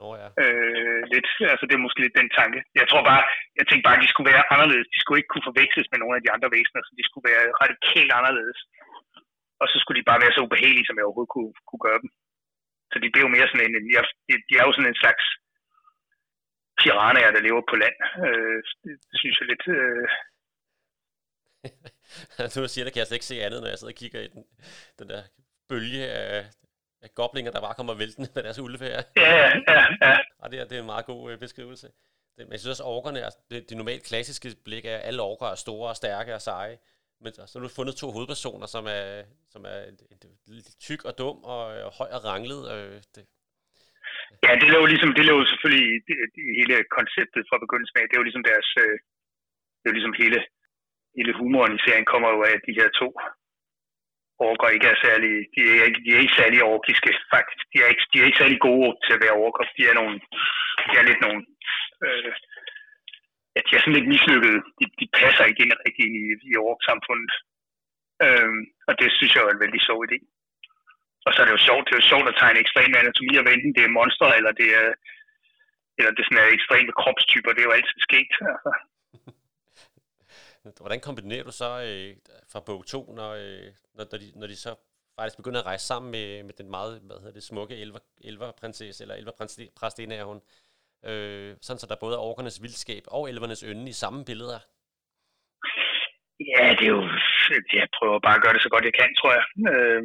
Oh, 0.04 0.14
ja. 0.22 0.28
øh, 0.44 1.00
lidt, 1.12 1.28
altså 1.52 1.64
det 1.66 1.74
er 1.74 1.84
måske 1.86 2.02
lidt 2.02 2.18
den 2.20 2.30
tanke. 2.38 2.58
Jeg 2.80 2.86
tror 2.90 3.02
bare, 3.10 3.22
jeg 3.58 3.64
tænkte 3.66 3.86
bare, 3.86 3.98
at 3.98 4.04
de 4.04 4.12
skulle 4.12 4.30
være 4.32 4.48
anderledes. 4.54 4.88
De 4.94 5.00
skulle 5.00 5.18
ikke 5.20 5.32
kunne 5.32 5.48
forveksles 5.48 5.88
med 5.90 5.98
nogle 6.00 6.16
af 6.16 6.22
de 6.22 6.32
andre 6.34 6.48
væsener, 6.56 6.82
så 6.84 6.92
de 6.98 7.04
skulle 7.08 7.26
være 7.30 7.44
radikalt 7.62 8.12
anderledes. 8.18 8.58
Og 9.60 9.66
så 9.72 9.76
skulle 9.78 9.98
de 10.00 10.08
bare 10.10 10.22
være 10.24 10.34
så 10.34 10.40
ubehagelige, 10.46 10.86
som 10.86 10.96
jeg 10.96 11.06
overhovedet 11.06 11.34
kunne, 11.36 11.52
kunne 11.68 11.84
gøre 11.88 12.00
dem. 12.02 12.10
Så 12.92 12.96
de 13.02 13.14
blev 13.14 13.26
mere 13.36 13.48
sådan 13.48 13.64
en, 13.66 13.74
de, 14.28 14.32
de 14.48 14.54
er 14.60 14.64
jo 14.66 14.72
sådan 14.74 14.92
en 14.92 15.02
slags 15.02 15.24
piranhaer, 16.80 17.32
der 17.34 17.46
lever 17.46 17.62
på 17.70 17.76
land. 17.82 17.96
Øh, 18.26 18.58
det, 18.82 18.92
det 19.10 19.16
synes 19.22 19.36
jeg 19.40 19.46
lidt... 19.52 19.64
Øh... 19.78 20.06
nu 22.62 22.68
siger 22.68 22.84
det, 22.84 22.92
kan 22.92 23.02
jeg 23.02 23.08
slet 23.08 23.20
ikke 23.20 23.32
se 23.32 23.44
andet, 23.46 23.60
når 23.60 23.70
jeg 23.70 23.78
sidder 23.78 23.94
og 23.94 24.00
kigger 24.02 24.20
i 24.20 24.28
den, 24.34 24.42
den 24.98 25.08
der 25.12 25.22
bølge 25.70 26.04
af 26.22 26.36
goblinger, 27.08 27.50
der 27.52 27.60
bare 27.60 27.74
kommer 27.74 27.94
væltende 27.94 28.28
med 28.34 28.42
deres 28.42 28.58
ulvefær. 28.58 28.96
Ja, 29.16 29.30
ja, 29.42 29.50
ja, 29.68 29.82
ja. 30.02 30.16
Og 30.38 30.50
det 30.50 30.60
er, 30.60 30.64
det 30.64 30.76
er 30.76 30.80
en 30.80 30.92
meget 30.94 31.06
god 31.06 31.32
øh, 31.32 31.38
beskrivelse. 31.38 31.86
Det, 32.36 32.42
men 32.46 32.52
jeg 32.52 32.60
synes 32.60 32.74
også, 32.74 32.84
orkerne, 32.84 33.24
altså, 33.24 33.40
det, 33.50 33.58
det 33.68 33.76
normalt 33.76 34.04
klassiske 34.10 34.48
blik 34.64 34.84
er, 34.84 34.96
at 34.96 35.06
alle 35.08 35.22
orker 35.22 35.46
er 35.46 35.54
store 35.54 35.88
og 35.88 35.96
stærke 35.96 36.34
og 36.34 36.40
seje. 36.40 36.76
Men 37.22 37.32
så 37.32 37.52
har 37.54 37.62
du 37.66 37.78
fundet 37.78 37.94
to 37.96 38.06
hovedpersoner, 38.16 38.66
som 38.74 38.84
er, 38.98 39.04
som 39.54 39.62
er 39.72 39.78
tyk 40.86 41.00
og 41.08 41.12
dum 41.18 41.36
og, 41.54 41.62
og 41.86 41.92
høj 41.98 42.10
og 42.16 42.20
ranglet. 42.30 42.62
Øh, 42.74 42.96
det. 43.14 43.24
Ja, 44.46 44.52
det 44.62 44.68
lå 44.74 44.80
ligesom, 44.92 45.10
det 45.18 45.24
lå 45.30 45.36
selvfølgelig 45.50 45.86
i, 45.94 45.98
i 46.48 46.52
hele 46.60 46.76
konceptet 46.98 47.42
fra 47.50 47.62
begyndelsen 47.64 47.98
af. 48.00 48.04
Det 48.06 48.14
er 48.14 48.22
jo 48.22 48.28
ligesom 48.28 48.46
deres, 48.50 48.68
øh, 48.82 48.96
det 49.78 49.84
er 49.86 49.92
jo 49.92 49.98
ligesom 49.98 50.16
hele, 50.22 50.38
hele 51.16 51.32
humoren 51.40 51.76
i 51.76 51.82
serien 51.84 52.06
kommer 52.12 52.28
jo 52.34 52.40
af, 52.50 52.56
de 52.66 52.76
her 52.80 52.88
to 53.00 53.08
orker 54.48 54.68
ikke 54.68 54.88
er 54.92 54.98
særlig, 55.07 55.33
de 55.55 55.61
er, 55.70 55.85
ikke, 55.88 56.00
de 56.05 56.09
er 56.14 56.20
ikke 56.24 56.38
særlig 56.40 56.59
orkiske, 56.72 57.12
faktisk. 57.35 57.64
De 57.72 57.76
er 57.83 57.88
ikke, 57.92 58.05
de 58.11 58.16
er 58.18 58.26
ikke 58.26 58.42
særlig 58.42 58.61
gode 58.68 58.90
til 59.05 59.12
at 59.14 59.22
være 59.24 59.38
orker. 59.46 59.64
De 59.76 59.83
er, 59.90 59.94
nogle, 60.00 60.14
de 60.88 60.92
er 61.00 61.05
lidt 61.09 61.20
nogle, 61.26 61.40
øh, 62.07 62.33
ja, 63.55 63.61
de 63.66 63.70
er 63.72 63.81
sådan 63.81 63.96
lidt 63.98 64.12
mislykkede. 64.14 64.59
De, 64.79 64.85
de 65.00 65.07
passer 65.20 65.44
ikke 65.44 65.62
ind 65.64 65.72
rigtig 65.87 66.07
i, 66.20 66.24
i 66.50 66.53
ork-samfundet. 66.68 67.33
Øh, 68.24 68.55
og 68.88 68.94
det 69.00 69.09
synes 69.18 69.33
jeg 69.33 69.42
er 69.42 69.55
en 69.55 69.64
vældig 69.64 69.83
sjov 69.88 69.98
idé. 70.07 70.18
Og 71.26 71.31
så 71.33 71.38
er 71.40 71.46
det 71.46 71.57
jo 71.57 71.66
sjovt, 71.68 71.85
det 71.87 71.92
er 71.92 72.00
jo 72.03 72.11
sjovt 72.12 72.29
at 72.31 72.38
tegne 72.40 72.62
ekstrem 72.64 72.92
anatomi, 73.03 73.33
og 73.37 73.44
enten 73.55 73.74
det 73.76 73.85
er 73.85 73.96
monstre, 73.98 74.29
eller 74.38 74.53
det 74.61 74.68
er, 74.83 74.88
eller 75.98 76.11
det 76.12 76.20
er 76.22 76.29
sådan 76.29 76.57
ekstreme 76.59 76.92
kropstyper, 77.00 77.53
det 77.53 77.61
er 77.62 77.68
jo 77.68 77.79
altid 77.79 77.98
sket. 78.09 78.33
Altså. 78.53 78.70
Hvordan 80.81 81.01
kombinerer 81.01 81.44
du 81.44 81.53
så 81.53 81.70
øh, 81.88 82.11
fra 82.53 82.61
bog 82.66 82.87
2, 82.87 83.12
når, 83.18 83.31
øh, 83.42 83.68
når, 83.96 84.05
når, 84.12 84.18
de, 84.23 84.29
når 84.40 84.46
de 84.46 84.57
så 84.57 84.73
faktisk 85.16 85.37
begynder 85.40 85.61
at 85.61 85.66
rejse 85.66 85.87
sammen 85.87 86.11
med, 86.16 86.42
med 86.42 86.55
den 86.61 86.70
meget 86.70 86.92
hvad 87.07 87.16
hedder 87.23 87.38
det, 87.38 87.42
smukke 87.42 87.77
elver, 87.85 88.03
elverprinsesse, 88.31 89.05
eller 89.05 89.14
elverpræstinde 89.14 90.16
er 90.16 90.25
hun, 90.25 90.40
øh, 91.11 91.51
sådan 91.66 91.81
så 91.81 91.87
der 91.90 92.05
både 92.05 92.14
er 92.16 92.27
orkernes 92.29 92.62
vildskab 92.64 93.05
og 93.16 93.23
elvernes 93.31 93.64
ynde 93.70 93.87
i 93.88 94.01
samme 94.03 94.20
billeder? 94.31 94.61
Ja, 96.51 96.64
det 96.79 96.85
er 96.88 96.94
jo, 96.96 97.03
jeg 97.79 97.88
prøver 97.99 98.18
bare 98.27 98.37
at 98.38 98.42
gøre 98.44 98.55
det 98.55 98.62
så 98.62 98.73
godt 98.73 98.88
jeg 98.88 98.96
kan, 99.01 99.11
tror 99.20 99.33
jeg. 99.38 99.44
Øh, 99.73 100.03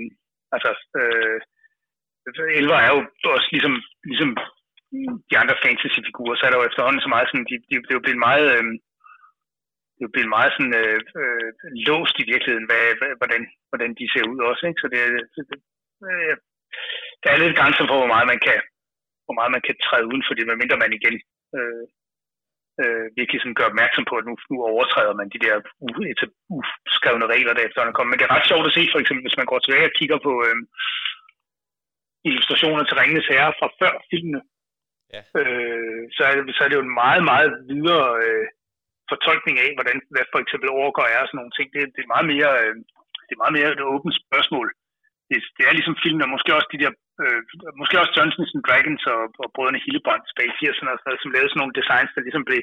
altså, 0.56 0.70
øh, 1.00 1.38
elver 2.60 2.78
er 2.86 2.90
jo 2.96 3.00
også 3.38 3.50
ligesom, 3.56 3.74
ligesom 4.10 4.32
de 5.30 5.36
andre 5.42 5.56
fantasy-figurer, 5.66 6.36
så 6.36 6.44
er 6.46 6.52
der 6.52 6.60
jo 6.60 6.70
efterhånden 6.70 7.02
så 7.02 7.10
meget 7.14 7.28
sådan, 7.28 7.48
de, 7.50 7.56
de, 7.68 7.74
det 7.86 7.92
er 7.92 8.00
jo 8.00 8.06
blevet 8.06 8.26
meget, 8.30 8.48
øh, 8.56 8.66
det 9.96 10.02
er 10.02 10.10
jo 10.10 10.16
blevet 10.16 10.36
meget 10.38 10.52
sådan 10.54 10.76
øh, 10.84 11.00
øh, 11.22 11.50
låst 11.88 12.16
i 12.24 12.30
virkeligheden, 12.32 12.68
hvad, 12.70 12.84
hvordan, 13.22 13.42
hvordan 13.70 13.92
de 14.00 14.06
ser 14.14 14.26
ud 14.32 14.40
også. 14.50 14.64
Ikke? 14.70 14.82
Så 14.82 14.88
det, 14.94 15.02
det, 15.36 15.44
øh, 16.10 16.36
der 17.22 17.30
er 17.32 17.42
lidt 17.42 17.58
grænser 17.60 17.84
for, 17.88 17.98
hvor 18.00 18.12
meget 18.16 18.28
man 18.34 18.40
kan, 18.48 18.60
hvor 19.26 19.36
meget 19.40 19.52
man 19.56 19.64
kan 19.68 19.76
træde 19.86 20.10
uden 20.10 20.24
for 20.26 20.34
det, 20.36 20.48
medmindre 20.48 20.84
man 20.84 20.94
igen 21.00 21.16
øh, 21.58 21.84
øh, 22.82 23.06
virkelig 23.20 23.40
sådan 23.42 23.58
gør 23.60 23.72
opmærksom 23.72 24.06
på, 24.10 24.16
at 24.20 24.26
nu, 24.30 24.34
nu 24.52 24.58
overtræder 24.72 25.14
man 25.20 25.30
de 25.34 25.44
der 25.46 25.56
uskrevne 26.58 27.26
regler, 27.34 27.54
der 27.54 27.64
efterhånden 27.68 27.96
kommer. 27.96 28.12
Men 28.12 28.20
det 28.20 28.26
er 28.26 28.36
ret 28.36 28.50
sjovt 28.50 28.68
at 28.68 28.76
se, 28.78 28.84
for 28.94 29.00
eksempel, 29.00 29.24
hvis 29.26 29.40
man 29.40 29.50
går 29.52 29.60
tilbage 29.60 29.90
og 29.90 29.96
kigger 30.00 30.20
på 30.28 30.34
øh, 30.48 30.58
illustrationer 32.30 32.84
til 32.84 32.98
Ringenes 33.00 33.32
Herre 33.32 33.54
fra 33.60 33.68
før 33.80 33.94
filmene, 34.10 34.42
ja. 35.14 35.22
øh, 35.40 36.02
så, 36.16 36.22
er 36.30 36.34
det, 36.36 36.56
så 36.56 36.62
er 36.64 36.70
det 36.70 36.78
jo 36.80 36.86
en 36.88 37.00
meget, 37.04 37.24
meget 37.32 37.52
videre 37.74 38.08
øh, 38.26 38.46
fortolkning 39.12 39.56
af, 39.66 39.70
hvordan 39.78 39.98
hvad 40.14 40.26
for 40.34 40.40
eksempel 40.44 40.70
overgår 40.80 41.06
er 41.16 41.22
og 41.22 41.28
sådan 41.28 41.40
nogle 41.42 41.56
ting. 41.58 41.68
Det, 41.76 41.82
det 41.96 42.02
er 42.04 42.14
meget 42.16 42.28
mere, 42.34 42.52
øh, 42.62 42.76
det 43.28 43.34
er 43.34 43.44
meget 43.44 43.56
mere 43.58 43.70
et 43.70 43.90
åbent 43.94 44.16
spørgsmål. 44.24 44.68
Det, 45.30 45.38
det 45.58 45.64
er 45.66 45.74
ligesom 45.78 45.96
filmen, 46.04 46.26
og 46.26 46.34
måske 46.36 46.58
også 46.58 46.70
de 46.74 46.82
der, 46.84 46.92
øh, 47.24 47.42
måske 47.82 48.00
også 48.02 48.14
Johnsons 48.18 48.56
and 48.56 48.66
Dragons 48.68 49.04
og, 49.14 49.22
og 49.44 49.48
brødrene 49.56 49.84
Hillebrand 49.86 50.24
tilbage 50.26 50.52
i 50.52 50.58
80'erne 50.60 50.92
og 50.94 50.98
sådan 51.00 51.10
noget, 51.10 51.24
som 51.24 51.34
lavede 51.34 51.50
sådan 51.50 51.62
nogle 51.62 51.78
designs, 51.80 52.12
der 52.16 52.26
ligesom 52.28 52.46
blev, 52.50 52.62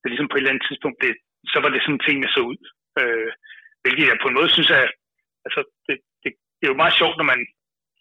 der 0.00 0.08
ligesom 0.10 0.28
på 0.28 0.36
et 0.36 0.40
eller 0.40 0.52
andet 0.52 0.66
tidspunkt 0.68 0.98
blev, 1.00 1.14
så 1.52 1.58
var 1.62 1.70
det 1.70 1.82
sådan 1.82 2.04
tingene 2.06 2.28
så 2.34 2.40
ud. 2.50 2.60
Øh, 3.00 3.30
hvilket 3.82 4.06
jeg 4.06 4.22
på 4.22 4.28
en 4.28 4.38
måde 4.38 4.50
synes 4.52 4.70
er, 4.80 4.86
altså 5.46 5.60
det, 5.86 5.96
det, 6.22 6.30
det 6.58 6.64
er 6.64 6.72
jo 6.72 6.82
meget 6.82 6.98
sjovt, 7.00 7.16
når 7.20 7.26
man, 7.32 7.40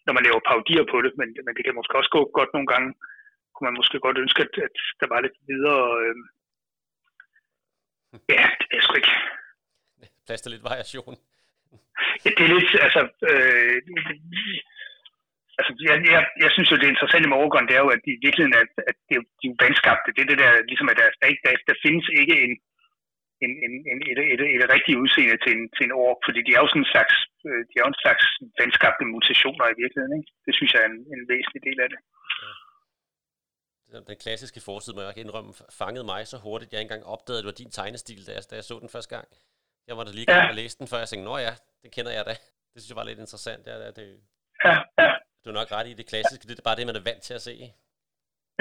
når 0.06 0.14
man 0.16 0.26
laver 0.28 0.48
parodier 0.50 0.86
på 0.92 0.98
det, 1.06 1.12
men, 1.20 1.28
men 1.46 1.54
det 1.56 1.64
kan 1.64 1.78
måske 1.80 1.98
også 2.00 2.12
gå 2.18 2.22
godt 2.38 2.52
nogle 2.54 2.70
gange, 2.74 2.90
kunne 3.54 3.68
man 3.70 3.80
måske 3.80 3.98
godt 4.06 4.22
ønske, 4.24 4.40
at, 4.46 4.54
at 4.68 4.76
der 5.02 5.08
var 5.14 5.20
lidt 5.22 5.38
videre, 5.52 5.84
øh, 6.02 6.16
Ja, 8.36 8.46
det 8.70 8.76
er 8.78 8.84
sgu 8.84 8.94
ikke. 9.02 9.14
Plads 10.26 10.42
til 10.42 10.52
lidt 10.52 10.68
variation. 10.72 11.16
Ja, 12.24 12.30
det 12.38 12.44
er 12.48 12.52
lidt, 12.56 12.70
altså, 12.86 13.02
øh, 13.30 13.76
altså 15.60 15.72
jeg, 15.88 15.96
jeg, 16.14 16.22
jeg 16.44 16.52
synes 16.56 16.70
jo, 16.72 16.78
det 16.82 16.94
interessante 16.94 17.30
med 17.30 17.40
overgården, 17.42 17.68
det 17.70 17.76
er 17.76 17.84
jo, 17.86 17.92
at 17.96 18.02
de 18.06 18.12
i 18.18 18.24
virkeligheden 18.26 18.58
er, 18.60 18.66
at 18.92 18.98
det, 19.10 19.16
de 19.42 19.46
er 19.52 19.60
vandskabte. 19.64 20.14
Det 20.16 20.22
er 20.22 20.30
det 20.32 20.40
der, 20.44 20.52
ligesom 20.72 20.90
at 20.92 20.98
der, 21.02 21.08
der, 21.22 21.30
der, 21.46 21.52
der 21.70 21.76
findes 21.86 22.06
ikke 22.22 22.36
en, 22.46 22.54
en, 23.46 23.52
en, 23.66 23.74
en, 23.92 24.00
et, 24.12 24.20
et, 24.34 24.42
et, 24.46 24.64
et 24.64 24.74
rigtigt 24.76 25.00
udseende 25.04 25.38
til 25.44 25.52
en, 25.58 25.64
til 25.76 25.84
en 25.86 25.98
ork, 26.08 26.20
fordi 26.28 26.40
de 26.46 26.52
er 26.54 26.62
jo 26.64 26.70
sådan 26.70 26.86
en 26.86 26.94
slags, 26.94 27.16
øh, 27.48 27.62
de 27.70 27.74
er 27.76 27.84
jo 27.86 27.92
en 27.94 28.04
slags 28.04 28.24
vandskabte 28.60 29.04
mutationer 29.14 29.66
i 29.70 29.80
virkeligheden. 29.82 30.18
Ikke? 30.20 30.32
Det 30.46 30.54
synes 30.58 30.72
jeg 30.74 30.82
er 30.84 30.90
en, 30.94 31.00
en 31.16 31.24
væsentlig 31.32 31.62
del 31.68 31.80
af 31.86 31.90
det. 31.94 32.00
Den 33.92 34.18
klassiske 34.24 34.62
forside, 34.66 34.96
må 34.96 35.02
jeg 35.02 35.12
ikke 35.12 35.26
indrømme, 35.26 35.52
fangede 35.82 36.06
mig 36.12 36.22
så 36.28 36.38
hurtigt, 36.46 36.72
jeg 36.72 36.82
ikke 36.82 36.94
engang 36.94 37.12
opdagede, 37.14 37.40
at 37.40 37.44
det 37.44 37.52
var 37.52 37.62
din 37.64 37.72
tegnestil, 37.80 38.22
da 38.28 38.32
jeg, 38.38 38.44
da 38.50 38.56
jeg 38.56 38.64
så 38.64 38.76
den 38.84 38.90
første 38.96 39.12
gang. 39.16 39.28
Jeg 39.88 39.98
var 39.98 40.04
da 40.04 40.12
lige 40.12 40.26
gang 40.26 40.44
ja. 40.50 40.60
læse 40.62 40.78
den, 40.80 40.88
før 40.92 41.00
jeg 41.04 41.10
tænkte, 41.10 41.28
nå 41.30 41.36
ja, 41.48 41.54
det 41.82 41.90
kender 41.96 42.12
jeg 42.18 42.26
da. 42.30 42.36
Det 42.72 42.78
synes 42.80 42.92
jeg 42.92 43.02
var 43.02 43.10
lidt 43.10 43.24
interessant. 43.26 43.64
Ja, 43.68 43.76
det, 43.98 44.06
ja, 44.66 44.76
ja. 45.02 45.10
Du 45.42 45.46
er 45.50 45.58
nok 45.60 45.72
ret 45.78 45.88
i 45.92 45.98
det 46.00 46.10
klassiske, 46.12 46.48
det 46.48 46.60
er 46.60 46.68
bare 46.70 46.80
det, 46.80 46.90
man 46.90 47.00
er 47.00 47.08
vant 47.10 47.24
til 47.28 47.36
at 47.40 47.46
se. 47.50 47.56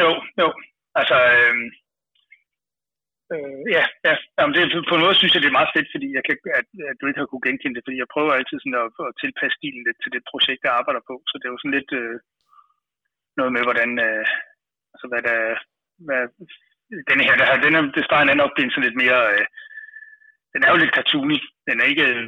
Jo, 0.03 0.11
jo. 0.41 0.49
Altså, 1.01 1.17
øh, 1.37 1.55
øh, 3.33 3.59
ja, 3.77 3.85
ja. 4.07 4.15
Jamen, 4.39 4.55
det, 4.55 4.63
på 4.91 4.95
en 4.95 5.05
måde 5.05 5.19
synes 5.19 5.33
jeg, 5.35 5.43
det 5.43 5.51
er 5.51 5.59
meget 5.61 5.75
fedt, 5.77 5.89
fordi 5.95 6.09
jeg 6.17 6.23
kan, 6.27 6.37
at, 6.61 6.67
at 6.91 6.97
du 6.99 7.05
ikke 7.07 7.21
har 7.23 7.31
kunne 7.31 7.47
genkende 7.49 7.77
det, 7.77 7.87
fordi 7.87 7.99
jeg 8.03 8.13
prøver 8.15 8.33
altid 8.39 8.59
sådan 8.61 8.81
at, 8.83 8.89
at 9.09 9.19
tilpasse 9.23 9.57
stilen 9.59 9.83
lidt 9.85 9.99
til 10.01 10.13
det 10.15 10.23
projekt, 10.33 10.65
jeg 10.67 10.79
arbejder 10.81 11.03
på. 11.11 11.15
Så 11.29 11.35
det 11.37 11.47
er 11.47 11.55
jo 11.55 11.61
sådan 11.63 11.77
lidt 11.79 11.93
øh, 12.01 12.17
noget 13.39 13.51
med, 13.57 13.63
hvordan, 13.69 13.91
øh, 14.07 14.27
altså 14.99 15.09
hvad 15.13 15.23
der, 15.29 15.41
hvad, 16.07 16.23
den 17.11 17.19
her, 17.27 17.35
der, 17.41 17.47
den 17.65 17.73
er, 17.79 17.83
det 17.97 18.05
starter 18.09 18.35
nok 18.43 18.53
blive 18.55 18.71
sådan 18.71 18.87
lidt 18.87 19.01
mere, 19.03 19.21
øh, 19.33 19.47
den 20.53 20.61
er 20.63 20.71
jo 20.71 20.79
lidt 20.81 20.97
cartoony, 20.97 21.39
den 21.69 21.77
er 21.83 21.87
ikke, 21.93 22.07
øh, 22.13 22.25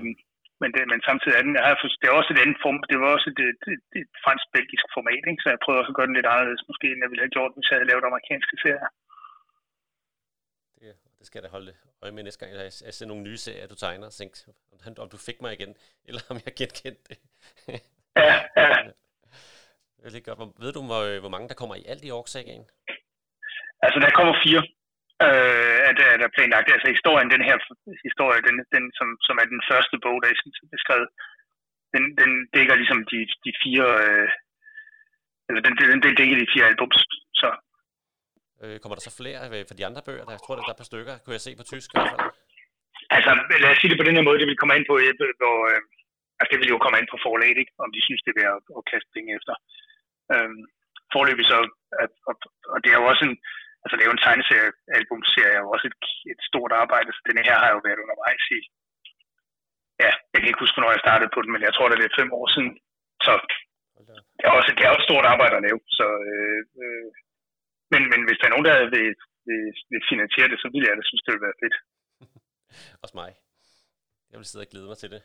men, 0.62 0.70
det, 0.74 0.82
men 0.92 1.00
samtidig 1.08 1.34
er 1.36 1.44
den, 1.46 1.56
jeg 1.58 1.64
har, 1.66 1.74
det 2.00 2.06
er 2.08 2.18
også 2.20 2.32
et 2.32 2.42
andet 2.44 2.58
form, 2.64 2.78
det 2.90 2.96
var 3.00 3.08
også 3.16 3.28
et, 3.32 3.40
et, 3.52 3.62
et, 3.74 3.84
et 4.00 4.10
fransk-belgisk 4.24 4.86
format, 4.96 5.24
ikke? 5.30 5.42
så 5.42 5.48
jeg 5.52 5.62
prøver 5.64 5.78
også 5.80 5.92
at 5.92 5.98
gøre 5.98 6.08
den 6.10 6.18
lidt 6.18 6.30
anderledes, 6.32 6.68
måske 6.70 6.86
end 6.90 7.02
jeg 7.02 7.10
ville 7.10 7.24
have 7.24 7.36
gjort, 7.36 7.54
hvis 7.54 7.68
jeg 7.70 7.76
havde 7.76 7.90
lavet 7.90 8.08
amerikanske 8.10 8.56
serier. 8.62 8.90
Det, 10.78 10.88
det 11.18 11.24
skal 11.26 11.38
jeg 11.38 11.46
da 11.46 11.56
holde 11.56 11.72
øje 12.02 12.14
med 12.14 12.22
næste 12.24 12.40
gang, 12.40 12.50
jeg, 12.52 12.72
jeg 12.86 12.94
ser 12.96 13.10
nogle 13.10 13.26
nye 13.28 13.40
serier, 13.46 13.66
du 13.72 13.78
tegner, 13.84 14.06
og 14.12 14.16
tænkte, 14.18 15.00
om 15.04 15.10
du 15.14 15.18
fik 15.28 15.38
mig 15.42 15.52
igen, 15.58 15.72
eller 16.08 16.22
om 16.32 16.36
jeg 16.46 16.52
genkendte 16.60 17.04
det. 17.10 17.18
ja, 18.28 18.36
ja. 18.56 18.90
Det 20.02 20.16
er 20.16 20.28
godt. 20.28 20.40
Ved 20.64 20.72
du, 20.76 20.80
hvor, 20.90 21.02
hvor 21.22 21.32
mange 21.34 21.48
der 21.50 21.60
kommer 21.60 21.76
i 21.76 21.84
alt 21.92 22.04
i 22.04 22.14
Orksagaen? 22.18 22.64
Altså, 23.84 23.98
der 24.04 24.16
kommer 24.18 24.34
fire, 24.44 24.62
øh, 25.26 25.78
at, 25.88 25.96
at 26.12 26.18
der 26.20 26.26
er 26.28 26.36
planlagt. 26.36 26.68
Altså, 26.74 26.88
historien, 26.96 27.28
den 27.34 27.44
her 27.48 27.56
historie, 28.08 28.40
den, 28.48 28.56
den 28.74 28.84
som, 28.98 29.08
som 29.26 29.36
er 29.42 29.46
den 29.54 29.62
første 29.70 29.96
bog, 30.04 30.16
der 30.22 30.28
er 30.28 30.36
beskrevet, 30.76 31.08
den, 31.94 32.04
den 32.20 32.30
dækker 32.56 32.74
ligesom 32.80 33.00
de, 33.10 33.18
de 33.44 33.50
fire, 33.62 33.86
øh, 34.04 34.28
altså, 35.48 35.60
den, 35.66 35.72
den, 35.78 36.02
den 36.04 36.14
dækker 36.18 36.36
de 36.42 36.52
fire 36.54 36.68
albums, 36.70 36.98
så. 37.40 37.48
Øh, 38.62 38.76
kommer 38.80 38.96
der 38.96 39.04
så 39.08 39.14
flere 39.20 39.40
for 39.68 39.76
de 39.78 39.86
andre 39.88 40.02
bøger? 40.08 40.24
Der, 40.24 40.34
jeg 40.36 40.42
tror, 40.42 40.54
der 40.54 40.62
er 40.62 40.74
et 40.76 40.82
par 40.82 40.90
stykker, 40.92 41.14
kunne 41.18 41.36
jeg 41.38 41.46
se 41.46 41.52
på 41.60 41.64
tysk 41.72 41.88
i 41.90 41.94
hvert 41.94 42.12
fald. 42.12 42.32
Altså, 43.16 43.30
lad 43.62 43.70
os 43.72 43.78
sige 43.80 43.90
det 43.90 44.00
på 44.00 44.06
den 44.08 44.16
her 44.16 44.26
måde, 44.28 44.38
det 44.40 44.48
vil 44.50 44.60
komme 44.60 44.76
ind 44.78 44.86
på, 44.90 44.94
hvor, 45.42 45.58
øh, 45.70 45.80
altså, 46.40 46.50
det 46.52 46.58
vil 46.60 46.72
jo 46.74 46.78
komme 46.82 46.98
ind 47.00 47.08
på 47.10 47.18
forlaget, 47.26 47.58
ikke? 47.62 47.72
om 47.84 47.90
de 47.94 48.00
synes, 48.06 48.22
det 48.22 48.30
er 48.32 48.40
værd 48.40 48.54
at, 48.58 48.64
at 48.78 48.82
kaste 48.92 49.10
penge 49.16 49.30
efter. 49.38 49.54
Øhm, 50.34 50.62
forløbig 51.12 51.46
så, 51.52 51.58
at, 52.04 52.12
og, 52.28 52.34
og 52.72 52.78
det 52.82 52.90
er 52.90 52.98
jo 53.00 53.06
også 53.12 53.22
en, 53.28 53.36
altså 53.82 53.94
det 53.94 54.02
er 54.02 54.10
jo 54.10 54.16
en 54.16 54.24
tegneserie-albumserie, 54.26 55.56
er 55.56 55.62
jo 55.64 55.70
også 55.74 55.86
et, 55.90 55.96
et 56.32 56.40
stort 56.50 56.72
arbejde, 56.82 57.10
så 57.12 57.20
denne 57.28 57.46
her 57.48 57.56
har 57.62 57.70
jo 57.74 57.80
været 57.86 58.02
undervejs 58.04 58.44
i, 58.58 58.60
ja, 60.04 60.12
jeg 60.32 60.38
kan 60.38 60.50
ikke 60.50 60.62
huske, 60.62 60.76
hvornår 60.76 60.94
jeg 60.94 61.04
startede 61.06 61.34
på 61.34 61.40
den, 61.42 61.50
men 61.52 61.62
jeg 61.66 61.72
tror, 61.74 61.86
det 61.86 61.96
er 61.96 62.04
lidt 62.04 62.20
fem 62.20 62.30
år 62.38 62.46
siden, 62.54 62.72
så 63.26 63.32
det 64.36 64.44
er 64.48 64.52
også, 64.58 64.70
det 64.76 64.82
er 64.84 64.90
også 64.92 65.02
et 65.04 65.08
stort 65.10 65.26
arbejde 65.32 65.54
at 65.56 65.64
lave, 65.66 65.80
så, 65.98 66.06
øh, 66.32 66.60
øh, 66.82 67.08
men, 67.92 68.02
men 68.12 68.20
hvis 68.26 68.38
der 68.38 68.46
er 68.46 68.54
nogen, 68.54 68.68
der 68.68 68.76
vil, 68.94 69.08
vil, 69.48 69.62
vil 69.90 70.02
finansiere 70.12 70.48
det, 70.52 70.58
så 70.62 70.68
vil 70.74 70.86
jeg 70.86 70.96
det 70.98 71.06
synes, 71.08 71.22
det 71.24 71.32
vil 71.34 71.46
være 71.46 71.60
fedt. 71.62 71.76
også 73.02 73.14
mig. 73.22 73.30
Jeg 74.30 74.38
vil 74.38 74.48
sidde 74.48 74.64
og 74.66 74.70
glæde 74.72 74.90
mig 74.90 74.98
til 75.02 75.10
det. 75.14 75.22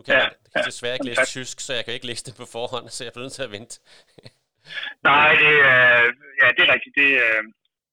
Nu 0.00 0.04
kan 0.04 0.14
ja, 0.14 0.22
jeg, 0.24 0.32
kan 0.54 0.64
desværre 0.70 0.96
ikke 0.96 1.10
læse 1.10 1.26
tysk, 1.36 1.56
så 1.66 1.70
jeg 1.78 1.84
kan 1.84 1.94
ikke 1.96 2.10
læse 2.10 2.24
det 2.26 2.34
på 2.40 2.46
forhånd, 2.56 2.86
så 2.88 3.00
jeg 3.04 3.12
bliver 3.12 3.26
nødt 3.26 3.38
til 3.38 3.48
at 3.48 3.54
vente. 3.56 3.74
Nej, 5.08 5.30
det 5.42 5.54
er, 5.74 5.88
ja, 6.40 6.46
det 6.56 6.62
er 6.64 6.70
rigtigt. 6.74 6.94
Det, 7.00 7.08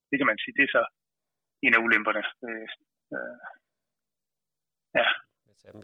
det 0.09 0.15
kan 0.19 0.29
man 0.31 0.37
sige. 0.43 0.53
Det 0.57 0.63
er 0.63 0.71
så 0.77 0.83
en 1.65 1.75
af 1.77 1.81
ulemperne. 1.85 2.23
Øh, 2.47 2.67
ja. 4.97 5.05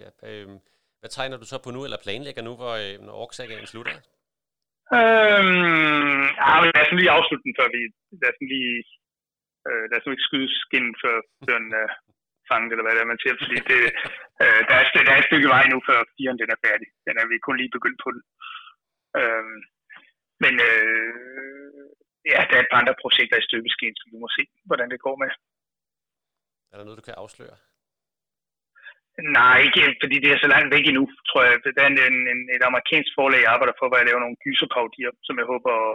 ja. 0.04 0.10
Øhm, 0.30 0.58
Hvad 1.00 1.10
tegner 1.10 1.38
du 1.38 1.46
så 1.46 1.58
på 1.64 1.70
nu, 1.72 1.82
eller 1.84 2.04
planlægger 2.06 2.44
nu, 2.48 2.54
hvor, 2.60 2.74
øh, 2.84 2.96
når 3.06 3.14
orksagaen 3.24 3.68
slutter? 3.74 3.96
Øhm, 4.98 6.24
ah, 6.48 6.58
men 6.62 6.70
lad 6.74 6.84
os 6.86 6.94
lige 7.00 7.16
afslutte 7.18 7.44
den, 7.48 7.56
før 7.60 7.68
vi... 7.76 7.82
Lad 8.22 8.30
os 8.34 8.40
lige... 8.54 8.76
Øh, 9.68 9.84
lad 9.90 9.98
os 10.00 10.06
nu 10.06 10.12
ikke 10.12 10.30
skyde 10.30 10.50
skinnen, 10.64 10.96
før, 11.04 11.16
før 11.46 11.58
den 11.60 11.70
er 11.84 11.90
fanget, 12.50 12.72
eller 12.72 12.86
hvad 12.86 12.96
det 12.96 13.04
er, 13.04 13.12
man 13.14 13.22
siger. 13.22 13.36
Fordi 13.42 13.58
det, 13.72 13.80
øh, 14.44 14.62
der, 14.68 14.76
er, 14.80 14.84
der 15.08 15.14
er 15.14 15.20
et 15.22 15.30
stykke 15.30 15.50
vej 15.56 15.64
nu, 15.74 15.78
før 15.90 16.00
firen 16.16 16.40
den 16.42 16.50
er 16.56 16.64
færdig. 16.68 16.88
Den 17.08 17.16
er 17.22 17.26
vi 17.32 17.46
kun 17.46 17.58
lige 17.60 17.76
begyndt 17.78 18.00
på 18.04 18.10
den. 18.16 18.22
Øhm, 19.20 19.58
men 20.44 20.54
øh, 20.70 21.86
ja, 22.32 22.40
der 22.50 22.56
er 22.56 22.64
et 22.64 22.72
par 22.72 22.82
andre 22.82 22.96
projekter 23.04 23.38
i 23.38 23.48
støbeskeen, 23.48 23.96
som 23.98 24.08
vi 24.14 24.18
må 24.24 24.30
se, 24.38 24.44
hvordan 24.70 24.90
det 24.94 25.00
går 25.06 25.16
med. 25.24 25.32
Er 26.72 26.76
der 26.78 26.86
noget, 26.86 27.00
du 27.02 27.08
kan 27.08 27.22
afsløre? 27.24 27.56
Nej, 29.40 29.58
ikke 29.66 29.82
fordi 30.04 30.18
det 30.24 30.30
er 30.32 30.40
så 30.42 30.50
langt 30.54 30.70
væk 30.76 30.86
endnu, 30.88 31.06
tror 31.30 31.42
jeg. 31.44 31.54
Der 31.78 31.84
er 31.84 31.92
en, 31.94 32.28
en, 32.34 32.42
et 32.56 32.64
amerikansk 32.70 33.12
forlag, 33.18 33.42
jeg 33.42 33.54
arbejder 33.54 33.76
for, 33.78 33.88
hvor 33.88 34.00
jeg 34.00 34.08
laver 34.08 34.24
nogle 34.24 34.42
gyserpaudier, 34.44 35.12
som 35.28 35.36
jeg 35.40 35.48
håber 35.54 35.72
at 35.88 35.94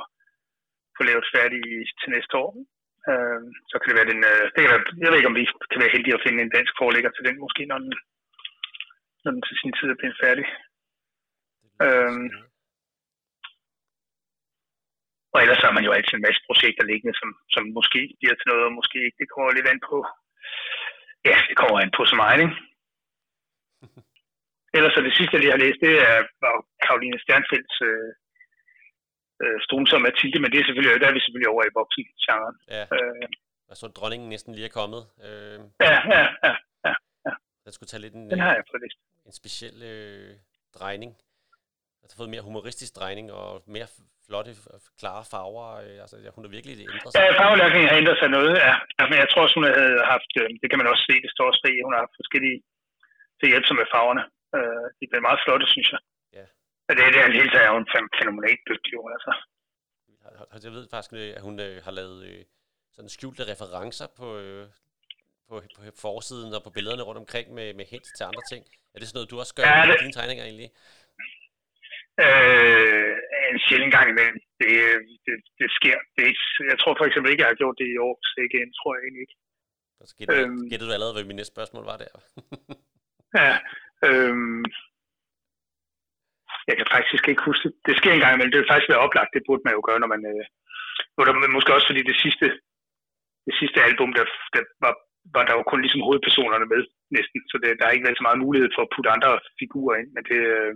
få 0.97 1.03
lavet 1.09 1.31
færdig 1.35 1.63
til 2.01 2.09
næste 2.17 2.35
år. 2.45 2.51
Øh, 3.11 3.41
så 3.71 3.75
kan 3.79 3.89
det 3.89 3.99
være 3.99 4.11
den... 4.13 4.21
Øh, 4.31 4.45
det 4.53 4.61
kan 4.61 4.73
være, 4.73 4.85
jeg 5.03 5.11
ved 5.11 5.19
ikke, 5.21 5.33
om 5.33 5.39
vi 5.41 5.45
kan 5.71 5.81
være 5.83 5.95
heldige 5.95 6.17
at 6.17 6.25
finde 6.25 6.41
en 6.43 6.55
dansk 6.57 6.73
forlægger 6.81 7.11
til 7.13 7.27
den, 7.29 7.37
måske 7.45 7.63
når 7.71 7.79
den, 7.85 7.93
når 9.25 9.31
den 9.35 9.43
til 9.47 9.57
sin 9.63 9.73
tid 9.79 9.89
er 9.91 10.01
blevet 10.01 10.21
færdig. 10.25 10.47
Øh, 11.87 12.15
og 15.35 15.39
ellers 15.43 15.65
har 15.65 15.73
man 15.77 15.85
jo 15.87 15.93
altid 15.93 16.15
en 16.17 16.27
masse 16.29 16.43
projekter 16.49 16.85
liggende, 16.85 17.15
som, 17.21 17.31
som 17.55 17.65
måske 17.79 18.01
bliver 18.19 18.37
til 18.37 18.49
noget, 18.51 18.65
og 18.69 18.73
måske 18.79 18.99
ikke. 19.07 19.21
Det 19.23 19.29
kommer 19.35 19.51
lidt 19.53 19.71
an 19.73 19.81
på... 19.91 19.97
Ja, 21.31 21.37
det 21.49 21.57
kommer 21.61 21.77
an 21.79 21.97
på 21.97 22.03
så 22.11 22.17
meget, 22.23 22.39
ikke? 22.45 22.57
Ellers 24.77 24.93
så 24.95 25.01
det 25.09 25.15
sidste, 25.17 25.35
jeg 25.35 25.43
lige 25.43 25.55
har 25.57 25.65
læst, 25.65 25.81
det 25.87 25.95
er 26.09 26.17
Karoline 26.85 27.19
Sternfelds 27.25 27.77
øh, 27.91 28.11
øh, 29.43 29.57
Strunse 29.67 29.93
og 29.99 30.03
Mathilde, 30.07 30.39
men 30.43 30.49
det 30.53 30.59
er 30.61 30.67
selvfølgelig, 30.67 31.01
der 31.03 31.09
er 31.11 31.17
vi 31.17 31.21
selvfølgelig 31.25 31.51
over 31.55 31.63
i 31.71 31.73
voksen-genren. 31.81 32.57
Ja. 32.77 32.83
Øh, 32.97 33.25
Jeg 33.71 33.77
så 33.83 33.87
dronningen 33.99 34.29
næsten 34.35 34.51
lige 34.57 34.69
er 34.71 34.77
kommet. 34.81 35.03
Øh, 35.27 35.59
ja, 35.87 35.95
ja, 36.17 36.23
ja, 36.47 36.53
ja. 36.89 36.95
den 37.65 37.73
skulle 37.77 37.91
tage 37.93 38.03
lidt 38.05 38.15
en, 38.19 38.25
Den 38.35 38.41
har 38.47 38.53
jeg 38.59 38.65
fået 38.71 38.83
læst. 38.85 38.99
en 39.29 39.35
speciel 39.41 39.77
øh, 39.93 40.31
drejning. 40.79 41.11
Altså 42.03 42.15
fået 42.21 42.31
mere 42.35 42.47
humoristisk 42.49 42.93
drejning 43.01 43.27
og 43.41 43.49
mere 43.77 43.89
flotte, 44.27 44.53
klare 45.01 45.25
farver. 45.33 45.67
Øh, 45.85 45.97
altså, 46.05 46.17
ja, 46.25 46.29
hun 46.37 46.43
har 46.45 46.53
virkelig 46.57 46.75
ændret 46.95 47.11
sig. 47.13 47.19
Ja, 47.21 47.33
farvelærkningen 47.43 47.89
har 47.91 47.97
ændret 48.03 48.19
sig 48.23 48.31
noget, 48.37 48.53
ja. 48.67 48.73
ja. 48.99 49.05
Men 49.11 49.17
jeg 49.23 49.29
tror 49.31 49.43
også, 49.45 49.57
hun 49.59 49.67
havde 49.81 49.99
haft, 50.15 50.31
øh, 50.41 50.49
det 50.63 50.67
kan 50.71 50.79
man 50.81 50.91
også 50.93 51.05
se, 51.09 51.15
det 51.25 51.31
står 51.35 51.47
også 51.51 51.63
bag, 51.67 51.75
hun 51.87 51.93
har 51.95 52.03
haft 52.05 52.19
forskellige 52.21 52.59
til 53.39 53.47
at 53.47 53.53
hjælpe 53.53 53.69
sig 53.69 53.77
med 53.81 53.87
farverne. 53.95 54.23
Øh, 54.57 54.85
de 54.99 55.05
bliver 55.11 55.25
meget 55.29 55.41
flotte, 55.45 55.67
synes 55.75 55.89
jeg. 55.95 56.01
Det, 56.89 56.97
det 57.15 57.21
er 57.23 57.27
en 57.27 57.39
hele 57.41 57.51
taget, 57.53 57.67
er 57.69 57.75
hun 57.79 57.87
fæ- 57.95 58.15
fænomenalt 58.21 58.61
dygtig, 58.71 58.93
jo, 58.99 59.03
altså. 59.15 59.33
Jeg 60.65 60.73
ved 60.77 60.85
faktisk, 60.95 61.13
øh, 61.21 61.31
at 61.39 61.43
hun 61.49 61.61
øh, 61.61 61.77
har 61.87 61.93
lavet 62.01 62.19
øh, 62.31 62.41
sådan 62.95 63.09
skjulte 63.17 63.43
referencer 63.53 64.07
på, 64.21 64.27
på, 65.49 65.55
på 65.77 65.81
forsiden 66.07 66.51
og 66.57 66.63
på 66.67 66.71
billederne 66.77 67.03
rundt 67.09 67.19
omkring 67.25 67.47
med, 67.59 67.69
med 67.79 67.85
hint 67.93 68.09
til 68.17 68.25
andre 68.31 68.43
ting. 68.53 68.63
Er 68.95 68.99
det 68.99 69.07
sådan 69.09 69.17
noget, 69.19 69.31
du 69.33 69.39
også 69.43 69.55
gør 69.55 69.65
Ja, 69.69 69.87
med 69.87 69.93
det- 69.95 70.01
dine 70.03 70.13
tegninger 70.19 70.45
egentlig? 70.49 70.71
Øh, 72.27 73.15
en 73.51 73.59
sjældent 73.67 73.93
gang 73.97 74.07
imellem. 74.13 74.39
Det, 74.61 74.71
det, 75.27 75.37
det 75.61 75.69
sker. 75.79 75.97
Det 76.15 76.21
er 76.25 76.29
ikke, 76.33 76.45
jeg 76.73 76.79
tror 76.83 76.93
for 77.01 77.07
eksempel 77.09 77.29
ikke, 77.31 77.43
jeg 77.45 77.51
har 77.53 77.61
gjort 77.63 77.79
det 77.83 77.89
i 77.95 77.99
år, 78.09 78.15
så 78.31 78.37
igen, 78.49 78.69
tror 78.79 78.91
jeg 78.95 79.03
egentlig 79.05 79.25
ikke. 79.27 79.37
Og 80.01 80.05
så 80.09 80.15
gættede, 80.19 80.41
Øhm. 80.43 80.63
gættede 80.71 80.89
du 80.91 80.95
allerede, 80.97 81.15
hvad 81.17 81.25
mit 81.31 81.37
næste 81.41 81.55
spørgsmål 81.55 81.85
var 81.93 81.97
der. 82.03 82.13
Ja, 83.43 83.53
øhm, 84.09 84.65
jeg 86.69 86.77
kan 86.79 86.89
faktisk 86.97 87.25
ikke 87.29 87.47
huske 87.49 87.65
det. 87.65 87.73
Det 87.87 87.95
sker 87.99 88.13
en 88.13 88.23
gang 88.23 88.35
imellem. 88.35 88.53
Det 88.53 88.61
vil 88.61 88.73
faktisk 88.73 88.93
være 88.93 89.05
oplagt. 89.07 89.35
Det 89.37 89.47
burde 89.47 89.65
man 89.65 89.77
jo 89.77 89.83
gøre, 89.89 90.01
når 90.03 90.11
man... 90.15 90.23
Øh, 90.33 90.45
måske 91.57 91.75
også 91.77 91.89
fordi 91.91 92.03
det 92.11 92.17
sidste, 92.25 92.47
det 93.49 93.55
sidste 93.61 93.79
album, 93.89 94.11
der, 94.19 94.25
der 94.55 94.63
var, 94.85 94.93
var 95.37 95.45
der 95.45 95.55
jo 95.59 95.63
kun 95.71 95.81
ligesom 95.85 96.05
hovedpersonerne 96.07 96.67
med 96.73 96.81
næsten. 97.17 97.39
Så 97.51 97.57
det, 97.63 97.69
der 97.79 97.85
har 97.85 97.95
ikke 97.95 98.07
været 98.09 98.21
så 98.21 98.27
meget 98.29 98.43
mulighed 98.45 98.69
for 98.75 98.83
at 98.85 98.93
putte 98.95 99.15
andre 99.17 99.31
figurer 99.61 99.95
ind. 100.01 100.09
Men 100.17 100.23
det, 100.31 100.41
øh, 100.57 100.73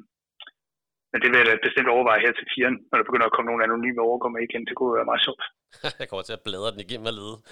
men 1.12 1.18
det 1.22 1.28
vil 1.30 1.40
jeg 1.40 1.48
da 1.48 1.66
bestemt 1.68 1.94
overveje 1.94 2.24
her 2.24 2.32
til 2.36 2.46
firen, 2.52 2.76
når 2.88 2.96
der 2.98 3.08
begynder 3.08 3.26
at 3.28 3.34
komme 3.34 3.48
nogle 3.50 3.64
anonyme 3.66 4.00
overgår 4.08 4.30
med 4.34 4.42
igen. 4.48 4.66
Det 4.68 4.74
kunne 4.76 4.98
være 4.98 5.10
meget 5.10 5.24
sjovt. 5.26 5.44
jeg 6.00 6.08
kommer 6.08 6.26
til 6.28 6.38
at 6.38 6.44
bladre 6.46 6.72
den 6.74 6.80
igennem 6.86 7.10
og 7.12 7.16
lede. 7.20 7.36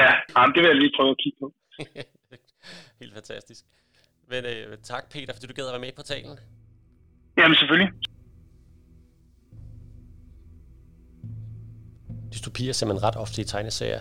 Ja, 0.00 0.10
jamen, 0.34 0.52
det 0.54 0.60
vil 0.60 0.70
jeg 0.72 0.80
lige 0.82 0.96
prøve 0.96 1.10
at 1.14 1.20
kigge 1.22 1.38
på. 1.42 1.48
Helt 3.00 3.14
fantastisk. 3.18 3.62
Men 4.30 4.42
øh, 4.52 4.64
tak, 4.90 5.04
Peter, 5.12 5.32
fordi 5.34 5.46
du 5.46 5.56
gad 5.58 5.70
at 5.70 5.74
være 5.76 5.86
med 5.86 5.98
på 6.00 6.04
talen. 6.12 6.36
Jamen 7.36 7.56
selvfølgelig. 7.56 7.88
Dystopier 12.32 12.72
ser 12.72 12.86
man 12.86 13.02
ret 13.02 13.16
ofte 13.16 13.42
i 13.42 13.44
tegneserier. 13.44 14.00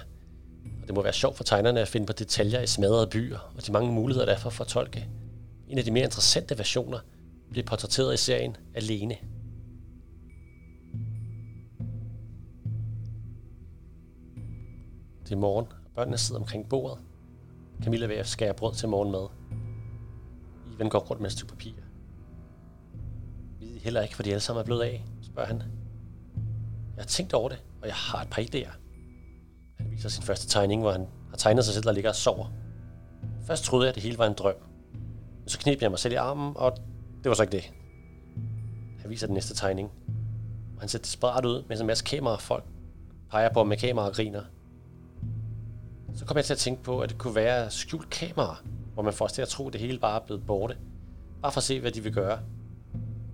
Og 0.82 0.88
det 0.88 0.96
må 0.96 1.04
være 1.04 1.14
sjovt 1.14 1.38
for 1.38 1.44
tegnerne 1.44 1.80
at 1.80 1.88
finde 1.88 2.08
på 2.08 2.14
detaljer 2.14 2.62
i 2.62 2.68
smadrede 2.68 3.08
byer, 3.08 3.40
og 3.58 3.68
de 3.68 3.72
mange 3.72 3.92
muligheder, 3.92 4.26
der 4.26 4.34
er 4.34 4.38
for 4.38 4.50
at 4.50 4.54
fortolke. 4.54 5.10
En 5.68 5.78
af 5.78 5.84
de 5.84 5.92
mere 5.92 6.04
interessante 6.04 6.58
versioner 6.58 7.00
bliver 7.50 7.66
portrætteret 7.66 8.14
i 8.14 8.18
serien 8.18 8.58
Alene. 8.76 9.16
Det 15.24 15.32
er 15.32 15.40
morgen, 15.40 15.66
og 15.66 15.92
børnene 15.96 16.18
sidder 16.18 16.42
omkring 16.42 16.70
bordet. 16.70 17.00
Camilla 17.84 18.06
er 18.06 18.08
ved 18.08 18.18
at 18.18 18.28
skære 18.28 18.54
brød 18.54 18.74
til 18.74 18.90
morgenmad. 18.90 19.28
Ivan 20.76 20.90
går 20.90 21.00
rundt 21.00 21.22
med 21.22 21.30
et 21.30 21.34
stykke 21.34 21.54
papir. 21.54 21.74
Heller 23.82 24.02
ikke, 24.02 24.16
fordi 24.16 24.30
de 24.30 24.34
alle 24.34 24.42
sammen 24.42 24.60
er 24.60 24.66
blevet 24.66 24.82
af, 24.82 25.06
spørger 25.22 25.48
han. 25.48 25.58
Jeg 26.96 27.04
har 27.04 27.08
tænkt 27.08 27.34
over 27.34 27.50
det, 27.50 27.64
og 27.82 27.88
jeg 27.88 27.96
har 27.96 28.22
et 28.22 28.30
par 28.30 28.42
idéer. 28.42 28.72
Han 29.78 29.92
viser 29.92 30.10
sin 30.10 30.24
første 30.24 30.48
tegning, 30.48 30.82
hvor 30.82 30.92
han 30.92 31.08
har 31.30 31.38
tegnet 31.38 31.66
sig 31.66 31.74
selv, 31.74 31.84
der 31.84 31.92
ligger 31.92 32.10
og 32.10 32.16
sover. 32.16 32.52
Først 33.48 33.64
troede 33.64 33.86
jeg, 33.86 33.90
at 33.90 33.96
det 33.96 34.04
hele 34.04 34.18
var 34.18 34.28
en 34.28 34.34
drøm. 34.34 34.56
Men 35.40 35.50
så 35.50 35.60
knep 35.60 35.82
jeg 35.82 35.90
mig 35.90 36.00
selv 36.00 36.14
i 36.14 36.16
armen, 36.16 36.54
og 36.56 36.78
det 37.24 37.30
var 37.30 37.34
så 37.34 37.44
ikke 37.44 37.52
det. 37.52 37.74
Han 39.00 39.10
viser 39.10 39.28
den 39.28 39.34
næste 39.34 39.56
tegning. 39.56 39.92
Og 40.76 40.82
han 40.82 40.90
ser 40.90 41.00
desperat 41.00 41.46
ud, 41.46 41.64
mens 41.70 41.82
en 41.82 41.88
masse 41.88 42.04
kamerafolk 42.04 42.64
peger 43.30 43.54
på 43.54 43.60
ham 43.60 43.68
med 43.68 43.78
kamera 43.78 44.08
og 44.08 44.14
griner. 44.14 44.44
Så 46.16 46.26
kom 46.26 46.38
jeg 46.38 46.46
til 46.46 46.54
at 46.54 46.60
tænke 46.60 46.84
på, 46.84 47.00
at 47.00 47.10
det 47.10 47.18
kunne 47.18 47.36
være 47.36 47.72
skjult 47.72 48.10
kamera, 48.10 48.58
hvor 48.94 49.04
man 49.04 49.14
får 49.14 49.26
os 49.26 49.34
til 49.34 49.42
at 49.42 49.48
tro, 49.48 49.68
at 49.68 49.74
det 49.74 49.82
hele 49.82 50.00
bare 50.00 50.22
er 50.22 50.26
blevet 50.26 50.46
borte. 50.46 50.78
Bare 51.42 51.52
for 51.52 51.60
at 51.60 51.64
se, 51.64 51.80
hvad 51.80 51.92
de 51.92 52.04
vil 52.04 52.14
gøre. 52.14 52.40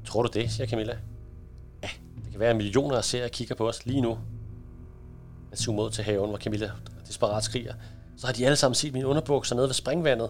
Tror 0.07 0.23
du 0.23 0.29
det, 0.33 0.51
siger 0.51 0.67
Camilla. 0.67 0.97
Ja, 1.83 1.89
det 2.23 2.31
kan 2.31 2.39
være, 2.39 2.49
at 2.49 2.55
millioner 2.55 2.97
af 2.97 3.03
seere 3.03 3.29
kigger 3.29 3.55
på 3.55 3.67
os 3.67 3.85
lige 3.85 4.01
nu. 4.01 4.17
Jeg 5.51 5.57
zoomer 5.57 5.83
ud 5.83 5.89
til 5.89 6.03
haven, 6.03 6.29
hvor 6.29 6.37
Camilla 6.37 6.71
desperat 7.07 7.43
skriger. 7.43 7.73
Så 8.17 8.25
har 8.27 8.33
de 8.33 8.45
alle 8.45 8.55
sammen 8.55 8.75
set 8.75 8.93
mine 8.93 9.07
underbukser 9.07 9.55
nede 9.55 9.67
ved 9.67 9.73
springvandet. 9.73 10.29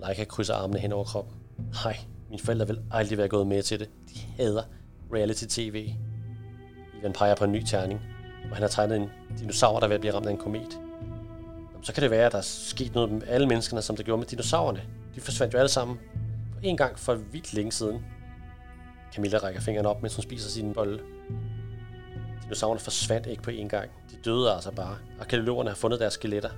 Leica 0.00 0.24
krydser 0.24 0.54
armene 0.54 0.80
hen 0.80 0.92
over 0.92 1.04
kroppen. 1.04 1.34
Nej, 1.84 1.96
mine 2.30 2.42
forældre 2.42 2.66
vil 2.66 2.80
aldrig 2.90 3.18
være 3.18 3.28
gået 3.28 3.46
med 3.46 3.62
til 3.62 3.80
det. 3.80 3.88
De 4.14 4.20
hader 4.36 4.62
reality-tv. 5.12 5.90
Ivan 7.00 7.12
peger 7.12 7.34
på 7.34 7.44
en 7.44 7.52
ny 7.52 7.62
terning, 7.62 8.00
og 8.50 8.56
han 8.56 8.62
har 8.62 8.68
tegnet 8.68 8.96
en 8.96 9.10
dinosaur, 9.38 9.78
der 9.78 9.84
er 9.84 9.88
ved 9.88 9.94
at 9.94 10.00
blive 10.00 10.14
ramt 10.14 10.26
af 10.26 10.30
en 10.30 10.38
komet. 10.38 10.78
Jamen, 11.72 11.84
så 11.84 11.92
kan 11.92 12.02
det 12.02 12.10
være, 12.10 12.26
at 12.26 12.32
der 12.32 12.38
er 12.38 12.42
sket 12.42 12.94
noget 12.94 13.12
med 13.12 13.22
alle 13.26 13.46
menneskerne, 13.46 13.82
som 13.82 13.96
det 13.96 14.04
gjorde 14.04 14.18
med 14.18 14.26
dinosaurerne. 14.26 14.82
De 15.14 15.20
forsvandt 15.20 15.54
jo 15.54 15.58
alle 15.58 15.68
sammen 15.68 15.98
på 16.52 16.58
en 16.62 16.76
gang 16.76 16.98
for 16.98 17.14
vildt 17.14 17.54
længe 17.54 17.72
siden. 17.72 18.04
Camilla 19.14 19.38
rækker 19.38 19.60
fingrene 19.60 19.88
op, 19.88 20.02
mens 20.02 20.14
hun 20.14 20.22
spiser 20.22 20.50
sin 20.50 20.72
bolle. 20.72 21.00
Dinosaurerne 22.42 22.80
forsvandt 22.80 23.26
ikke 23.26 23.42
på 23.42 23.50
én 23.50 23.68
gang. 23.68 23.90
De 24.10 24.16
døde 24.24 24.52
altså 24.52 24.70
bare. 24.70 24.98
Arkeologerne 25.20 25.70
har 25.70 25.76
fundet 25.76 26.00
deres 26.00 26.14
skeletter. 26.14 26.50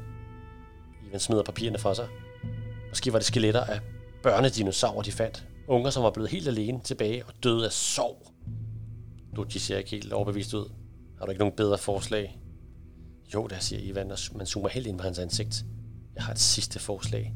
Ivan 1.08 1.20
smider 1.20 1.42
papirerne 1.42 1.78
for 1.78 1.94
sig. 1.94 2.08
Måske 2.88 3.12
var 3.12 3.18
det 3.18 3.26
skeletter 3.26 3.64
af 3.64 3.80
børnedinosaurer, 4.22 5.02
de 5.02 5.12
fandt. 5.12 5.46
Unger, 5.68 5.90
som 5.90 6.02
var 6.02 6.10
blevet 6.10 6.30
helt 6.30 6.48
alene 6.48 6.80
tilbage 6.84 7.24
og 7.24 7.32
døde 7.42 7.64
af 7.64 7.72
sorg. 7.72 8.32
Du, 9.36 9.42
de 9.42 9.60
ser 9.60 9.78
ikke 9.78 9.90
helt 9.90 10.12
overbevist 10.12 10.54
ud. 10.54 10.70
Har 11.18 11.24
du 11.24 11.30
ikke 11.30 11.40
nogen 11.40 11.56
bedre 11.56 11.78
forslag? 11.78 12.40
Jo, 13.34 13.46
der 13.46 13.58
siger 13.58 13.82
Ivan, 13.82 14.10
og 14.10 14.18
man 14.34 14.46
zoomer 14.46 14.68
helt 14.68 14.86
ind 14.86 14.98
på 14.98 15.04
hans 15.04 15.18
ansigt. 15.18 15.64
Jeg 16.14 16.24
har 16.24 16.32
et 16.32 16.38
sidste 16.38 16.78
forslag. 16.78 17.34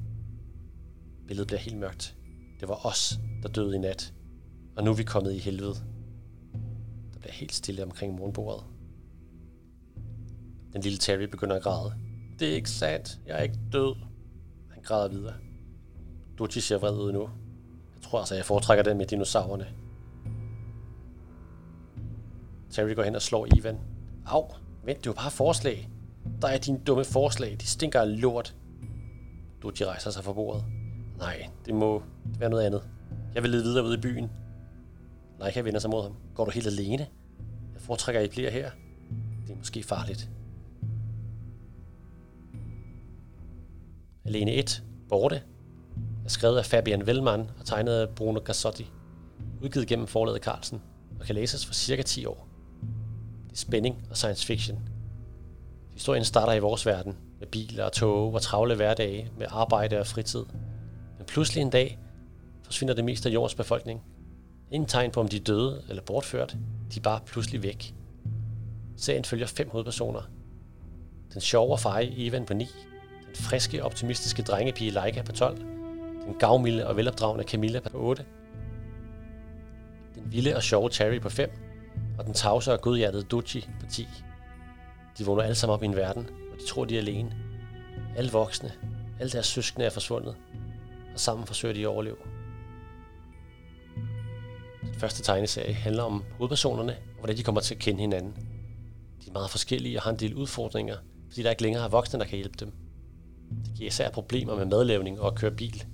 Billedet 1.27 1.47
bliver 1.47 1.61
helt 1.61 1.77
mørkt. 1.77 2.15
Det 2.61 2.69
var 2.69 2.87
os, 2.87 3.19
der 3.43 3.49
døde 3.49 3.77
i 3.77 3.79
nat. 3.79 4.13
Og 4.81 4.85
nu 4.85 4.91
er 4.91 4.95
vi 4.95 5.03
kommet 5.03 5.33
i 5.33 5.39
helvede. 5.39 5.75
Der 7.13 7.19
bliver 7.21 7.33
helt 7.33 7.55
stille 7.55 7.83
omkring 7.83 8.15
morgenbordet. 8.15 8.65
Den 10.73 10.81
lille 10.81 10.99
Terry 10.99 11.23
begynder 11.23 11.57
at 11.57 11.63
græde. 11.63 11.95
Det 12.39 12.49
er 12.49 12.55
ikke 12.55 12.71
sandt. 12.71 13.21
Jeg 13.27 13.39
er 13.39 13.43
ikke 13.43 13.59
død. 13.73 13.95
Han 14.71 14.83
græder 14.83 15.09
videre. 15.09 15.35
Ducci 16.39 16.61
ser 16.61 16.79
vred 16.79 16.99
ud 16.99 17.13
nu. 17.13 17.21
Jeg 17.95 18.03
tror 18.03 18.19
altså, 18.19 18.35
jeg 18.35 18.45
foretrækker 18.45 18.85
den 18.85 18.99
med 18.99 19.07
dinosaurerne. 19.07 19.67
Terry 22.71 22.95
går 22.95 23.03
hen 23.03 23.15
og 23.15 23.23
slår 23.23 23.47
Ivan. 23.57 23.79
Au, 24.27 24.45
vent, 24.85 24.99
det 24.99 25.07
var 25.07 25.15
bare 25.15 25.31
forslag. 25.31 25.91
Der 26.43 26.49
er 26.49 26.59
dine 26.59 26.79
dumme 26.87 27.05
forslag. 27.05 27.57
De 27.61 27.67
stinker 27.67 28.01
af 28.01 28.21
lort. 28.21 28.57
Ducci 29.63 29.85
rejser 29.85 30.11
sig 30.11 30.25
fra 30.25 30.33
bordet. 30.33 30.65
Nej, 31.19 31.51
det 31.67 31.75
må 31.75 32.03
være 32.39 32.51
noget 32.51 32.67
andet. 32.67 32.83
Jeg 33.35 33.43
vil 33.43 33.51
lede 33.51 33.63
videre 33.63 33.85
ud 33.85 33.97
i 33.97 34.01
byen. 34.01 34.31
Leica 35.41 35.61
vender 35.61 35.81
sig 35.81 35.91
mod 35.91 36.03
ham. 36.03 36.17
Går 36.35 36.45
du 36.45 36.51
helt 36.51 36.67
alene? 36.67 37.07
Jeg 37.75 37.81
foretrækker, 37.81 38.21
at 38.21 38.27
I 38.27 38.31
bliver 38.31 38.51
her. 38.51 38.71
Det 39.47 39.53
er 39.53 39.57
måske 39.57 39.83
farligt. 39.83 40.31
Alene 44.25 44.53
1. 44.53 44.83
Borte. 45.09 45.43
Er 46.25 46.29
skrevet 46.29 46.59
af 46.59 46.65
Fabian 46.65 47.07
Vellmann 47.07 47.51
og 47.59 47.67
tegnet 47.67 47.93
af 47.93 48.09
Bruno 48.09 48.41
Gassotti. 48.45 48.91
Udgivet 49.63 49.87
gennem 49.87 50.07
forlaget 50.07 50.43
Carlsen 50.43 50.83
og 51.21 51.27
kan 51.27 51.35
læses 51.35 51.67
for 51.67 51.75
cirka 51.75 52.03
10 52.03 52.27
år. 52.27 52.49
Det 53.45 53.53
er 53.53 53.57
spænding 53.57 54.07
og 54.11 54.17
science 54.17 54.47
fiction. 54.47 54.79
Historien 55.93 56.25
starter 56.25 56.53
i 56.53 56.59
vores 56.59 56.87
verden, 56.87 57.17
med 57.39 57.47
biler 57.47 57.85
og 57.85 57.93
tog 57.93 58.35
og 58.35 58.43
travle 58.43 58.75
hverdage, 58.75 59.31
med 59.39 59.47
arbejde 59.51 59.99
og 59.99 60.07
fritid. 60.07 60.45
Men 61.19 61.27
pludselig 61.27 61.63
en 61.63 61.71
dag 61.71 61.99
forsvinder 62.63 62.95
det 62.95 63.05
meste 63.05 63.29
af 63.29 63.35
jordens 63.35 63.55
befolkning. 63.55 64.03
Ingen 64.71 64.89
tegn 64.89 65.11
på, 65.11 65.21
om 65.21 65.29
de 65.29 65.37
er 65.37 65.41
døde 65.41 65.83
eller 65.89 66.03
bortført. 66.03 66.57
De 66.95 66.99
er 66.99 67.03
bare 67.03 67.21
pludselig 67.27 67.63
væk. 67.63 67.95
Serien 68.97 69.25
følger 69.25 69.47
fem 69.47 69.71
hovedpersoner. 69.71 70.23
Den 71.35 71.41
sjove 71.41 71.73
og 71.73 71.81
feje 71.81 72.07
Ivan 72.07 72.47
på 72.47 72.55
9. 72.55 72.69
Den 73.27 73.35
friske, 73.35 73.85
optimistiske 73.85 74.43
drengepige 74.43 74.91
Leica 74.91 75.23
på 75.23 75.33
12. 75.33 75.59
Den 76.27 76.35
gavmilde 76.39 76.87
og 76.87 76.97
velopdragende 76.97 77.45
Camilla 77.45 77.81
på 77.81 77.99
8. 77.99 78.25
Den 80.15 80.33
vilde 80.33 80.57
og 80.57 80.63
sjove 80.63 80.91
Terry 80.91 81.21
på 81.21 81.29
5. 81.29 81.51
Og 82.19 82.25
den 82.27 82.35
tavse 82.35 82.73
og 82.73 82.81
godhjertede 82.81 83.23
Ducci 83.23 83.69
på 83.81 83.87
10. 83.87 84.09
De 85.19 85.25
vågner 85.25 85.43
alle 85.43 85.55
sammen 85.55 85.75
op 85.75 85.83
i 85.83 85.87
en 85.87 85.97
verden, 85.97 86.23
hvor 86.23 86.57
de 86.59 86.67
tror, 86.67 86.85
de 86.85 86.95
er 86.95 87.01
alene. 87.01 87.37
Alle 88.17 88.31
voksne, 88.31 88.73
alle 89.21 89.33
deres 89.33 89.47
søskende 89.47 89.87
er 89.87 89.91
forsvundet, 89.91 90.37
og 91.15 91.21
sammen 91.21 91.47
forsøger 91.47 91.75
de 91.75 91.81
at 91.81 91.87
overleve. 91.87 92.17
Første 95.01 95.23
tegneserie 95.23 95.75
handler 95.75 96.03
om 96.03 96.25
hovedpersonerne, 96.39 96.93
og 96.93 97.19
hvordan 97.19 97.37
de 97.37 97.43
kommer 97.43 97.61
til 97.61 97.75
at 97.75 97.81
kende 97.81 98.01
hinanden. 98.01 98.33
De 99.25 99.29
er 99.29 99.33
meget 99.33 99.51
forskellige 99.51 99.99
og 99.99 100.03
har 100.03 100.11
en 100.11 100.19
del 100.19 100.35
udfordringer, 100.35 100.97
fordi 101.29 101.43
der 101.43 101.51
ikke 101.51 101.63
længere 101.63 101.85
er 101.85 101.89
voksne, 101.89 102.19
der 102.19 102.27
kan 102.27 102.37
hjælpe 102.37 102.57
dem. 102.61 102.73
Det 103.65 103.75
giver 103.75 103.89
især 103.89 104.11
problemer 104.11 104.57
med 104.57 104.65
madlavning 104.65 105.21
og 105.21 105.27
at 105.27 105.35
køre 105.35 105.51
bil. 105.51 105.85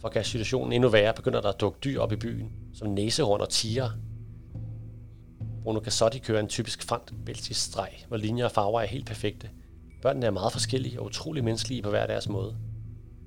For 0.00 0.08
at 0.08 0.14
gøre 0.14 0.24
situationen 0.24 0.72
endnu 0.72 0.88
værre, 0.88 1.14
begynder 1.14 1.40
der 1.40 1.48
at 1.48 1.60
dukke 1.60 1.78
dyr 1.84 2.00
op 2.00 2.12
i 2.12 2.16
byen, 2.16 2.52
som 2.74 2.88
næsehorn 2.88 3.40
og 3.40 3.48
tiger. 3.48 3.90
Bruno 5.62 5.80
Cassotti 5.80 6.18
kører 6.18 6.40
en 6.40 6.48
typisk 6.48 6.82
fransk 6.82 7.14
belgisk 7.26 7.60
streg, 7.60 7.90
hvor 8.08 8.16
linjer 8.16 8.44
og 8.44 8.52
farver 8.52 8.80
er 8.80 8.86
helt 8.86 9.06
perfekte. 9.06 9.50
Børnene 10.02 10.26
er 10.26 10.30
meget 10.30 10.52
forskellige 10.52 11.00
og 11.00 11.06
utrolig 11.06 11.44
menneskelige 11.44 11.82
på 11.82 11.90
hver 11.90 12.06
deres 12.06 12.28
måde. 12.28 12.56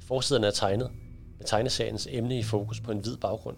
Forsiden 0.02 0.44
er 0.44 0.52
tegnet, 0.52 0.92
med 1.38 1.46
tegneseriens 1.46 2.08
emne 2.12 2.40
i 2.40 2.44
fokus 2.44 2.82
på 2.82 2.92
en 2.92 3.00
hvid 3.00 3.18
baggrund. 3.18 3.58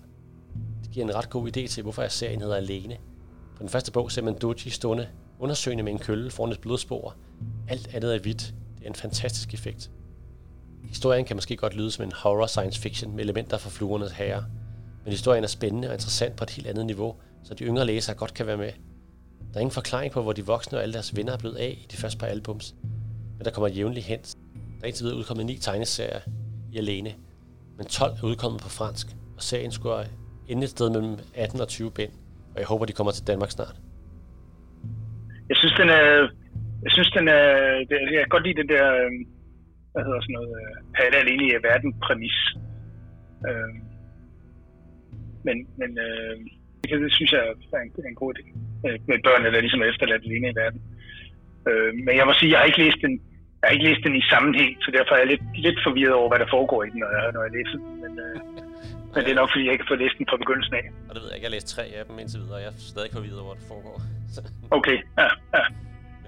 Giver 0.97 1.07
en 1.07 1.15
ret 1.15 1.29
god 1.29 1.47
idé 1.47 1.67
til, 1.67 1.83
hvorfor 1.83 2.07
serien 2.07 2.41
hedder 2.41 2.55
Alene. 2.55 2.97
På 3.55 3.63
den 3.63 3.69
første 3.69 3.91
bog 3.91 4.11
ser 4.11 4.21
man 4.21 4.37
Doji 4.37 4.69
stående 4.69 5.07
undersøgende 5.39 5.83
med 5.83 5.91
en 5.91 5.99
kølle 5.99 6.31
foran 6.31 6.51
et 6.51 6.59
blodspor. 6.59 7.15
Alt 7.67 7.95
andet 7.95 8.15
er 8.15 8.19
hvidt. 8.19 8.53
Det 8.77 8.83
er 8.83 8.89
en 8.89 8.95
fantastisk 8.95 9.53
effekt. 9.53 9.91
Historien 10.83 11.25
kan 11.25 11.35
måske 11.35 11.57
godt 11.57 11.75
lyde 11.75 11.91
som 11.91 12.05
en 12.05 12.11
horror 12.11 12.45
science 12.45 12.81
fiction 12.81 13.15
med 13.15 13.23
elementer 13.23 13.57
fra 13.57 13.69
fluernes 13.69 14.11
herre, 14.11 14.45
men 15.03 15.11
historien 15.11 15.43
er 15.43 15.47
spændende 15.47 15.87
og 15.87 15.93
interessant 15.93 16.35
på 16.35 16.43
et 16.43 16.49
helt 16.49 16.67
andet 16.67 16.85
niveau, 16.85 17.15
så 17.43 17.53
de 17.53 17.63
yngre 17.63 17.85
læsere 17.85 18.15
godt 18.15 18.33
kan 18.33 18.47
være 18.47 18.57
med. 18.57 18.71
Der 19.39 19.55
er 19.55 19.59
ingen 19.59 19.71
forklaring 19.71 20.13
på, 20.13 20.21
hvor 20.21 20.33
de 20.33 20.45
voksne 20.45 20.77
og 20.77 20.81
alle 20.83 20.93
deres 20.93 21.15
venner 21.15 21.33
er 21.33 21.37
blevet 21.37 21.55
af 21.55 21.77
i 21.83 21.87
de 21.91 21.97
første 21.97 22.17
par 22.17 22.27
albums, 22.27 22.75
men 23.37 23.45
der 23.45 23.51
kommer 23.51 23.67
jævnligt 23.67 24.05
hen. 24.05 24.19
Der 24.19 24.83
er 24.83 24.87
indtil 24.87 25.03
videre 25.03 25.17
udkommet 25.17 25.45
ni 25.45 25.57
tegneserier 25.57 26.19
i 26.71 26.77
alene, 26.77 27.15
men 27.77 27.85
12 27.85 28.13
er 28.13 28.23
udkommet 28.23 28.61
på 28.61 28.69
fransk, 28.69 29.15
og 29.35 29.43
serien 29.43 29.71
skulle 29.71 29.95
ende 30.51 30.63
et 30.63 30.69
sted 30.69 30.89
mellem 30.95 31.13
18 31.35 31.61
og 31.61 31.67
20 31.67 31.91
bind, 31.97 32.11
og 32.53 32.57
jeg 32.61 32.67
håber, 32.67 32.85
de 32.85 32.93
kommer 32.93 33.11
til 33.11 33.27
Danmark 33.27 33.51
snart. 33.51 33.75
Jeg 35.49 35.57
synes, 35.57 35.73
den 35.81 35.89
er... 35.89 36.05
Jeg 36.85 36.91
synes, 36.95 37.09
den 37.17 37.27
er... 37.27 37.43
det- 37.89 38.11
Jeg 38.15 38.21
kan 38.23 38.29
godt 38.35 38.45
lide 38.47 38.59
den 38.61 38.69
der... 38.75 38.85
Øhm, 39.01 39.21
hvad 39.93 40.03
hedder 40.07 40.21
sådan 40.21 40.37
noget? 40.39 40.51
Øh, 40.61 40.75
Palle 40.95 41.17
alene 41.23 41.43
i 41.47 41.51
øh, 41.57 41.63
verden 41.69 41.89
præmis. 42.05 42.37
Øh, 43.49 43.71
men 45.47 45.57
men 45.81 45.89
øh, 46.05 46.33
det, 46.89 47.01
det 47.05 47.13
synes 47.17 47.31
jeg 47.31 47.41
er 47.73 47.81
en, 47.85 47.91
en 48.11 48.15
god 48.21 48.31
idé. 48.35 48.43
Øh, 48.87 48.97
med 49.09 49.17
børnene, 49.27 49.51
der 49.53 49.61
ligesom 49.61 49.81
er 49.81 49.89
efterladt 49.93 50.23
alene 50.27 50.47
i 50.51 50.55
verden. 50.61 50.81
Øh, 51.69 51.91
men 52.05 52.13
jeg 52.19 52.25
må 52.27 52.33
sige, 52.35 52.51
jeg 52.51 52.59
har 52.59 52.65
ikke 52.69 52.83
læst 52.85 52.99
den, 53.05 53.13
jeg 53.59 53.65
har 53.67 53.73
ikke 53.75 53.87
læst 53.89 54.03
den 54.07 54.15
i 54.21 54.23
sammenhæng, 54.33 54.71
så 54.83 54.89
derfor 54.97 55.13
er 55.15 55.21
jeg 55.23 55.31
lidt, 55.33 55.45
lidt 55.67 55.79
forvirret 55.87 56.15
over, 56.19 56.29
hvad 56.31 56.39
der 56.43 56.53
foregår 56.55 56.79
i 56.83 56.89
den, 56.93 56.99
når 57.03 57.09
jeg, 57.17 57.23
når 57.35 57.43
jeg 57.47 57.53
læser 57.57 57.77
den. 57.81 57.89
Men, 58.03 58.13
øh, 58.25 58.35
men 59.13 59.19
det 59.25 59.31
er 59.33 59.39
nok, 59.41 59.49
fordi 59.53 59.63
jeg 59.67 59.73
ikke 59.75 59.87
får 59.91 59.97
læst 60.03 60.15
den 60.17 60.25
fra 60.31 60.37
begyndelsen 60.43 60.73
af. 60.79 60.85
Og 61.07 61.11
det 61.15 61.19
ved 61.21 61.29
jeg 61.29 61.35
ikke, 61.37 61.45
jeg 61.45 61.51
har 61.51 61.57
læst 61.57 61.67
tre 61.75 61.83
af 61.99 62.03
dem 62.09 62.15
indtil 62.21 62.39
videre, 62.43 62.57
og 62.59 62.63
jeg 62.65 62.71
er 62.73 62.77
stadig 62.91 63.05
ikke 63.07 63.17
forvirret, 63.19 63.43
hvor 63.47 63.55
det 63.59 63.65
foregår. 63.73 63.95
Så, 64.35 64.39
Okay, 64.77 64.97
ja, 65.21 65.27
ja. 65.57 65.63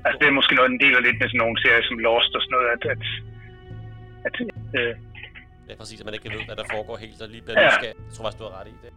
Altså, 0.05 0.17
det 0.21 0.27
er 0.27 0.36
måske 0.39 0.53
noget, 0.59 0.69
den 0.73 0.80
deler 0.86 0.99
lidt 1.07 1.17
med 1.21 1.27
sådan 1.32 1.41
nogle 1.43 1.55
serier 1.63 1.84
som 1.89 1.97
Lost 2.05 2.32
og 2.38 2.41
sådan 2.43 2.53
noget, 2.57 2.67
at, 2.75 2.82
at, 2.93 3.01
at 4.27 4.34
øh, 4.80 4.93
det 5.65 5.71
er 5.75 5.80
præcis, 5.84 5.99
at 6.01 6.05
man 6.07 6.13
ikke 6.17 6.30
ved, 6.36 6.43
hvad 6.49 6.57
der 6.61 6.67
foregår 6.75 6.95
helt, 7.05 7.21
og 7.25 7.30
lige 7.34 7.43
bliver 7.45 7.57
Ja. 7.61 7.67
nysgerrig. 7.67 7.95
Jeg 8.07 8.13
tror 8.15 8.23
faktisk, 8.25 8.39
du 8.41 8.45
har 8.47 8.53
ret 8.59 8.67
i 8.75 8.77
det. 8.86 8.91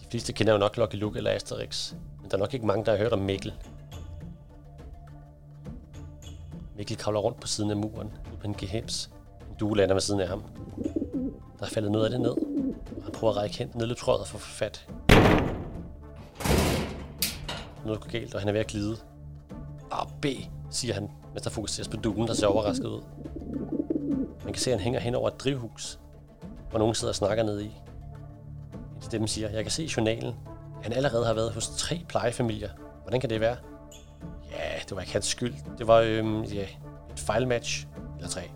De 0.00 0.04
fleste 0.10 0.32
kender 0.32 0.52
jo 0.52 0.58
nok 0.58 0.76
Lucky 0.76 0.94
Luke 0.96 1.16
eller 1.18 1.30
Asterix, 1.30 1.92
men 2.20 2.30
der 2.30 2.36
er 2.36 2.40
nok 2.40 2.54
ikke 2.54 2.66
mange, 2.66 2.84
der 2.84 2.90
har 2.90 2.98
hørt 2.98 3.12
om 3.12 3.18
Mikkel. 3.18 3.52
Mikkel 6.76 6.96
kravler 6.96 7.20
rundt 7.20 7.40
på 7.40 7.46
siden 7.46 7.70
af 7.70 7.76
muren, 7.76 8.12
ud 8.32 8.38
på 8.40 8.46
en 8.46 8.54
gehems. 8.54 9.10
En 9.50 9.56
due 9.60 9.76
lander 9.76 9.94
ved 9.94 10.00
siden 10.00 10.20
af 10.20 10.28
ham. 10.28 10.42
Der 11.58 11.64
er 11.64 11.70
faldet 11.70 11.92
noget 11.92 12.04
af 12.04 12.10
det 12.10 12.20
ned, 12.20 12.30
og 12.96 13.02
han 13.04 13.12
prøver 13.12 13.32
at 13.32 13.36
række 13.36 13.58
hen 13.58 13.70
nedløbsrøret 13.74 14.20
at 14.20 14.26
få 14.26 14.38
fat. 14.38 14.88
Noget 17.84 18.00
går 18.00 18.10
galt, 18.10 18.34
og 18.34 18.40
han 18.40 18.48
er 18.48 18.52
ved 18.52 18.60
at 18.60 18.66
glide. 18.66 18.96
Ah, 19.92 20.06
B, 20.22 20.26
siger 20.70 20.94
han, 20.94 21.10
mens 21.32 21.42
der 21.42 21.50
fokuseres 21.50 21.88
på 21.88 21.96
duen, 21.96 22.28
der 22.28 22.34
ser 22.34 22.46
overrasket 22.46 22.86
ud. 22.86 23.02
Man 24.44 24.52
kan 24.52 24.62
se, 24.62 24.70
at 24.70 24.76
han 24.76 24.84
hænger 24.84 25.00
hen 25.00 25.14
over 25.14 25.28
et 25.28 25.40
drivhus, 25.40 25.98
hvor 26.70 26.78
nogen 26.78 26.94
sidder 26.94 27.10
og 27.10 27.16
snakker 27.16 27.44
nede 27.44 27.64
i. 27.64 27.72
En 28.96 29.02
stemme 29.02 29.28
siger, 29.28 29.48
jeg 29.48 29.64
kan 29.64 29.70
se 29.70 29.84
i 29.84 29.90
journalen, 29.96 30.34
at 30.78 30.82
han 30.82 30.92
allerede 30.92 31.26
har 31.26 31.34
været 31.34 31.52
hos 31.52 31.68
tre 31.68 32.04
plejefamilier. 32.08 32.70
Hvordan 33.02 33.20
kan 33.20 33.30
det 33.30 33.40
være? 33.40 33.56
Ja, 34.54 34.78
det 34.88 34.96
var 34.96 35.00
ikke 35.00 35.12
hans 35.12 35.26
skyld. 35.26 35.54
Det 35.78 35.86
var 35.86 36.00
øhm, 36.00 36.42
ja, 36.42 36.66
et 37.12 37.20
fejlmatch. 37.20 37.86
Eller 38.16 38.28
tre. 38.28 38.50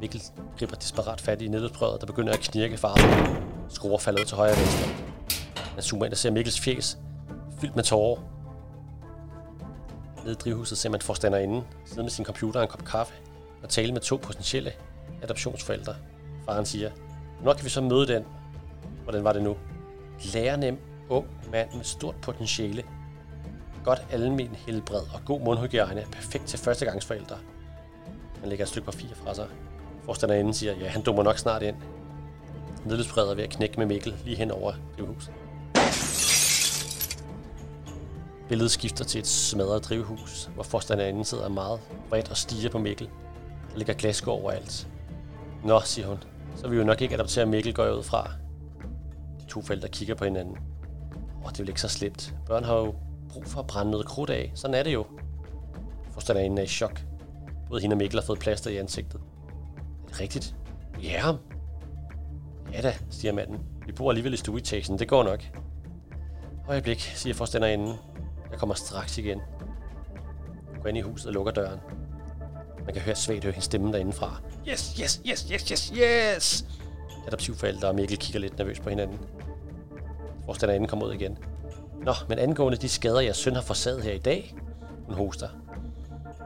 Mikkel 0.00 0.22
griber 0.58 0.74
desperat 0.76 1.20
fat 1.20 1.42
i 1.42 1.48
nedløbsprøvet, 1.48 2.00
der 2.00 2.06
begynder 2.06 2.32
at 2.32 2.40
knirke 2.40 2.76
far. 2.76 2.98
Skruer 3.68 3.98
falder 3.98 4.20
ud 4.20 4.24
til 4.24 4.36
højre 4.36 4.52
og 4.52 4.58
venstre. 4.58 4.88
Man 5.74 5.82
zoomer 5.82 6.04
ind 6.04 6.12
og 6.12 6.18
ser 6.18 6.30
Mikkels 6.30 6.60
fjes, 6.60 6.98
fyldt 7.60 7.76
med 7.76 7.84
tårer. 7.84 8.20
Nede 10.22 10.32
i 10.32 10.34
drivhuset 10.34 10.78
ser 10.78 10.90
man 10.90 11.00
forstanderinde 11.00 11.64
sidde 11.84 12.02
med 12.02 12.10
sin 12.10 12.24
computer 12.24 12.60
og 12.60 12.64
en 12.64 12.70
kop 12.70 12.84
kaffe 12.84 13.14
og 13.62 13.68
tale 13.68 13.92
med 13.92 14.00
to 14.00 14.16
potentielle 14.16 14.72
adoptionsforældre. 15.22 15.94
Faren 16.44 16.66
siger, 16.66 16.90
når 17.42 17.54
kan 17.54 17.64
vi 17.64 17.70
så 17.70 17.80
møde 17.80 18.06
den. 18.06 18.24
Hvordan 19.02 19.24
var 19.24 19.32
det 19.32 19.42
nu? 19.42 19.56
Lærernem, 20.34 20.78
ung 21.08 21.26
mand 21.52 21.68
med 21.74 21.84
stort 21.84 22.14
potentiale. 22.22 22.82
Godt 23.84 24.06
almen 24.10 24.54
helbred 24.54 25.00
og 25.14 25.20
god 25.24 25.40
mundhygiejne 25.40 26.00
er 26.00 26.06
perfekt 26.12 26.46
til 26.46 26.58
førstegangsforældre. 26.58 27.36
Han 28.40 28.48
lægger 28.48 28.64
et 28.64 28.68
stykke 28.68 28.86
papir 28.86 29.14
fra 29.14 29.34
sig. 29.34 29.46
Forstanderinden 30.04 30.54
siger, 30.54 30.76
ja, 30.76 30.88
han 30.88 31.02
dummer 31.02 31.22
nok 31.22 31.38
snart 31.38 31.62
ind. 31.62 31.76
Nedløbsbredet 32.84 33.30
er 33.30 33.34
ved 33.34 33.44
at 33.44 33.50
knække 33.50 33.78
med 33.78 33.86
Mikkel 33.86 34.14
lige 34.24 34.36
hen 34.36 34.50
over 34.50 34.72
drivhuset. 34.98 35.32
Billedet 38.48 38.70
skifter 38.70 39.04
til 39.04 39.18
et 39.18 39.26
smadret 39.26 39.84
drivhus, 39.84 40.50
hvor 40.54 40.62
forstanderinden 40.62 41.24
sidder 41.24 41.48
meget 41.48 41.80
vredt 42.10 42.30
og 42.30 42.36
stiger 42.36 42.70
på 42.70 42.78
Mikkel. 42.78 43.08
Der 43.70 43.78
ligger 43.78 43.94
glasko 43.94 44.30
overalt. 44.30 44.88
Nå, 45.64 45.80
siger 45.80 46.06
hun. 46.06 46.18
Så 46.56 46.62
vil 46.62 46.72
vi 46.72 46.76
jo 46.76 46.84
nok 46.84 47.00
ikke 47.00 47.14
adoptere 47.14 47.46
Mikkel, 47.46 47.74
går 47.74 47.84
jeg 47.84 47.94
ud 47.94 48.02
fra. 48.02 48.30
De 49.40 49.46
to 49.46 49.62
forældre 49.62 49.88
kigger 49.88 50.14
på 50.14 50.24
hinanden. 50.24 50.56
Åh, 51.44 51.50
det 51.50 51.58
er 51.58 51.62
vel 51.62 51.68
ikke 51.68 51.80
så 51.80 51.88
slemt. 51.88 52.34
Børn 52.46 52.64
har 52.64 52.74
jo 52.74 52.94
brug 53.34 53.46
for 53.46 53.60
at 53.60 53.66
brænde 53.66 53.90
noget 53.90 54.06
krudt 54.06 54.30
af. 54.30 54.52
Sådan 54.54 54.74
er 54.74 54.82
det 54.82 54.92
jo. 54.92 55.06
Forstanderinden 56.12 56.58
er 56.58 56.62
i 56.62 56.66
chok. 56.66 57.00
Både 57.68 57.80
hende 57.80 57.94
og 57.94 57.98
Mikkel 57.98 58.20
har 58.20 58.26
fået 58.26 58.38
plaster 58.38 58.70
i 58.70 58.76
ansigtet. 58.76 59.20
Er 60.04 60.08
det 60.08 60.20
rigtigt? 60.20 60.56
Ja. 61.02 61.32
Ja 62.72 62.80
da, 62.82 62.94
siger 63.10 63.32
manden. 63.32 63.58
Vi 63.86 63.92
bor 63.92 64.10
alligevel 64.10 64.34
i 64.34 64.36
stueetagen. 64.36 64.98
Det 64.98 65.08
går 65.08 65.22
nok. 65.22 65.44
Øjeblik, 66.68 67.00
siger 67.00 67.34
forstanderinden. 67.34 67.94
Jeg 68.50 68.58
kommer 68.58 68.74
straks 68.74 69.18
igen. 69.18 69.40
Hun 70.68 70.82
går 70.82 70.88
ind 70.88 70.98
i 70.98 71.00
huset 71.00 71.26
og 71.26 71.32
lukker 71.32 71.52
døren. 71.52 71.80
Man 72.84 72.94
kan 72.94 73.02
høre 73.02 73.14
svagt 73.14 73.44
høre 73.44 73.52
hendes 73.52 73.64
stemme 73.64 73.92
derindefra. 73.92 74.40
Yes, 74.68 74.96
yes, 75.00 75.22
yes, 75.30 75.46
yes, 75.52 75.68
yes, 75.68 75.92
yes! 75.96 76.64
Adoptivforældre 77.26 77.88
og 77.88 77.94
Mikkel 77.94 78.18
kigger 78.18 78.40
lidt 78.40 78.58
nervøst 78.58 78.82
på 78.82 78.88
hinanden. 78.88 79.18
Forstanderinden 80.44 80.88
kommer 80.88 81.06
ud 81.06 81.12
igen. 81.12 81.38
Nå, 82.04 82.12
men 82.28 82.38
angående 82.38 82.78
de 82.78 82.88
skader, 82.88 83.20
jeg 83.20 83.36
søn 83.36 83.54
har 83.54 83.62
forsaget 83.62 84.02
her 84.02 84.12
i 84.12 84.18
dag, 84.18 84.54
hun 85.06 85.14
hoster. 85.14 85.48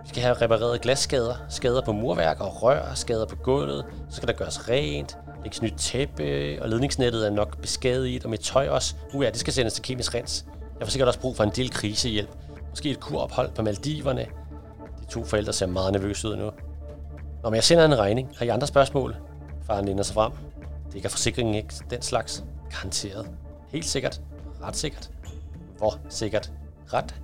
Vi 0.03 0.09
skal 0.09 0.23
have 0.23 0.35
repareret 0.35 0.81
glasskader, 0.81 1.35
skader 1.49 1.83
på 1.83 1.93
murværk 1.93 2.41
og 2.41 2.63
rør, 2.63 2.95
skader 2.95 3.27
på 3.27 3.37
gulvet. 3.37 3.85
Så 4.11 4.17
skal 4.17 4.29
der 4.29 4.35
gøres 4.35 4.69
rent, 4.69 5.19
lægges 5.43 5.63
nyt 5.63 5.75
tæppe, 5.77 6.59
og 6.63 6.69
ledningsnettet 6.69 7.27
er 7.27 7.31
nok 7.31 7.61
beskadiget, 7.61 8.25
og 8.25 8.31
mit 8.31 8.41
tøj 8.41 8.69
også. 8.69 8.95
Uh 9.15 9.25
ja, 9.25 9.31
det 9.31 9.41
skal 9.41 9.53
sendes 9.53 9.73
til 9.75 9.83
kemisk 9.83 10.15
rens. 10.15 10.47
Jeg 10.79 10.87
får 10.87 10.91
sikkert 10.91 11.09
også 11.09 11.21
brug 11.21 11.37
for 11.37 11.45
en 11.45 11.51
del 11.51 11.71
krisehjælp. 11.71 12.31
Måske 12.71 12.91
et 12.91 13.01
kurophold 13.01 13.51
på 13.55 13.63
Maldiverne. 13.63 14.27
De 15.01 15.07
to 15.11 15.25
forældre 15.25 15.53
ser 15.53 15.67
meget 15.67 15.93
nervøse 15.93 16.29
ud 16.29 16.37
nu. 16.37 16.51
Nå, 17.43 17.51
men 17.51 17.55
jeg 17.55 17.65
sender 17.65 17.85
en 17.85 17.99
regning, 17.99 18.29
har 18.37 18.45
I 18.45 18.49
andre 18.49 18.67
spørgsmål? 18.67 19.17
Faren 19.67 19.85
lænder 19.85 20.03
sig 20.03 20.15
frem. 20.15 20.33
Det 20.93 21.01
kan 21.03 21.11
forsikringen 21.11 21.55
ikke 21.55 21.75
den 21.91 22.03
slags. 22.03 22.45
Garanteret. 22.71 23.31
Helt 23.69 23.87
sikkert. 23.87 24.21
Ret 24.63 24.77
sikkert. 24.77 25.11
Hvor 25.79 25.99
sikkert? 26.09 26.53
Ret. 26.93 27.15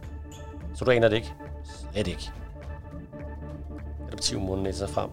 Så 0.74 0.84
du 0.84 0.90
aner 0.90 1.08
det 1.08 1.16
ikke? 1.16 1.34
Slet 1.64 2.06
ikke. 2.06 2.32
Adoptivmoren 4.08 4.62
lænder 4.62 4.78
sig 4.78 4.88
frem. 4.88 5.10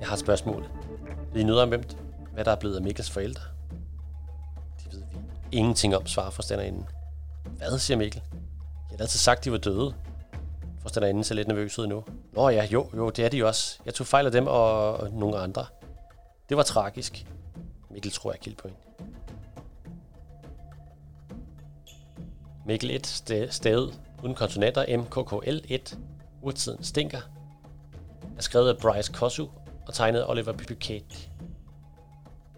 Jeg 0.00 0.08
har 0.08 0.14
et 0.14 0.20
spørgsmål. 0.20 0.68
Ved 1.32 1.40
I 1.40 1.44
noget 1.44 1.62
om, 1.62 1.68
hvem, 1.68 1.82
hvad 2.32 2.44
der 2.44 2.50
er 2.50 2.56
blevet 2.56 2.76
af 2.76 2.82
Mikkels 2.82 3.10
forældre? 3.10 3.42
Det 4.84 4.92
ved 4.92 5.02
vi 5.10 5.16
ingenting 5.52 5.96
om, 5.96 6.06
svarer 6.06 6.30
forstanderinden. 6.30 6.86
Hvad, 7.56 7.78
siger 7.78 7.96
Mikkel? 7.98 8.22
Jeg 8.90 8.96
har 8.96 9.04
altid 9.04 9.18
sagt, 9.18 9.44
de 9.44 9.52
var 9.52 9.58
døde. 9.58 9.94
Forstanderinden 10.82 11.24
ser 11.24 11.34
lidt 11.34 11.48
nervøs 11.48 11.78
ud 11.78 11.86
nu. 11.86 12.04
Nå 12.32 12.48
ja, 12.48 12.64
jo, 12.64 12.90
jo, 12.96 13.10
det 13.10 13.24
er 13.24 13.28
de 13.28 13.46
også. 13.46 13.78
Jeg 13.86 13.94
tog 13.94 14.06
fejl 14.06 14.26
af 14.26 14.32
dem 14.32 14.46
og, 14.46 14.96
og 14.96 15.10
nogle 15.10 15.38
andre. 15.38 15.66
Det 16.48 16.56
var 16.56 16.62
tragisk. 16.62 17.26
Mikkel 17.90 18.12
tror 18.12 18.32
jeg 18.32 18.40
kilde 18.40 18.56
på 18.56 18.68
hende. 18.68 18.80
Mikkel 22.70 22.90
1 22.90 23.06
sted 23.50 23.92
uden 24.22 24.34
konsonanter 24.34 24.84
MKKL1. 24.84 25.96
Urtiden 26.42 26.84
stinker. 26.84 27.20
Er 28.36 28.42
skrevet 28.42 28.68
af 28.68 28.78
Bryce 28.78 29.12
Kosu 29.12 29.46
og 29.86 29.94
tegnet 29.94 30.20
af 30.20 30.30
Oliver 30.30 30.52
Bucket. 30.52 31.30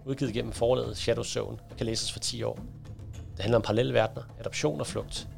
Udgivet 0.04 0.34
gennem 0.34 0.52
forlaget 0.52 0.96
Shadow 0.96 1.24
Zone 1.24 1.58
og 1.70 1.76
kan 1.76 1.86
læses 1.86 2.12
for 2.12 2.18
10 2.18 2.42
år. 2.42 2.58
Det 3.36 3.40
handler 3.40 3.56
om 3.56 3.62
parallelverdener, 3.62 4.22
adoption 4.40 4.80
og 4.80 4.86
flugt. 4.86 5.28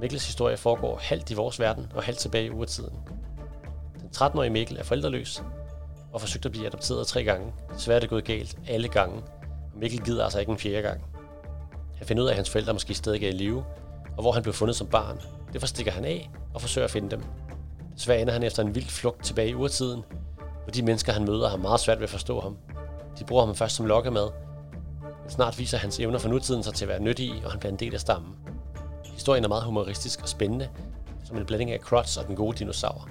Mikkels 0.00 0.26
historie 0.26 0.56
foregår 0.56 0.98
halvt 1.02 1.30
i 1.30 1.34
vores 1.34 1.60
verden 1.60 1.92
og 1.94 2.02
halvt 2.02 2.18
tilbage 2.18 2.46
i 2.46 2.50
urtiden. 2.50 2.96
Den 4.00 4.08
13-årige 4.16 4.50
Mikkel 4.50 4.76
er 4.76 4.82
forældreløs 4.82 5.42
og 6.12 6.20
forsøgt 6.20 6.46
at 6.46 6.52
blive 6.52 6.66
adopteret 6.66 7.06
tre 7.06 7.24
gange. 7.24 7.52
Desværre 7.74 7.96
er 7.96 8.00
det 8.00 8.10
gået 8.10 8.24
galt 8.24 8.58
alle 8.68 8.88
gange, 8.88 9.16
og 9.72 9.78
Mikkel 9.78 10.00
gider 10.04 10.24
altså 10.24 10.40
ikke 10.40 10.52
en 10.52 10.58
fjerde 10.58 10.82
gang. 10.82 11.11
Han 12.02 12.06
finder 12.06 12.22
ud 12.22 12.28
af, 12.28 12.32
at 12.32 12.36
hans 12.36 12.50
forældre 12.50 12.72
måske 12.72 12.94
stadig 12.94 13.24
er 13.24 13.28
i 13.28 13.32
live, 13.32 13.64
og 14.16 14.22
hvor 14.22 14.32
han 14.32 14.42
blev 14.42 14.54
fundet 14.54 14.76
som 14.76 14.86
barn. 14.86 15.20
Derfor 15.52 15.66
stikker 15.66 15.92
han 15.92 16.04
af 16.04 16.30
og 16.54 16.60
forsøger 16.60 16.84
at 16.84 16.90
finde 16.90 17.10
dem. 17.10 17.22
Desværre 17.96 18.20
ender 18.20 18.32
han 18.32 18.42
efter 18.42 18.62
en 18.62 18.74
vild 18.74 18.86
flugt 18.86 19.24
tilbage 19.24 19.48
i 19.48 19.54
urtiden, 19.54 20.04
hvor 20.62 20.70
de 20.74 20.82
mennesker, 20.82 21.12
han 21.12 21.24
møder, 21.24 21.48
har 21.48 21.56
meget 21.56 21.80
svært 21.80 21.98
ved 21.98 22.04
at 22.04 22.10
forstå 22.10 22.40
ham. 22.40 22.56
De 23.18 23.24
bruger 23.24 23.46
ham 23.46 23.54
først 23.54 23.76
som 23.76 23.86
lokkemad, 23.86 24.28
men 25.22 25.30
snart 25.30 25.58
viser 25.58 25.78
hans 25.78 26.00
evner 26.00 26.18
for 26.18 26.28
nutiden 26.28 26.62
sig 26.62 26.74
til 26.74 26.84
at 26.84 26.88
være 26.88 27.00
nyttige, 27.00 27.42
og 27.44 27.50
han 27.50 27.60
bliver 27.60 27.72
en 27.72 27.78
del 27.78 27.94
af 27.94 28.00
stammen. 28.00 28.34
Historien 29.04 29.44
er 29.44 29.48
meget 29.48 29.64
humoristisk 29.64 30.22
og 30.22 30.28
spændende, 30.28 30.68
som 31.24 31.36
en 31.36 31.46
blanding 31.46 31.70
af 31.70 31.78
Crotch 31.78 32.20
og 32.20 32.26
den 32.26 32.36
gode 32.36 32.58
dinosaur. 32.58 33.08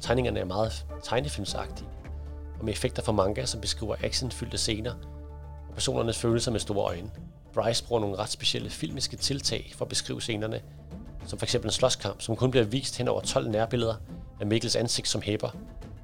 Tegningerne 0.00 0.40
er 0.40 0.44
meget 0.44 0.86
tegnefilmsagtige, 1.02 1.88
og 2.58 2.64
med 2.64 2.72
effekter 2.72 3.02
fra 3.02 3.12
manga, 3.12 3.44
som 3.44 3.60
beskriver 3.60 3.96
actionfyldte 4.02 4.58
scener 4.58 4.92
og 5.68 5.74
personernes 5.74 6.18
følelser 6.18 6.50
med 6.50 6.60
store 6.60 6.84
øjne. 6.84 7.10
Bryce 7.62 7.84
bruger 7.84 8.00
nogle 8.00 8.16
ret 8.16 8.30
specielle 8.30 8.70
filmiske 8.70 9.16
tiltag 9.16 9.72
for 9.76 9.84
at 9.84 9.88
beskrive 9.88 10.20
scenerne, 10.20 10.60
som 11.26 11.38
f.eks. 11.38 11.54
en 11.54 11.70
slåskamp, 11.70 12.20
som 12.22 12.36
kun 12.36 12.50
bliver 12.50 12.64
vist 12.64 12.98
hen 12.98 13.08
over 13.08 13.20
12 13.20 13.50
nærbilleder 13.50 13.94
af 14.40 14.46
Mikkels 14.46 14.76
ansigt 14.76 15.08
som 15.08 15.22
hæber. 15.22 15.50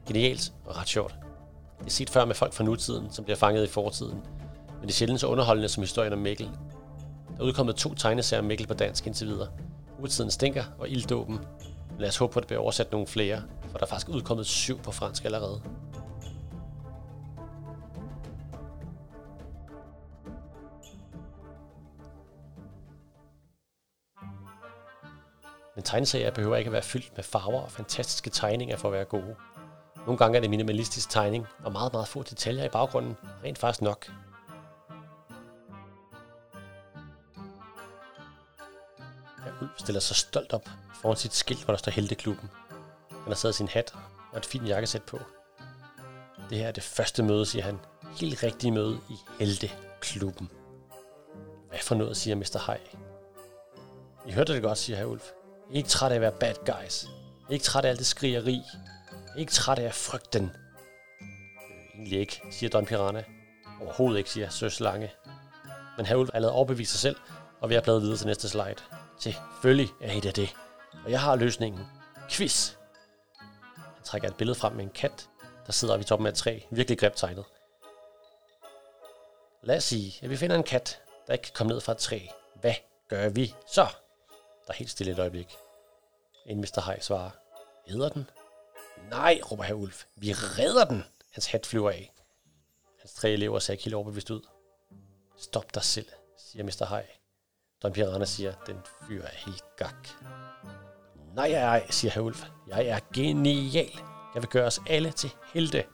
Genialt 0.06 0.52
og 0.64 0.76
ret 0.76 0.88
sjovt. 0.88 1.14
Det 1.78 1.86
er 1.86 1.90
set 1.90 2.10
før 2.10 2.24
med 2.24 2.34
folk 2.34 2.52
fra 2.52 2.64
nutiden, 2.64 3.12
som 3.12 3.24
bliver 3.24 3.36
fanget 3.36 3.64
i 3.64 3.66
fortiden, 3.68 4.14
men 4.14 4.82
det 4.82 4.88
er 4.88 4.92
sjældent 4.92 5.20
så 5.20 5.26
underholdende 5.26 5.68
som 5.68 5.82
historien 5.82 6.12
om 6.12 6.18
Mikkel. 6.18 6.46
Der 7.36 7.42
er 7.42 7.46
udkommet 7.46 7.76
to 7.76 7.94
tegneserier 7.94 8.42
om 8.42 8.46
Mikkel 8.46 8.66
på 8.66 8.74
dansk 8.74 9.06
indtil 9.06 9.26
videre. 9.26 9.48
Utiden 10.02 10.30
stinker 10.30 10.64
og 10.78 10.88
ilddåben. 10.88 11.34
Men 11.90 12.00
lad 12.00 12.08
os 12.08 12.16
håbe 12.16 12.32
på, 12.32 12.38
at 12.38 12.42
det 12.42 12.46
bliver 12.46 12.62
oversat 12.62 12.92
nogle 12.92 13.06
flere, 13.06 13.42
for 13.70 13.78
der 13.78 13.84
er 13.84 13.88
faktisk 13.88 14.08
udkommet 14.08 14.46
syv 14.46 14.78
på 14.78 14.92
fransk 14.92 15.24
allerede. 15.24 15.60
Men 25.76 25.84
tegneserier 25.84 26.30
behøver 26.30 26.56
ikke 26.56 26.68
at 26.68 26.72
være 26.72 26.82
fyldt 26.82 27.16
med 27.16 27.24
farver 27.24 27.60
og 27.62 27.72
fantastiske 27.72 28.30
tegninger 28.30 28.76
for 28.76 28.88
at 28.88 28.92
være 28.92 29.04
gode. 29.04 29.36
Nogle 29.96 30.18
gange 30.18 30.36
er 30.36 30.40
det 30.40 30.50
minimalistisk 30.50 31.10
tegning 31.10 31.46
og 31.64 31.72
meget, 31.72 31.92
meget 31.92 32.08
få 32.08 32.22
detaljer 32.22 32.64
i 32.64 32.68
baggrunden 32.68 33.16
rent 33.44 33.58
faktisk 33.58 33.82
nok. 33.82 34.06
Ja, 39.46 39.50
Ulf 39.62 39.78
stiller 39.78 40.00
sig 40.00 40.16
stolt 40.16 40.52
op 40.52 40.68
foran 40.94 41.16
sit 41.16 41.34
skilt, 41.34 41.64
hvor 41.64 41.72
der 41.72 41.78
står 41.78 41.92
Helteklubben. 41.92 42.50
Han 43.10 43.26
har 43.26 43.34
taget 43.34 43.54
sin 43.54 43.68
hat 43.68 43.94
og 44.32 44.38
et 44.38 44.46
fint 44.46 44.68
jakkesæt 44.68 45.02
på. 45.02 45.18
Det 46.50 46.58
her 46.58 46.68
er 46.68 46.72
det 46.72 46.82
første 46.82 47.22
møde, 47.22 47.46
siger 47.46 47.64
han. 47.64 47.78
Helt 48.20 48.42
rigtige 48.42 48.72
møde 48.72 49.00
i 49.10 49.14
Helteklubben. 49.38 50.50
Hvad 51.68 51.78
for 51.78 51.94
noget, 51.94 52.16
siger 52.16 52.36
Mr. 52.36 52.62
Hej. 52.66 52.80
I 54.26 54.32
hørte 54.32 54.54
det 54.54 54.62
godt, 54.62 54.78
siger 54.78 54.96
herr 54.96 55.06
Ulf. 55.06 55.32
I 55.70 55.72
er 55.72 55.76
ikke 55.76 55.88
træt 55.88 56.12
af 56.12 56.14
at 56.14 56.20
være 56.20 56.32
bad 56.32 56.54
guys. 56.54 57.04
I 57.04 57.08
er 57.48 57.52
ikke 57.52 57.64
træt 57.64 57.84
af 57.84 57.88
alt 57.88 57.98
det 57.98 58.06
skrigeri. 58.06 58.52
I 58.52 58.62
er 59.34 59.38
ikke 59.38 59.52
træt 59.52 59.78
af 59.78 59.84
at 59.84 59.94
frygte 59.94 60.38
den. 60.38 60.52
Øh, 61.20 61.26
egentlig 61.94 62.20
ikke, 62.20 62.42
siger 62.50 62.70
Don 62.70 62.86
Piranha. 62.86 63.22
Overhovedet 63.80 64.18
ikke, 64.18 64.30
siger 64.30 64.48
Søs 64.48 64.80
Lange. 64.80 65.12
Men 65.96 66.06
herr 66.06 66.16
er 66.16 66.26
allerede 66.34 66.54
overbevist 66.54 66.90
sig 66.90 67.00
selv, 67.00 67.16
og 67.60 67.70
vi 67.70 67.74
er 67.74 67.80
bladet 67.80 68.02
videre 68.02 68.16
til 68.16 68.26
næste 68.26 68.48
slide. 68.48 68.74
Selvfølgelig 69.18 69.88
er 70.00 70.12
I 70.12 70.20
det 70.20 70.36
det. 70.36 70.54
Og 71.04 71.10
jeg 71.10 71.20
har 71.20 71.36
løsningen. 71.36 71.86
Quiz. 72.30 72.72
Han 73.94 74.04
trækker 74.04 74.28
et 74.28 74.36
billede 74.36 74.58
frem 74.58 74.72
med 74.72 74.84
en 74.84 74.90
kat, 74.90 75.28
der 75.66 75.72
sidder 75.72 75.94
oppe 75.94 76.02
i 76.02 76.06
toppen 76.06 76.26
af 76.26 76.30
et 76.30 76.36
træ. 76.36 76.60
Virkelig 76.70 76.98
grimt 76.98 77.16
tegnet. 77.16 77.44
Lad 79.62 79.76
os 79.76 79.84
sige, 79.84 80.18
at 80.22 80.30
vi 80.30 80.36
finder 80.36 80.56
en 80.56 80.62
kat, 80.62 81.00
der 81.26 81.32
ikke 81.32 81.42
kan 81.42 81.52
komme 81.54 81.72
ned 81.72 81.80
fra 81.80 81.92
et 81.92 81.98
træ. 81.98 82.20
Hvad 82.60 82.74
gør 83.08 83.28
vi 83.28 83.54
så? 83.72 83.86
Der 84.66 84.72
er 84.72 84.76
helt 84.76 84.90
stille 84.90 85.12
et 85.12 85.18
øjeblik. 85.18 85.56
Inden 86.46 86.60
Mr. 86.60 86.80
Hej 86.80 87.00
svarer. 87.00 87.30
Æder 87.88 88.08
den? 88.08 88.30
Nej, 89.10 89.40
råber 89.50 89.64
herr 89.64 89.74
Ulf. 89.74 90.04
Vi 90.16 90.32
redder 90.32 90.84
den. 90.84 91.04
Hans 91.32 91.46
hat 91.46 91.66
flyver 91.66 91.90
af. 91.90 92.12
Hans 93.00 93.14
tre 93.14 93.30
elever 93.30 93.58
ser 93.58 93.76
helt 93.80 93.94
overbevist 93.94 94.30
ud. 94.30 94.40
Stop 95.36 95.74
dig 95.74 95.82
selv, 95.82 96.06
siger 96.38 96.64
Mr. 96.64 96.86
Hej. 96.88 97.06
Don 97.82 97.92
Piranha 97.92 98.24
siger, 98.24 98.54
den 98.66 98.76
fyr 99.08 99.22
er 99.22 99.36
helt 99.46 99.64
gak. 99.76 100.08
Nej, 101.34 101.50
nej, 101.50 101.86
siger 101.90 102.10
herr 102.12 102.22
Ulf. 102.22 102.46
Jeg 102.66 102.86
er 102.86 102.98
genial. 103.14 103.90
Jeg 104.34 104.42
vil 104.42 104.50
gøre 104.50 104.66
os 104.66 104.80
alle 104.88 105.12
til 105.12 105.30
helte. 105.54 105.84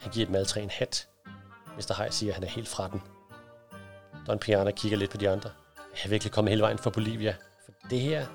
Han 0.00 0.12
giver 0.12 0.26
et 0.26 0.32
madtræ 0.32 0.62
en 0.62 0.70
hat. 0.70 1.08
Mr. 1.76 1.94
Hej 1.96 2.10
siger, 2.10 2.30
at 2.30 2.34
han 2.34 2.44
er 2.44 2.48
helt 2.48 2.68
fra 2.68 2.88
den. 2.88 3.02
Don 4.26 4.38
Piranha 4.38 4.72
kigger 4.72 4.98
lidt 4.98 5.10
på 5.10 5.16
de 5.16 5.30
andre. 5.30 5.50
Jeg 5.76 6.04
er 6.04 6.08
virkelig 6.08 6.32
kommet 6.32 6.50
hele 6.50 6.62
vejen 6.62 6.78
fra 6.78 6.90
Bolivia. 6.90 7.36
For 7.66 7.72
det 7.90 8.00
her... 8.00 8.26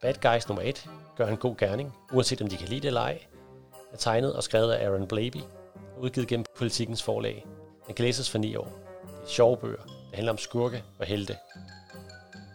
Bad 0.00 0.14
Guys 0.14 0.48
nummer 0.48 0.62
1 0.62 0.90
gør 1.16 1.26
en 1.26 1.36
god 1.36 1.56
gerning, 1.56 1.94
uanset 2.12 2.42
om 2.42 2.48
de 2.48 2.56
kan 2.56 2.68
lide 2.68 2.80
det 2.80 2.86
eller 2.86 3.00
ej. 3.00 3.18
Er 3.92 3.96
tegnet 3.96 4.36
og 4.36 4.42
skrevet 4.42 4.72
af 4.72 4.86
Aaron 4.86 5.08
Blaby, 5.08 5.40
udgivet 5.98 6.28
gennem 6.28 6.44
politikens 6.56 7.02
forlag. 7.02 7.46
Den 7.86 7.94
kan 7.94 8.04
læses 8.04 8.30
for 8.30 8.38
9 8.38 8.56
år. 8.56 8.78
Det 9.02 9.22
er 9.22 9.28
sjove 9.28 9.56
bøger. 9.56 9.82
Det 9.82 10.14
handler 10.14 10.32
om 10.32 10.38
skurke 10.38 10.84
og 10.98 11.06
helte. 11.06 11.36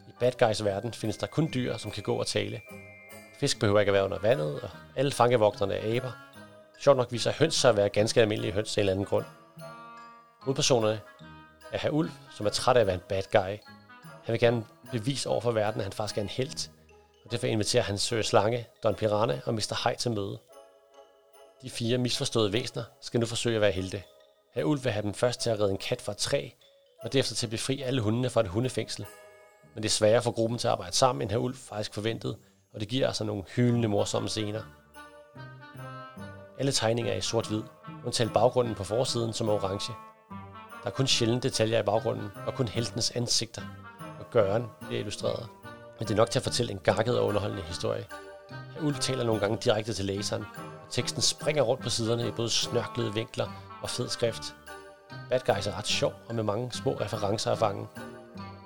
I 0.07 0.11
Bad 0.19 0.47
Guys 0.47 0.63
verden 0.63 0.93
findes 0.93 1.17
der 1.17 1.27
kun 1.27 1.49
dyr, 1.53 1.77
som 1.77 1.91
kan 1.91 2.03
gå 2.03 2.15
og 2.15 2.27
tale. 2.27 2.61
Fisk 3.39 3.59
behøver 3.59 3.79
ikke 3.79 3.89
at 3.89 3.93
være 3.93 4.05
under 4.05 4.19
vandet, 4.19 4.61
og 4.61 4.69
alle 4.95 5.11
fangevogterne 5.11 5.73
er 5.73 5.95
aber. 5.95 6.11
Sjovt 6.79 6.97
nok 6.97 7.11
viser 7.11 7.31
høns 7.39 7.55
sig 7.55 7.69
at 7.69 7.77
være 7.77 7.89
ganske 7.89 8.21
almindelige 8.21 8.53
høns 8.53 8.77
af 8.77 8.81
en 8.81 8.81
eller 8.81 8.93
anden 8.93 9.05
grund. 9.05 9.25
Hovedpersonerne 10.45 11.01
er 11.71 11.77
her 11.77 11.89
Ulf, 11.89 12.11
som 12.31 12.45
er 12.45 12.49
træt 12.49 12.77
af 12.77 12.81
at 12.81 12.87
være 12.87 12.95
en 12.95 13.01
bad 13.09 13.23
guy. 13.31 13.57
Han 14.23 14.33
vil 14.33 14.39
gerne 14.39 14.65
bevise 14.91 15.29
over 15.29 15.41
for 15.41 15.51
verden, 15.51 15.79
at 15.79 15.85
han 15.85 15.93
faktisk 15.93 16.17
er 16.17 16.21
en 16.21 16.29
helt, 16.29 16.71
og 17.25 17.31
derfor 17.31 17.47
inviterer 17.47 17.83
han 17.83 17.97
Sir 17.97 18.21
Slange, 18.21 18.67
Don 18.83 18.95
Piranha 18.95 19.39
og 19.45 19.53
Mr. 19.53 19.81
Hej 19.83 19.95
til 19.95 20.11
møde. 20.11 20.39
De 21.61 21.69
fire 21.69 21.97
misforståede 21.97 22.53
væsener 22.53 22.83
skal 23.01 23.19
nu 23.19 23.25
forsøge 23.25 23.55
at 23.55 23.61
være 23.61 23.71
helte. 23.71 24.03
Herr 24.53 24.63
Ulf 24.63 24.83
vil 24.83 24.91
have 24.91 25.03
dem 25.03 25.13
først 25.13 25.41
til 25.41 25.49
at 25.49 25.59
redde 25.59 25.71
en 25.71 25.77
kat 25.77 26.01
fra 26.01 26.11
et 26.11 26.17
træ, 26.17 26.49
og 27.01 27.13
derefter 27.13 27.35
til 27.35 27.45
at 27.47 27.51
befri 27.51 27.81
alle 27.81 28.01
hundene 28.01 28.29
fra 28.29 28.41
et 28.41 28.47
hundefængsel. 28.47 29.05
Men 29.73 29.83
det 29.83 29.89
er 29.89 29.93
sværere 29.93 30.21
for 30.21 30.31
gruppen 30.31 30.59
til 30.59 30.67
at 30.67 30.71
arbejde 30.71 30.95
sammen, 30.95 31.21
end 31.21 31.31
herr 31.31 31.39
Ulf 31.39 31.57
faktisk 31.57 31.93
forventede, 31.93 32.37
og 32.73 32.79
det 32.79 32.87
giver 32.87 33.07
altså 33.07 33.23
nogle 33.23 33.43
hyldende 33.55 33.87
morsomme 33.87 34.29
scener. 34.29 34.61
Alle 36.59 36.71
tegninger 36.71 37.13
er 37.13 37.17
i 37.17 37.21
sort-hvid, 37.21 37.63
undtagen 38.05 38.33
baggrunden 38.33 38.75
på 38.75 38.83
forsiden, 38.83 39.33
som 39.33 39.49
er 39.49 39.53
orange. 39.53 39.93
Der 40.85 40.91
er 40.91 40.95
kun 40.95 41.07
sjældne 41.07 41.39
detaljer 41.39 41.79
i 41.79 41.83
baggrunden, 41.83 42.31
og 42.47 42.53
kun 42.53 42.67
heltenes 42.67 43.11
ansigter. 43.11 43.61
og 44.19 44.25
gøren 44.31 44.65
bliver 44.87 44.99
illustreret. 44.99 45.47
Men 45.99 46.07
det 46.07 46.11
er 46.13 46.17
nok 46.17 46.29
til 46.29 46.39
at 46.39 46.43
fortælle 46.43 46.71
en 46.71 46.79
gakket 46.79 47.19
og 47.19 47.25
underholdende 47.25 47.63
historie. 47.63 48.05
Ulf 48.81 48.99
taler 48.99 49.23
nogle 49.23 49.41
gange 49.41 49.57
direkte 49.57 49.93
til 49.93 50.05
læseren, 50.05 50.45
og 50.57 50.91
teksten 50.91 51.21
springer 51.21 51.63
rundt 51.63 51.83
på 51.83 51.89
siderne 51.89 52.27
i 52.27 52.31
både 52.31 52.49
snørklede 52.49 53.13
vinkler 53.13 53.77
og 53.81 53.89
fed 53.89 54.09
skrift. 54.09 54.55
Bad 55.29 55.39
Guys 55.39 55.67
er 55.67 55.77
ret 55.77 55.87
sjov 55.87 56.13
og 56.27 56.35
med 56.35 56.43
mange 56.43 56.71
små 56.71 56.93
referencer 56.93 57.51
at 57.51 57.57
fange. 57.57 57.87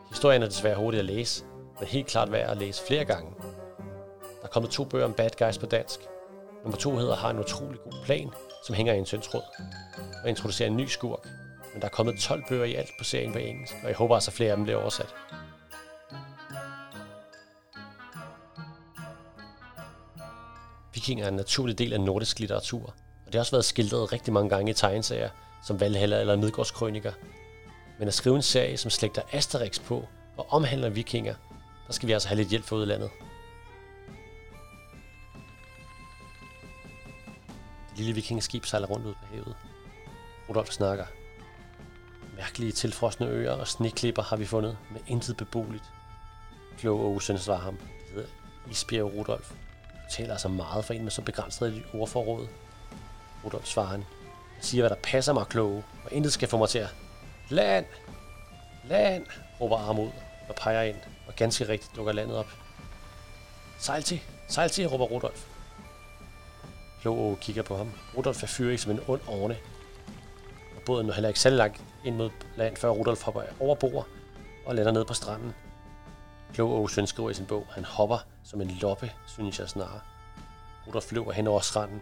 Historien 0.09 0.43
er 0.43 0.47
desværre 0.47 0.75
hurtig 0.75 0.99
at 0.99 1.05
læse, 1.05 1.43
men 1.79 1.87
helt 1.87 2.07
klart 2.07 2.31
værd 2.31 2.49
at 2.49 2.57
læse 2.57 2.83
flere 2.87 3.05
gange. 3.05 3.31
Der 4.19 4.43
er 4.43 4.47
kommet 4.47 4.71
to 4.71 4.83
bøger 4.83 5.05
om 5.05 5.13
Bad 5.13 5.45
Guys 5.45 5.57
på 5.57 5.65
dansk. 5.65 5.99
Nummer 6.63 6.77
to 6.77 6.97
hedder 6.97 7.15
Har 7.15 7.29
en 7.29 7.39
utrolig 7.39 7.79
god 7.83 7.93
plan, 8.05 8.29
som 8.65 8.75
hænger 8.75 8.93
i 8.93 8.97
en 8.97 9.05
søndsråd, 9.05 9.43
og 10.23 10.29
introducerer 10.29 10.69
en 10.69 10.77
ny 10.77 10.85
skurk. 10.85 11.27
Men 11.73 11.81
der 11.81 11.87
er 11.87 11.91
kommet 11.91 12.19
12 12.19 12.43
bøger 12.49 12.65
i 12.65 12.75
alt 12.75 12.91
på 12.97 13.03
serien 13.03 13.31
på 13.31 13.37
engelsk, 13.37 13.73
og 13.83 13.87
jeg 13.87 13.95
håber 13.95 14.15
altså 14.15 14.31
flere 14.31 14.51
af 14.51 14.57
dem 14.57 14.63
bliver 14.63 14.81
oversat. 14.81 15.15
Vikinger 20.93 21.25
er 21.25 21.29
en 21.29 21.35
naturlig 21.35 21.77
del 21.77 21.93
af 21.93 22.01
nordisk 22.01 22.39
litteratur, 22.39 22.85
og 23.25 23.25
det 23.25 23.35
har 23.35 23.39
også 23.39 23.51
været 23.51 23.65
skildret 23.65 24.11
rigtig 24.13 24.33
mange 24.33 24.49
gange 24.49 24.71
i 24.71 24.73
tegneserier, 24.73 25.29
som 25.63 25.79
Valhalla 25.79 26.19
eller 26.19 26.35
Midgårdskrøniker. 26.35 27.11
Men 27.99 28.07
at 28.07 28.13
skrive 28.13 28.35
en 28.35 28.41
serie, 28.41 28.77
som 28.77 28.91
slægter 28.91 29.21
Asterix 29.31 29.79
på 29.79 30.07
og 30.37 30.45
omhandler 30.49 30.89
vikinger, 30.89 31.35
der 31.87 31.93
skal 31.93 32.07
vi 32.07 32.13
altså 32.13 32.27
have 32.27 32.37
lidt 32.37 32.49
hjælp 32.49 32.65
fra 32.65 32.75
udlandet. 32.75 33.09
Det 37.89 37.97
lille 37.97 38.13
vikingeskib 38.13 38.65
sejler 38.65 38.87
rundt 38.87 39.05
ud 39.05 39.13
på 39.13 39.25
havet. 39.31 39.55
Rudolf 40.49 40.69
snakker. 40.69 41.05
Mærkelige 42.39 42.71
tilfrosne 42.71 43.27
øer 43.27 43.51
og 43.51 43.67
sneklipper 43.67 44.23
har 44.23 44.35
vi 44.35 44.45
fundet, 44.45 44.77
med 44.91 45.01
intet 45.07 45.37
beboeligt. 45.37 45.83
Kloge 46.77 47.05
Åsen 47.05 47.39
svarer 47.39 47.59
ham. 47.59 47.77
Det 47.77 48.13
hedder 48.13 48.29
Isbjerg 48.69 49.13
Rudolf. 49.13 49.49
Du 49.93 50.11
taler 50.11 50.31
altså 50.31 50.47
meget 50.47 50.85
for 50.85 50.93
en 50.93 51.03
med 51.03 51.11
så 51.11 51.21
begrænset 51.21 51.67
et 51.67 51.83
ordforråd. 51.93 52.47
Rudolf 53.45 53.65
svarer 53.65 53.87
han. 53.87 53.99
Jeg 54.57 54.65
siger, 54.65 54.81
hvad 54.81 54.89
der 54.89 54.95
passer 55.03 55.33
mig 55.33 55.47
kloge, 55.47 55.83
og 56.05 56.11
intet 56.11 56.33
skal 56.33 56.47
få 56.47 56.57
mig 56.57 56.69
til 56.69 56.79
at... 56.79 56.89
Land! 57.49 57.85
Land! 58.83 59.25
råber 59.61 59.77
Armud 59.77 60.09
og 60.49 60.55
peger 60.55 60.81
ind, 60.81 60.97
og 61.27 61.35
ganske 61.35 61.67
rigtigt 61.67 61.95
dukker 61.95 62.11
landet 62.11 62.37
op. 62.37 62.47
Sejl 63.79 64.03
til! 64.03 64.21
Sejl 64.47 64.69
til! 64.69 64.87
råber 64.87 65.05
Rudolf. 65.05 65.45
Kloge 67.01 67.37
kigger 67.41 67.63
på 67.63 67.77
ham. 67.77 67.91
Rudolf 68.17 68.43
er 68.43 68.47
fyrig 68.47 68.79
som 68.79 68.91
en 68.91 68.99
ond 69.07 69.21
orne. 69.27 69.57
Båden 70.89 71.05
når 71.05 71.13
heller 71.13 71.27
ikke 71.27 71.39
særlig 71.39 71.57
langt 71.57 71.81
ind 72.03 72.15
mod 72.15 72.29
land, 72.55 72.77
før 72.77 72.89
Rudolf 72.89 73.23
hopper 73.23 73.41
over 73.59 73.75
bord 73.75 74.07
og 74.65 74.75
lander 74.75 74.91
ned 74.91 75.05
på 75.05 75.13
stranden. 75.13 75.53
Klog 76.53 76.89
søn 76.89 77.07
skriver 77.07 77.29
i 77.29 77.33
sin 77.33 77.45
bog, 77.45 77.65
han 77.69 77.85
hopper 77.85 78.17
som 78.43 78.61
en 78.61 78.67
loppe, 78.67 79.11
synes 79.27 79.59
jeg 79.59 79.69
snarere. 79.69 79.99
Rudolf 80.87 81.05
flyver 81.05 81.31
hen 81.31 81.47
over 81.47 81.59
stranden, 81.59 82.01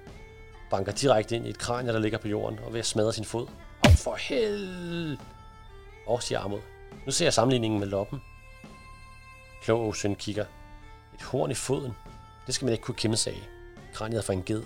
banker 0.69 0.91
direkte 0.91 1.35
ind 1.35 1.47
i 1.47 1.49
et 1.49 1.57
kranje, 1.57 1.93
der 1.93 1.99
ligger 1.99 2.17
på 2.17 2.27
jorden, 2.27 2.59
og 2.59 2.73
ved 2.73 2.79
at 2.79 2.85
smadre 2.85 3.13
sin 3.13 3.25
fod. 3.25 3.47
Åh, 3.87 3.93
for 3.93 4.15
hel! 4.15 5.19
Og 6.05 6.23
siger 6.23 6.39
Armod. 6.39 6.61
Nu 7.05 7.11
ser 7.11 7.25
jeg 7.25 7.33
sammenligningen 7.33 7.79
med 7.79 7.87
loppen. 7.87 8.21
Klog 9.63 9.95
søn 9.95 10.15
kigger. 10.15 10.45
Et 11.13 11.23
horn 11.23 11.51
i 11.51 11.53
foden. 11.53 11.93
Det 12.45 12.55
skal 12.55 12.65
man 12.65 12.71
ikke 12.71 12.83
kunne 12.83 12.95
kæmpe 12.95 13.17
sig 13.17 13.33
af. 13.33 13.49
Kraniet 13.93 14.17
er 14.17 14.23
for 14.23 14.33
en 14.33 14.43
ged. 14.43 14.63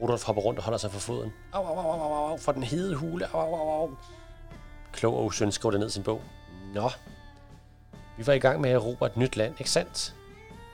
Rudolf 0.00 0.24
hopper 0.24 0.42
rundt 0.42 0.58
og 0.58 0.64
holder 0.64 0.78
sig 0.78 0.90
for 0.90 1.00
foden. 1.00 1.32
Au, 1.52 1.66
au, 1.66 1.78
au, 1.78 2.00
au, 2.00 2.30
au, 2.30 2.36
for 2.36 2.52
den 2.52 2.62
hede 2.62 2.94
hule. 2.94 3.26
Au, 3.26 3.40
au, 3.40 3.54
au, 3.54 3.70
au. 3.70 3.90
Klog 4.92 5.18
og 5.18 5.34
søn 5.34 5.52
skriver 5.52 5.70
det 5.70 5.80
ned 5.80 5.88
i 5.88 5.92
sin 5.92 6.02
bog. 6.02 6.22
Nå, 6.74 6.90
vi 8.16 8.26
var 8.26 8.32
i 8.32 8.38
gang 8.38 8.60
med 8.60 8.70
at 8.70 8.76
erobre 8.76 9.06
et 9.06 9.16
nyt 9.16 9.36
land, 9.36 9.54
ikke 9.58 9.70
sandt? 9.70 10.14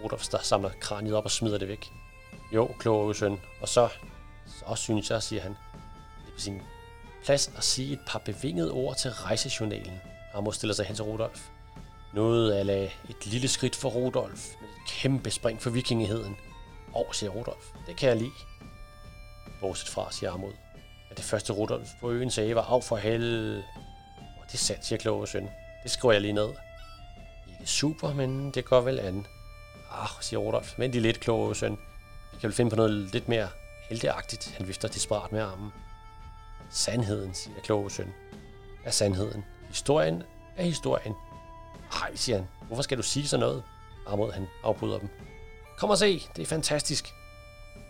Rudolf 0.05 0.25
samler 0.43 0.71
kraniet 0.81 1.15
op 1.15 1.25
og 1.25 1.31
smider 1.31 1.59
det 1.59 1.69
væk. 1.69 1.93
Jo, 2.53 2.71
kloge 2.79 3.15
søn. 3.15 3.41
Og 3.61 3.69
så, 3.69 3.89
så 4.47 4.75
synes 4.75 5.11
jeg, 5.11 5.23
siger 5.23 5.43
han, 5.43 5.51
det 6.25 6.29
er 6.29 6.33
på 6.35 6.41
sin 6.41 6.63
plads 7.25 7.53
at 7.57 7.65
sige 7.65 7.93
et 7.93 8.01
par 8.07 8.19
bevingede 8.19 8.73
ord 8.73 8.97
til 8.97 9.11
rejsejournalen. 9.11 10.01
Amos 10.35 10.57
stiller 10.57 10.75
sig 10.75 10.87
hen 10.87 10.97
til 10.97 11.05
Rudolf. 11.05 11.49
Noget 12.15 12.53
af 12.53 12.93
et 13.09 13.27
lille 13.27 13.49
skridt 13.49 13.77
for 13.77 13.89
Rudolf, 13.89 14.49
med 14.61 14.69
et 14.69 14.89
kæmpe 14.89 15.31
spring 15.31 15.63
for 15.63 15.71
vikingigheden. 15.71 16.37
Og, 16.93 17.07
siger 17.13 17.31
Rudolf, 17.31 17.65
det 17.87 17.97
kan 17.97 18.09
jeg 18.09 18.17
lide. 18.17 18.31
Bortset 19.61 19.89
fra, 19.89 20.13
siger 20.13 20.33
Armod, 20.33 20.53
at 21.11 21.17
det 21.17 21.25
første 21.25 21.53
Rudolf 21.53 21.89
på 22.01 22.11
øen 22.11 22.31
sagde 22.31 22.55
var 22.55 22.63
af 22.63 22.85
for 22.85 22.97
hel. 22.97 23.57
Og 24.17 24.45
det 24.47 24.55
er 24.55 24.59
sandt, 24.59 24.87
siger 24.87 24.99
kloge 24.99 25.27
søn. 25.27 25.49
Det 25.83 25.91
skriver 25.91 26.13
jeg 26.13 26.21
lige 26.21 26.33
ned. 26.33 26.49
Ikke 27.49 27.71
super, 27.71 28.13
men 28.13 28.51
det 28.51 28.65
går 28.65 28.81
vel 28.81 29.01
an. 29.01 29.27
Ah, 29.91 30.09
siger 30.21 30.41
Rudolf, 30.41 30.79
men 30.79 30.91
lige 30.91 31.03
lidt 31.03 31.21
kloge 31.21 31.57
søn. 31.57 31.79
Vi 32.33 32.39
kan 32.41 32.49
vel 32.49 32.53
finde 32.53 32.71
på 32.71 32.77
noget 32.77 32.93
lidt 32.93 33.29
mere 33.29 33.49
helteagtigt. 33.89 34.55
Han 34.57 34.69
vifter 34.69 34.89
desperat 34.89 35.33
med 35.33 35.41
armen. 35.41 35.73
Sandheden, 36.71 37.35
siger 37.35 37.61
kloge 37.63 37.91
søn. 37.91 38.15
Er 38.85 38.91
sandheden. 38.91 39.45
Historien 39.69 40.23
er 40.57 40.65
historien. 40.65 41.15
Hej, 41.93 42.17
siger 42.17 42.37
han. 42.37 42.49
Hvorfor 42.67 42.83
skal 42.83 42.99
du 42.99 43.03
sige 43.03 43.29
sådan 43.29 43.41
noget? 43.41 43.63
Armod, 44.07 44.33
han 44.33 44.47
afbryder 44.65 44.99
dem. 44.99 45.09
Kom 45.79 45.91
og 45.91 45.99
se, 45.99 46.23
det 46.37 46.43
er 46.43 46.47
fantastisk. 46.47 47.05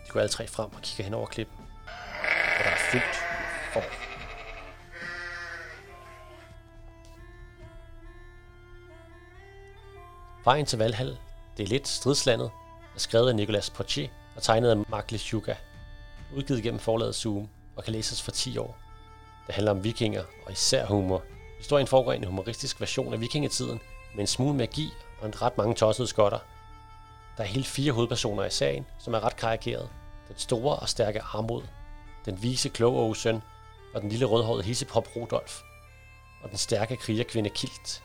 De 0.07 0.11
går 0.11 0.19
alle 0.19 0.29
tre 0.29 0.47
frem 0.47 0.73
og 0.73 0.81
kigger 0.81 1.03
hen 1.03 1.13
over 1.13 1.25
klippen. 1.25 1.60
Fyldt 2.91 3.15
for. 3.73 3.83
Vejen 10.43 10.65
til 10.65 10.79
Valhall, 10.79 11.17
det 11.57 11.63
er 11.63 11.67
lidt 11.67 11.87
stridslandet, 11.87 12.51
er 12.95 12.99
skrevet 12.99 13.29
af 13.29 13.35
Nicolas 13.35 13.69
Portier 13.69 14.09
og 14.35 14.43
tegnet 14.43 14.69
af 14.69 14.77
Mark 14.89 15.11
Lechuga, 15.11 15.55
udgivet 16.35 16.63
gennem 16.63 16.79
forlaget 16.79 17.15
Zoom 17.15 17.49
og 17.75 17.83
kan 17.83 17.93
læses 17.93 18.21
for 18.21 18.31
10 18.31 18.57
år. 18.57 18.77
Det 19.47 19.55
handler 19.55 19.71
om 19.71 19.83
vikinger 19.83 20.23
og 20.45 20.51
især 20.51 20.85
humor. 20.85 21.23
Historien 21.57 21.87
foregår 21.87 22.13
i 22.13 22.15
en 22.15 22.23
humoristisk 22.23 22.81
version 22.81 23.13
af 23.13 23.21
vikingetiden 23.21 23.79
med 24.13 24.21
en 24.21 24.27
smule 24.27 24.57
magi 24.57 24.93
og 25.19 25.27
en 25.27 25.41
ret 25.41 25.57
mange 25.57 25.75
tossede 25.75 26.07
skotter. 26.07 26.39
Der 27.37 27.43
er 27.43 27.47
helt 27.47 27.67
fire 27.67 27.91
hovedpersoner 27.91 28.45
i 28.45 28.49
serien, 28.49 28.85
som 28.99 29.13
er 29.13 29.23
ret 29.23 29.35
karikerede. 29.35 29.89
Den 30.27 30.37
store 30.37 30.75
og 30.75 30.89
stærke 30.89 31.21
Armod, 31.21 31.63
den 32.25 32.43
vise 32.43 32.69
kloge 32.69 33.15
søn 33.15 33.41
og 33.93 34.01
den 34.01 34.09
lille 34.09 34.25
rødhårede 34.25 34.63
hissepop 34.63 35.15
Rudolf, 35.15 35.61
og 36.43 36.49
den 36.49 36.57
stærke 36.57 36.95
krigerkvinde 36.95 37.49
Kilt. 37.49 38.03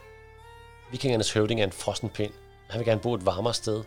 Vikingernes 0.91 1.33
høvding 1.33 1.61
er 1.61 1.64
en 1.64 1.73
frossen 1.73 2.09
pind, 2.09 2.33
og 2.67 2.73
han 2.73 2.79
vil 2.79 2.87
gerne 2.87 3.01
bo 3.01 3.14
et 3.14 3.27
varmere 3.27 3.55
sted, 3.55 3.85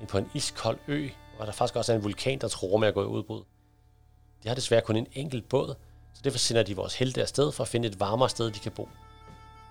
end 0.00 0.08
på 0.08 0.18
en 0.18 0.30
iskold 0.34 0.78
ø, 0.88 1.08
hvor 1.36 1.44
der 1.44 1.52
faktisk 1.52 1.76
også 1.76 1.92
er 1.92 1.96
en 1.96 2.04
vulkan, 2.04 2.38
der 2.38 2.48
tror 2.48 2.78
med 2.78 2.88
at 2.88 2.94
gå 2.94 3.02
i 3.02 3.06
udbrud. 3.06 3.42
De 4.42 4.48
har 4.48 4.54
desværre 4.54 4.80
kun 4.80 4.96
en 4.96 5.06
enkelt 5.12 5.48
båd, 5.48 5.74
så 6.14 6.20
derfor 6.24 6.38
sender 6.38 6.62
de 6.62 6.76
vores 6.76 6.94
helte 6.94 7.22
afsted 7.22 7.52
for 7.52 7.62
at 7.64 7.68
finde 7.68 7.88
et 7.88 8.00
varmere 8.00 8.28
sted, 8.28 8.50
de 8.50 8.58
kan 8.58 8.72
bo. 8.72 8.88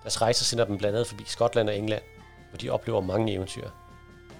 Deres 0.02 0.22
rejser 0.22 0.44
sender 0.44 0.64
dem 0.64 0.78
blandt 0.78 0.96
andet 0.96 1.08
forbi 1.08 1.24
Skotland 1.26 1.68
og 1.68 1.76
England, 1.76 2.02
hvor 2.50 2.58
de 2.58 2.70
oplever 2.70 3.00
mange 3.00 3.32
eventyr. 3.32 3.70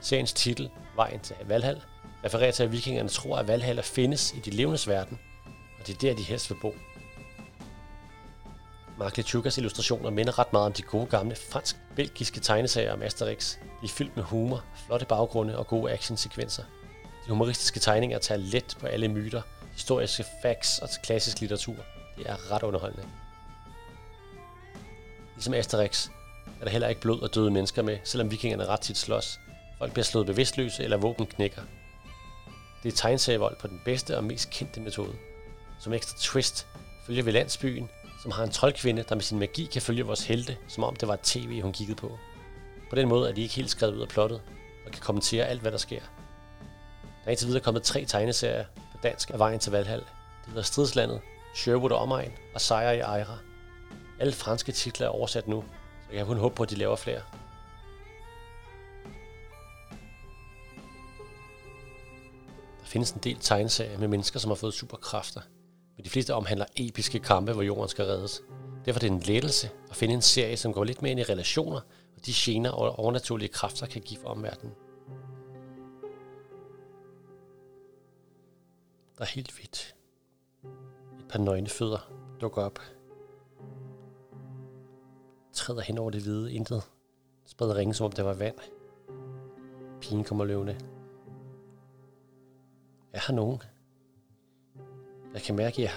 Seriens 0.00 0.32
titel, 0.32 0.70
Vejen 0.96 1.20
til 1.20 1.36
Valhall, 1.44 1.82
refererer 2.24 2.50
til, 2.50 2.62
at 2.62 2.72
vikingerne 2.72 3.08
tror, 3.08 3.36
at 3.36 3.48
Valhalla 3.48 3.82
findes 3.82 4.32
i 4.32 4.40
de 4.40 4.50
levendes 4.50 4.88
verden, 4.88 5.18
og 5.80 5.86
det 5.86 5.94
er 5.94 5.98
der, 5.98 6.14
de 6.14 6.22
helst 6.22 6.50
vil 6.50 6.56
bo. 6.62 6.74
Mark 8.98 9.16
Lechugas 9.16 9.58
illustrationer 9.58 10.10
minder 10.10 10.38
ret 10.38 10.52
meget 10.52 10.66
om 10.66 10.72
de 10.72 10.82
gode 10.82 11.06
gamle 11.06 11.36
fransk-belgiske 11.36 12.40
tegneserier 12.40 12.92
om 12.92 13.02
Asterix. 13.02 13.56
De 13.56 13.84
er 13.84 13.88
fyldt 13.88 14.16
med 14.16 14.24
humor, 14.24 14.64
flotte 14.86 15.06
baggrunde 15.06 15.58
og 15.58 15.66
gode 15.66 15.92
actionsekvenser. 15.92 16.62
De 17.24 17.28
humoristiske 17.28 17.80
tegninger 17.80 18.18
tager 18.18 18.38
let 18.38 18.76
på 18.80 18.86
alle 18.86 19.08
myter, 19.08 19.42
historiske 19.72 20.24
facts 20.42 20.78
og 20.78 20.88
klassisk 21.02 21.40
litteratur. 21.40 21.76
Det 22.18 22.26
er 22.26 22.52
ret 22.52 22.62
underholdende. 22.62 23.04
Ligesom 25.34 25.54
Asterix 25.54 26.08
er 26.60 26.64
der 26.64 26.70
heller 26.70 26.88
ikke 26.88 27.00
blod 27.00 27.20
og 27.20 27.34
døde 27.34 27.50
mennesker 27.50 27.82
med, 27.82 27.98
selvom 28.04 28.30
vikingerne 28.30 28.66
ret 28.66 28.80
tit 28.80 28.98
slås. 28.98 29.40
Folk 29.78 29.92
bliver 29.92 30.04
slået 30.04 30.26
bevidstløse 30.26 30.84
eller 30.84 30.96
våben 30.96 31.26
knækker. 31.26 31.62
Det 32.82 32.92
er 32.92 32.96
tegneserievold 32.96 33.56
på 33.60 33.66
den 33.66 33.80
bedste 33.84 34.16
og 34.16 34.24
mest 34.24 34.50
kendte 34.50 34.80
metode. 34.80 35.14
Som 35.80 35.92
ekstra 35.92 36.16
twist 36.20 36.66
følger 37.06 37.22
vi 37.22 37.30
landsbyen, 37.30 37.88
som 38.22 38.30
har 38.30 38.44
en 38.44 38.50
troldkvinde, 38.50 39.02
der 39.02 39.14
med 39.14 39.22
sin 39.22 39.38
magi 39.38 39.64
kan 39.64 39.82
følge 39.82 40.02
vores 40.02 40.26
helte, 40.26 40.56
som 40.68 40.84
om 40.84 40.96
det 40.96 41.08
var 41.08 41.14
et 41.14 41.20
tv, 41.20 41.60
hun 41.62 41.72
kiggede 41.72 41.96
på. 41.96 42.18
På 42.90 42.96
den 42.96 43.08
måde 43.08 43.28
er 43.30 43.34
de 43.34 43.42
ikke 43.42 43.54
helt 43.54 43.70
skrevet 43.70 43.94
ud 43.94 44.00
af 44.00 44.08
plottet, 44.08 44.42
og 44.86 44.92
kan 44.92 45.02
kommentere 45.02 45.46
alt, 45.46 45.60
hvad 45.60 45.72
der 45.72 45.78
sker. 45.78 46.00
Der 47.02 47.26
er 47.26 47.30
indtil 47.30 47.46
videre 47.46 47.62
kommet 47.62 47.82
tre 47.82 48.04
tegneserier 48.04 48.64
på 48.74 48.98
dansk 49.02 49.30
af 49.30 49.38
vejen 49.38 49.58
til 49.60 49.72
Valhall. 49.72 50.00
Det 50.00 50.48
hedder 50.48 50.62
Stridslandet, 50.62 51.20
Sherwood 51.54 51.90
og 51.90 51.98
Omegn 51.98 52.32
og 52.54 52.60
Sejr 52.60 52.90
i 52.90 52.98
Ejra. 52.98 53.38
Alle 54.18 54.32
franske 54.32 54.72
titler 54.72 55.06
er 55.06 55.10
oversat 55.10 55.48
nu, 55.48 55.64
så 56.06 56.12
jeg 56.12 56.18
kan 56.18 56.26
kun 56.26 56.38
håbe 56.38 56.54
på, 56.54 56.62
at 56.62 56.70
de 56.70 56.74
laver 56.74 56.96
flere. 56.96 57.22
Der 62.80 62.86
findes 62.86 63.10
en 63.10 63.20
del 63.20 63.36
tegneserier 63.40 63.98
med 63.98 64.08
mennesker, 64.08 64.38
som 64.38 64.50
har 64.50 64.56
fået 64.56 64.74
superkræfter, 64.74 65.40
men 66.00 66.04
de 66.04 66.10
fleste 66.10 66.34
omhandler 66.34 66.66
episke 66.76 67.18
kampe, 67.18 67.52
hvor 67.52 67.62
jorden 67.62 67.88
skal 67.88 68.04
reddes. 68.04 68.42
Derfor 68.84 68.98
er 68.98 69.00
det 69.00 69.10
en 69.10 69.20
lettelse 69.20 69.70
at 69.90 69.96
finde 69.96 70.14
en 70.14 70.22
serie, 70.22 70.56
som 70.56 70.72
går 70.72 70.84
lidt 70.84 71.02
mere 71.02 71.10
ind 71.10 71.20
i 71.20 71.22
relationer 71.22 71.80
og 72.16 72.26
de 72.26 72.32
gener 72.34 72.70
og 72.70 72.98
overnaturlige 72.98 73.48
kræfter 73.48 73.86
kan 73.86 74.02
give 74.02 74.20
for 74.20 74.28
omverdenen. 74.28 74.74
Der 79.18 79.24
er 79.24 79.28
helt 79.28 79.52
hvidt. 79.52 79.94
Et 81.18 81.28
par 81.28 81.38
nøgnefødder 81.38 82.12
dukker 82.40 82.62
op. 82.62 82.78
Træder 85.52 85.80
hen 85.80 85.98
over 85.98 86.10
det 86.10 86.22
hvide, 86.22 86.52
intet. 86.52 86.82
Spreder 87.46 87.76
ringe, 87.76 87.94
som 87.94 88.04
om 88.04 88.12
det 88.12 88.24
var 88.24 88.34
vand. 88.34 88.56
Pigen 90.00 90.24
kommer 90.24 90.44
løvende. 90.44 90.78
Er 93.12 93.20
har 93.20 93.32
nogen? 93.32 93.62
Jeg 95.34 95.42
kan 95.42 95.56
mærke 95.56 95.82
jer. 95.82 95.90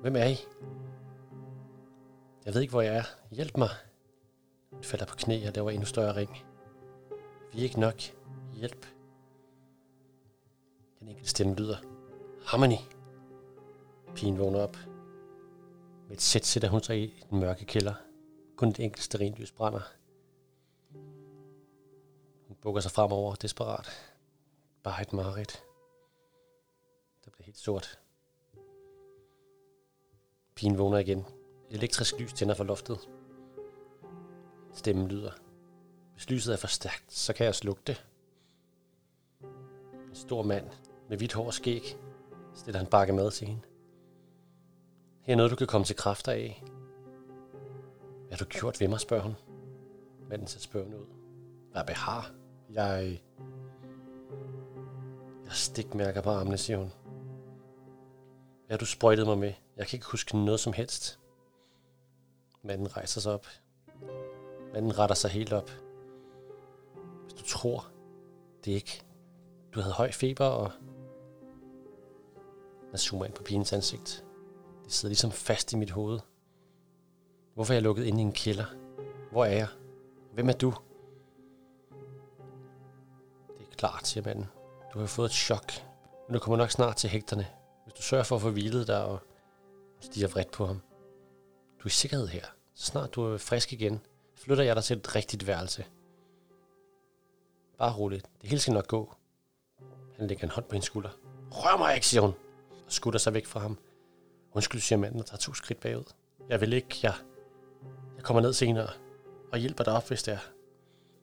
Hvem 0.00 0.16
er 0.16 0.24
I? 0.24 0.36
Jeg 2.44 2.54
ved 2.54 2.60
ikke, 2.60 2.70
hvor 2.70 2.80
jeg 2.80 2.96
er. 2.96 3.04
Hjælp 3.30 3.56
mig. 3.56 3.68
Hun 4.70 4.84
falder 4.84 5.06
på 5.06 5.16
knæ 5.16 5.46
og 5.46 5.52
laver 5.54 5.70
endnu 5.70 5.86
større 5.86 6.16
ring. 6.16 6.30
Vi 7.52 7.58
er 7.58 7.62
ikke 7.62 7.80
nok. 7.80 8.00
Hjælp. 8.54 8.86
Den 11.00 11.08
enkelte 11.08 11.30
stemme 11.30 11.54
lyder. 11.54 11.76
Harmony. 12.46 12.76
Pigen 14.14 14.38
vågner 14.38 14.60
op. 14.60 14.76
Med 16.08 16.16
et 16.16 16.22
sæt 16.22 16.46
sætter 16.46 16.68
hun 16.68 16.82
sig 16.82 17.02
i 17.02 17.24
den 17.30 17.40
mørke 17.40 17.64
kælder. 17.64 17.94
Kun 18.56 18.68
et 18.68 18.80
enkelt 18.80 19.02
sterinlys 19.02 19.52
brænder. 19.52 19.92
Hun 22.46 22.56
bukker 22.60 22.80
sig 22.80 22.90
fremover, 22.90 23.34
desperat. 23.34 23.88
Bare 24.82 25.02
et 25.02 25.12
mareridt. 25.12 25.64
Det 27.24 27.32
bliver 27.32 27.44
helt 27.44 27.58
sort. 27.58 28.01
Pigen 30.62 30.78
vågner 30.78 30.98
igen. 30.98 31.18
Et 31.70 31.76
elektrisk 31.76 32.20
lys 32.20 32.32
tænder 32.32 32.54
fra 32.54 32.64
loftet. 32.64 33.08
Stemmen 34.72 35.08
lyder. 35.08 35.30
Hvis 36.12 36.30
lyset 36.30 36.52
er 36.52 36.56
for 36.56 36.66
stærkt, 36.66 37.12
så 37.12 37.32
kan 37.32 37.46
jeg 37.46 37.54
slukke 37.54 37.82
det. 37.86 38.06
En 40.08 40.14
stor 40.14 40.42
mand 40.42 40.66
med 41.08 41.16
hvidt 41.16 41.32
hår 41.32 41.46
og 41.46 41.54
skæg 41.54 41.96
stiller 42.54 42.78
han 42.78 42.86
bakke 42.86 43.12
mad 43.12 43.30
til 43.30 43.46
hende. 43.46 43.62
Her 45.20 45.34
er 45.34 45.36
noget, 45.36 45.50
du 45.50 45.56
kan 45.56 45.66
komme 45.66 45.84
til 45.84 45.96
kræfter 45.96 46.32
af. 46.32 46.64
Hvad 48.26 48.38
har 48.38 48.44
du 48.44 48.44
gjort 48.44 48.80
ved 48.80 48.88
mig, 48.88 49.00
spørger 49.00 49.22
hun. 49.22 49.34
Manden 50.28 50.46
ser 50.46 50.60
spørgende 50.60 50.98
ud. 51.00 51.06
Hvad 51.72 51.84
behar? 51.86 52.32
Jeg... 52.70 53.22
Jeg 55.44 55.52
stikmærker 55.52 56.20
på 56.20 56.30
armene, 56.30 56.58
siger 56.58 56.78
hun. 56.78 56.92
Hvad 58.72 58.78
du 58.78 58.86
sprøjtet 58.86 59.26
mig 59.26 59.38
med? 59.38 59.52
Jeg 59.76 59.86
kan 59.86 59.96
ikke 59.96 60.06
huske 60.10 60.38
noget 60.38 60.60
som 60.60 60.72
helst. 60.72 61.20
Manden 62.62 62.96
rejser 62.96 63.20
sig 63.20 63.32
op. 63.32 63.46
Manden 64.72 64.98
retter 64.98 65.14
sig 65.14 65.30
helt 65.30 65.52
op. 65.52 65.70
Hvis 67.22 67.32
du 67.32 67.42
tror, 67.42 67.86
det 68.64 68.70
er 68.70 68.74
ikke... 68.74 69.02
Du 69.74 69.80
havde 69.80 69.94
høj 69.94 70.12
feber, 70.12 70.44
og... 70.44 70.72
Jeg 72.92 73.00
zoomer 73.00 73.24
ind 73.24 73.32
på 73.32 73.42
pigens 73.42 73.72
ansigt. 73.72 74.24
Det 74.84 74.92
sidder 74.92 75.10
ligesom 75.10 75.30
fast 75.30 75.72
i 75.72 75.76
mit 75.76 75.90
hoved. 75.90 76.20
Hvorfor 77.54 77.72
er 77.72 77.76
jeg 77.76 77.82
lukket 77.82 78.04
ind 78.04 78.18
i 78.18 78.22
en 78.22 78.32
kælder? 78.32 78.66
Hvor 79.30 79.44
er 79.44 79.56
jeg? 79.56 79.68
Hvem 80.34 80.48
er 80.48 80.52
du? 80.52 80.74
Det 83.58 83.66
er 83.70 83.76
klart, 83.76 84.06
siger 84.06 84.24
manden. 84.24 84.46
Du 84.94 84.98
har 84.98 85.06
fået 85.06 85.26
et 85.26 85.32
chok, 85.32 85.72
men 86.28 86.34
du 86.34 86.40
kommer 86.40 86.56
nok 86.56 86.70
snart 86.70 86.96
til 86.96 87.10
hægterne, 87.10 87.46
hvis 87.92 88.04
du 88.04 88.08
sørger 88.08 88.24
for 88.24 88.36
at 88.36 88.42
få 88.42 88.50
hvilet 88.50 88.86
dig 88.86 89.04
og 89.04 89.18
stiger 90.00 90.28
vredt 90.28 90.50
på 90.50 90.66
ham. 90.66 90.80
Du 91.78 91.82
er 91.82 91.86
i 91.86 91.90
sikkerhed 91.90 92.28
her. 92.28 92.46
Så 92.74 92.86
snart 92.86 93.14
du 93.14 93.24
er 93.24 93.38
frisk 93.38 93.72
igen, 93.72 94.00
flytter 94.34 94.64
jeg 94.64 94.76
dig 94.76 94.84
til 94.84 94.96
et 94.96 95.14
rigtigt 95.14 95.46
værelse. 95.46 95.84
Bare 97.78 97.92
roligt. 97.92 98.26
Det 98.40 98.48
hele 98.48 98.60
skal 98.60 98.74
nok 98.74 98.86
gå. 98.86 99.14
Han 100.16 100.26
lægger 100.26 100.44
en 100.44 100.50
hånd 100.50 100.64
på 100.64 100.72
hendes 100.72 100.86
skulder. 100.86 101.10
Rør 101.50 101.78
mig 101.78 101.94
ikke, 101.94 102.06
siger 102.06 102.20
hun. 102.20 102.34
Og 102.86 102.92
skutter 102.92 103.18
sig 103.20 103.34
væk 103.34 103.46
fra 103.46 103.60
ham. 103.60 103.78
Undskyld, 104.52 104.80
siger 104.80 104.98
manden 104.98 105.20
og 105.20 105.26
tager 105.26 105.38
to 105.38 105.54
skridt 105.54 105.80
bagud. 105.80 106.04
Jeg 106.48 106.60
vil 106.60 106.72
ikke, 106.72 106.98
jeg... 107.02 107.14
Jeg 108.16 108.24
kommer 108.24 108.40
ned 108.40 108.52
senere 108.52 108.90
og 109.52 109.58
hjælper 109.58 109.84
dig 109.84 109.92
op, 109.92 110.08
hvis 110.08 110.22
det 110.22 110.34
er. 110.34 110.38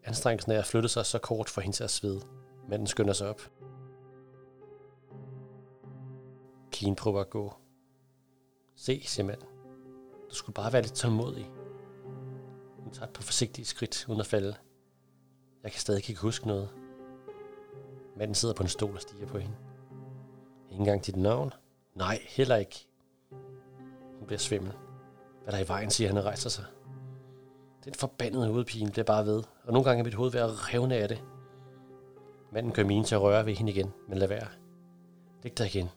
Anstrengelsen 0.03 0.51
af 0.51 0.57
at 0.57 0.65
flytte 0.65 0.89
sig 0.89 1.05
så 1.05 1.19
kort 1.19 1.49
for 1.49 1.61
hende 1.61 1.77
til 1.77 1.83
at 1.83 1.91
svede. 1.91 2.21
Manden 2.69 2.87
skynder 2.87 3.13
sig 3.13 3.29
op. 3.29 3.41
Pigen 6.79 6.95
prøver 6.95 7.21
at 7.21 7.29
gå. 7.29 7.53
Se, 8.75 9.01
siger. 9.05 9.35
Du 10.29 10.35
skulle 10.35 10.53
bare 10.53 10.73
være 10.73 10.81
lidt 10.81 10.93
tålmodig. 10.93 11.51
Hun 12.79 12.93
tager 12.93 13.07
et 13.07 13.13
par 13.13 13.21
forsigtige 13.21 13.65
skridt 13.65 14.05
uden 14.07 14.19
at 14.19 14.25
falde. 14.25 14.55
Jeg 15.63 15.71
kan 15.71 15.79
stadig 15.81 16.09
ikke 16.09 16.21
huske 16.21 16.47
noget. 16.47 16.69
Manden 18.17 18.35
sidder 18.35 18.55
på 18.55 18.63
en 18.63 18.69
stol 18.69 18.95
og 18.95 19.01
stiger 19.01 19.27
på 19.27 19.37
hende. 19.37 19.55
Ingen 20.69 20.85
gang 20.85 21.05
dit 21.05 21.15
navn? 21.15 21.53
Nej, 21.95 22.19
heller 22.27 22.55
ikke. 22.55 22.87
Hun 24.17 24.27
bliver 24.27 24.39
svimmel. 24.39 24.73
Hvad 25.43 25.51
der 25.51 25.59
er 25.59 25.63
i 25.63 25.67
vejen, 25.67 25.89
siger 25.89 26.07
han 26.07 26.17
og 26.17 26.25
rejser 26.25 26.49
sig. 26.49 26.65
Den 27.85 27.93
forbandede 27.93 28.47
hovedpine 28.47 28.91
bliver 28.91 29.05
bare 29.05 29.25
ved, 29.25 29.43
og 29.63 29.73
nogle 29.73 29.83
gange 29.83 29.99
er 29.99 30.05
mit 30.05 30.13
hoved 30.13 30.31
ved 30.31 30.39
at 30.39 30.73
revne 30.73 30.95
af 30.95 31.07
det. 31.07 31.23
Manden 32.51 32.73
gør 32.73 32.83
mine 32.83 33.03
til 33.03 33.15
at 33.15 33.21
røre 33.21 33.45
ved 33.45 33.55
hende 33.55 33.71
igen, 33.71 33.93
men 34.07 34.17
lad 34.17 34.27
være. 34.27 34.47
Læg 35.43 35.57
dig 35.57 35.65
igen. 35.75 35.89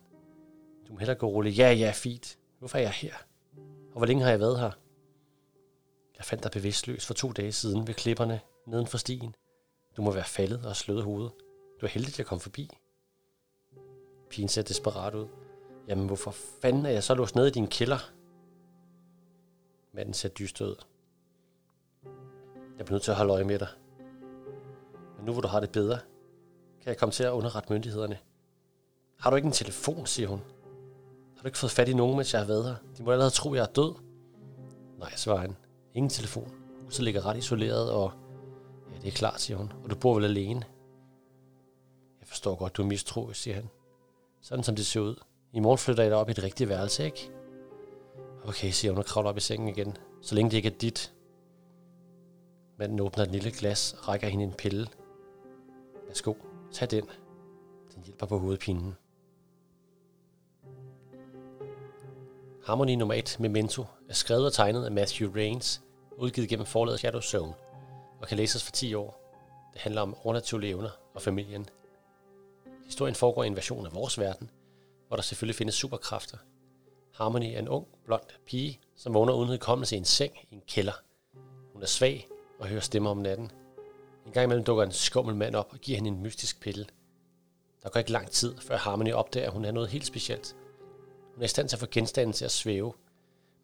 Du 0.88 0.92
må 0.92 0.98
hellere 0.98 1.16
gå 1.16 1.26
roligt. 1.26 1.58
Ja, 1.58 1.72
ja, 1.72 1.92
fint. 1.94 2.38
Hvorfor 2.58 2.78
er 2.78 2.82
jeg 2.82 2.90
her? 2.90 3.14
Og 3.92 3.96
hvor 3.96 4.06
længe 4.06 4.22
har 4.22 4.30
jeg 4.30 4.40
været 4.40 4.60
her? 4.60 4.70
Jeg 6.16 6.24
fandt 6.24 6.44
dig 6.44 6.52
bevidstløs 6.52 7.06
for 7.06 7.14
to 7.14 7.32
dage 7.32 7.52
siden 7.52 7.86
ved 7.86 7.94
klipperne 7.94 8.40
neden 8.66 8.86
for 8.86 8.98
stien. 8.98 9.34
Du 9.96 10.02
må 10.02 10.10
være 10.10 10.24
faldet 10.24 10.66
og 10.66 10.76
slået 10.76 11.04
hovedet. 11.04 11.32
Du 11.80 11.86
er 11.86 11.90
heldig, 11.90 12.08
at 12.08 12.18
jeg 12.18 12.26
kom 12.26 12.40
forbi. 12.40 12.70
Pigen 14.30 14.48
ser 14.48 14.62
desperat 14.62 15.14
ud. 15.14 15.28
Jamen, 15.88 16.06
hvorfor 16.06 16.30
fanden 16.62 16.86
er 16.86 16.90
jeg 16.90 17.04
så 17.04 17.14
låst 17.14 17.34
ned 17.34 17.46
i 17.46 17.50
din 17.50 17.66
kælder? 17.66 18.12
Manden 19.92 20.14
ser 20.14 20.28
dyst 20.28 20.60
ud. 20.60 20.76
Jeg 22.78 22.86
bliver 22.86 22.92
nødt 22.92 23.02
til 23.02 23.10
at 23.10 23.16
holde 23.16 23.32
øje 23.32 23.44
med 23.44 23.58
dig. 23.58 23.68
Men 25.16 25.26
nu 25.26 25.32
hvor 25.32 25.42
du 25.42 25.48
har 25.48 25.60
det 25.60 25.72
bedre, 25.72 25.98
kan 26.82 26.88
jeg 26.88 26.96
komme 26.96 27.12
til 27.12 27.24
at 27.24 27.30
underrette 27.30 27.72
myndighederne. 27.72 28.18
Har 29.18 29.30
du 29.30 29.36
ikke 29.36 29.46
en 29.46 29.52
telefon, 29.52 30.06
siger 30.06 30.28
hun. 30.28 30.40
Har 31.42 31.44
du 31.44 31.48
ikke 31.48 31.58
fået 31.58 31.72
fat 31.72 31.88
i 31.88 31.94
nogen, 31.94 32.16
mens 32.16 32.32
jeg 32.32 32.40
har 32.40 32.46
været 32.46 32.64
her? 32.64 32.74
De 32.98 33.02
må 33.02 33.10
allerede 33.10 33.30
tro, 33.30 33.54
jeg 33.54 33.62
er 33.62 33.66
død. 33.66 33.94
Nej, 34.98 35.12
svarer 35.16 35.38
han. 35.38 35.56
Ingen 35.94 36.10
telefon. 36.10 36.52
Huset 36.84 37.04
ligger 37.04 37.26
ret 37.26 37.36
isoleret, 37.36 37.90
og... 37.90 38.12
Ja, 38.92 38.98
det 38.98 39.08
er 39.08 39.12
klart, 39.12 39.40
siger 39.40 39.56
hun. 39.56 39.72
Og 39.84 39.90
du 39.90 39.96
bor 39.96 40.14
vel 40.14 40.24
alene? 40.24 40.64
Jeg 42.20 42.28
forstår 42.28 42.54
godt, 42.54 42.76
du 42.76 42.82
er 42.82 42.86
mistroisk, 42.86 43.40
siger 43.40 43.54
han. 43.54 43.68
Sådan 44.40 44.64
som 44.64 44.76
det 44.76 44.86
ser 44.86 45.00
ud. 45.00 45.16
I 45.52 45.60
morgen 45.60 45.78
flytter 45.78 46.02
jeg 46.02 46.10
dig 46.10 46.18
op 46.18 46.28
i 46.28 46.32
et 46.32 46.42
rigtigt 46.42 46.68
værelse, 46.68 47.04
ikke? 47.04 47.30
Okay, 48.44 48.70
siger 48.70 48.92
hun 48.92 48.98
og 48.98 49.04
kravler 49.04 49.30
op 49.30 49.36
i 49.36 49.40
sengen 49.40 49.68
igen. 49.68 49.96
Så 50.20 50.34
længe 50.34 50.50
det 50.50 50.56
ikke 50.56 50.68
er 50.68 50.78
dit. 50.80 51.12
Manden 52.78 53.00
åbner 53.00 53.24
et 53.24 53.30
lille 53.30 53.50
glas 53.50 53.92
og 53.92 54.08
rækker 54.08 54.28
hende 54.28 54.44
en 54.44 54.52
pille. 54.52 54.86
Værsgo, 56.06 56.34
tag 56.72 56.90
den. 56.90 57.04
Den 57.94 58.02
hjælper 58.04 58.26
på 58.26 58.38
hovedpinen. 58.38 58.96
Harmony 62.64 62.94
nummer 62.94 63.14
1 63.14 63.36
Memento 63.40 63.86
er 64.08 64.14
skrevet 64.14 64.46
og 64.46 64.52
tegnet 64.52 64.84
af 64.84 64.92
Matthew 64.92 65.34
Rains, 65.34 65.82
udgivet 66.16 66.48
gennem 66.48 66.66
forlaget 66.66 67.00
Shadow 67.00 67.20
Zone, 67.20 67.54
og 68.20 68.28
kan 68.28 68.36
læses 68.36 68.64
for 68.64 68.72
10 68.72 68.94
år. 68.94 69.38
Det 69.72 69.80
handler 69.80 70.02
om 70.02 70.16
overnaturlige 70.24 70.70
evner 70.70 70.90
og 71.14 71.22
familien. 71.22 71.66
Historien 72.84 73.14
foregår 73.14 73.44
i 73.44 73.46
en 73.46 73.56
version 73.56 73.86
af 73.86 73.94
vores 73.94 74.18
verden, 74.18 74.50
hvor 75.08 75.16
der 75.16 75.22
selvfølgelig 75.22 75.56
findes 75.56 75.74
superkræfter. 75.74 76.36
Harmony 77.14 77.54
er 77.54 77.58
en 77.58 77.68
ung, 77.68 77.86
blond 78.04 78.22
pige, 78.46 78.80
som 78.96 79.14
vågner 79.14 79.32
uden 79.32 79.50
hukommelse 79.50 79.94
i 79.96 79.98
en 79.98 80.04
seng 80.04 80.32
i 80.50 80.54
en 80.54 80.62
kælder. 80.68 81.02
Hun 81.72 81.82
er 81.82 81.86
svag 81.86 82.28
og 82.58 82.66
hører 82.66 82.80
stemmer 82.80 83.10
om 83.10 83.18
natten. 83.18 83.50
En 84.26 84.32
gang 84.32 84.44
imellem 84.44 84.64
dukker 84.64 84.84
en 84.84 84.92
skummel 84.92 85.36
mand 85.36 85.56
op 85.56 85.72
og 85.72 85.78
giver 85.78 85.96
hende 85.96 86.08
en 86.10 86.22
mystisk 86.22 86.60
pille. 86.60 86.86
Der 87.82 87.88
går 87.88 87.98
ikke 87.98 88.12
lang 88.12 88.30
tid, 88.30 88.54
før 88.58 88.76
Harmony 88.76 89.12
opdager, 89.12 89.46
at 89.46 89.52
hun 89.52 89.64
er 89.64 89.72
noget 89.72 89.88
helt 89.88 90.06
specielt– 90.06 90.56
hun 91.34 91.42
er 91.42 91.44
i 91.44 91.48
stand 91.48 91.68
til 91.68 91.76
at 91.76 91.80
få 91.80 91.86
genstanden 91.90 92.32
til 92.32 92.44
at 92.44 92.50
svæve. 92.50 92.92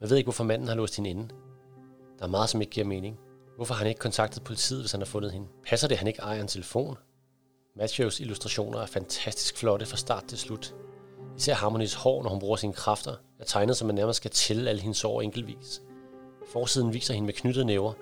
Man 0.01 0.11
ved 0.11 0.17
ikke, 0.17 0.27
hvorfor 0.27 0.45
manden 0.45 0.69
har 0.69 0.75
låst 0.75 0.97
hende 0.97 1.11
inde. 1.11 1.29
Der 2.19 2.25
er 2.25 2.29
meget, 2.29 2.51
som 2.51 2.61
ikke 2.61 2.71
giver 2.71 2.87
mening. 2.87 3.19
Hvorfor 3.57 3.75
har 3.75 3.79
han 3.79 3.89
ikke 3.89 3.99
kontaktet 3.99 4.45
politiet, 4.45 4.81
hvis 4.81 4.93
han 4.93 5.01
har 5.01 5.07
fundet 5.07 5.33
hende? 5.33 5.49
Passer 5.67 5.89
det, 5.89 5.95
at 5.95 5.99
han 5.99 6.09
ikke 6.09 6.21
ejer 6.23 6.41
en 6.41 6.49
telefon? 6.49 6.97
Matthews 7.77 8.21
illustrationer 8.21 8.79
er 8.79 8.87
fantastisk 8.87 9.57
flotte 9.57 9.87
fra 9.87 9.97
start 9.97 10.25
til 10.25 10.39
slut. 10.39 10.75
Især 11.37 11.55
Harmonys 11.55 11.95
hår, 11.95 12.23
når 12.23 12.31
hun 12.31 12.41
bruger 12.41 12.57
sine 12.57 12.73
kræfter, 12.73 13.15
er 13.39 13.45
tegnet, 13.45 13.77
som 13.77 13.87
man 13.87 13.95
nærmest 13.95 14.17
skal 14.17 14.31
tælle 14.31 14.71
alle 14.71 14.83
hendes 14.83 15.05
år 15.05 15.23
enkeltvis. 15.23 15.83
Forsiden 16.53 16.95
viser 16.95 17.15
hende 17.15 17.27
med 17.27 17.35
knyttede 17.35 17.65
næver, 17.65 17.93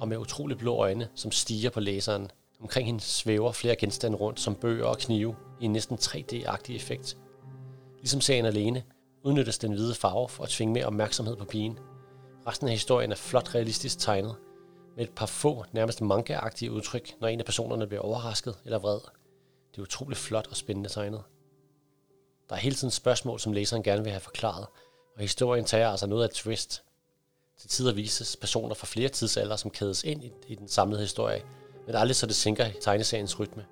og 0.00 0.08
med 0.08 0.16
utrolig 0.16 0.58
blå 0.58 0.74
øjne, 0.74 1.08
som 1.14 1.32
stiger 1.32 1.70
på 1.70 1.80
læseren. 1.80 2.30
Omkring 2.60 2.86
hende 2.86 3.00
svæver 3.00 3.52
flere 3.52 3.76
genstande 3.76 4.18
rundt, 4.18 4.40
som 4.40 4.54
bøger 4.54 4.84
og 4.84 4.98
knive, 4.98 5.36
i 5.60 5.64
en 5.64 5.72
næsten 5.72 5.98
3D-agtig 6.00 6.74
effekt. 6.74 7.16
Ligesom 7.98 8.20
serien 8.20 8.46
alene, 8.46 8.82
udnyttes 9.24 9.58
den 9.58 9.72
hvide 9.72 9.94
farve 9.94 10.28
for 10.28 10.44
at 10.44 10.50
tvinge 10.50 10.74
mere 10.74 10.86
opmærksomhed 10.86 11.36
på 11.36 11.44
pigen. 11.44 11.78
Resten 12.46 12.68
af 12.68 12.72
historien 12.72 13.12
er 13.12 13.16
flot 13.16 13.54
realistisk 13.54 13.98
tegnet, 13.98 14.36
med 14.96 15.04
et 15.04 15.10
par 15.10 15.26
få, 15.26 15.64
nærmest 15.72 16.00
manga 16.00 16.38
udtryk, 16.70 17.14
når 17.20 17.28
en 17.28 17.38
af 17.38 17.44
personerne 17.44 17.86
bliver 17.86 18.02
overrasket 18.02 18.58
eller 18.64 18.78
vred. 18.78 19.00
Det 19.72 19.78
er 19.78 19.82
utroligt 19.82 20.20
flot 20.20 20.46
og 20.46 20.56
spændende 20.56 20.88
tegnet. 20.88 21.22
Der 22.48 22.54
er 22.54 22.60
hele 22.60 22.74
tiden 22.74 22.90
spørgsmål, 22.90 23.40
som 23.40 23.52
læseren 23.52 23.82
gerne 23.82 24.02
vil 24.02 24.12
have 24.12 24.20
forklaret, 24.20 24.66
og 25.14 25.20
historien 25.20 25.64
tager 25.64 25.88
altså 25.88 26.06
noget 26.06 26.22
af 26.22 26.28
et 26.28 26.34
twist. 26.34 26.82
Til 27.58 27.70
tider 27.70 27.92
vises 27.92 28.36
personer 28.36 28.74
fra 28.74 28.86
flere 28.86 29.08
tidsalder, 29.08 29.56
som 29.56 29.70
kædes 29.70 30.04
ind 30.04 30.24
i, 30.24 30.32
i 30.48 30.54
den 30.54 30.68
samlede 30.68 31.00
historie, 31.00 31.42
men 31.86 31.94
aldrig 31.94 32.16
så 32.16 32.26
det 32.26 32.36
sænker 32.36 32.66
tegneseriens 32.80 33.40
rytme. 33.40 33.66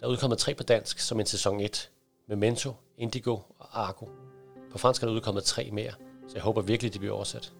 Der 0.00 0.06
er 0.06 0.10
udkommet 0.10 0.38
tre 0.38 0.54
på 0.54 0.62
dansk, 0.62 0.98
som 0.98 1.20
en 1.20 1.26
sæson 1.26 1.60
1, 1.60 1.90
Memento, 2.28 2.74
Indigo 2.98 3.38
og 3.58 3.88
Argo. 3.88 4.27
På 4.72 4.78
fransk 4.78 5.02
er 5.02 5.06
der 5.06 5.14
udkommet 5.14 5.44
tre 5.44 5.70
mere, 5.72 5.92
så 6.28 6.32
jeg 6.34 6.42
håber 6.42 6.62
virkelig, 6.62 6.94
de 6.94 6.98
bliver 6.98 7.14
oversat. 7.14 7.52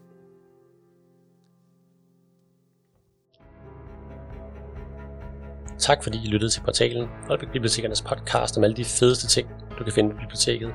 Tak 5.78 6.02
fordi 6.02 6.18
I 6.24 6.28
lyttede 6.28 6.50
til 6.50 6.60
portalen 6.60 7.08
Holbæk 7.28 7.52
Bibliotekernes 7.52 8.02
podcast 8.02 8.58
om 8.58 8.64
alle 8.64 8.76
de 8.76 8.84
fedeste 8.84 9.26
ting, 9.26 9.48
du 9.78 9.84
kan 9.84 9.92
finde 9.92 10.10
på 10.10 10.16
biblioteket. 10.16 10.74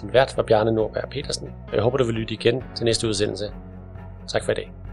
Din 0.00 0.12
vært 0.12 0.36
var 0.36 0.42
Bjarne 0.42 0.72
Nordberg 0.72 1.10
Petersen, 1.10 1.48
og 1.68 1.74
jeg 1.74 1.82
håber, 1.82 1.96
du 1.98 2.04
vil 2.04 2.14
lytte 2.14 2.34
igen 2.34 2.62
til 2.76 2.84
næste 2.84 3.08
udsendelse. 3.08 3.52
Tak 4.28 4.44
for 4.44 4.52
i 4.52 4.54
dag. 4.54 4.83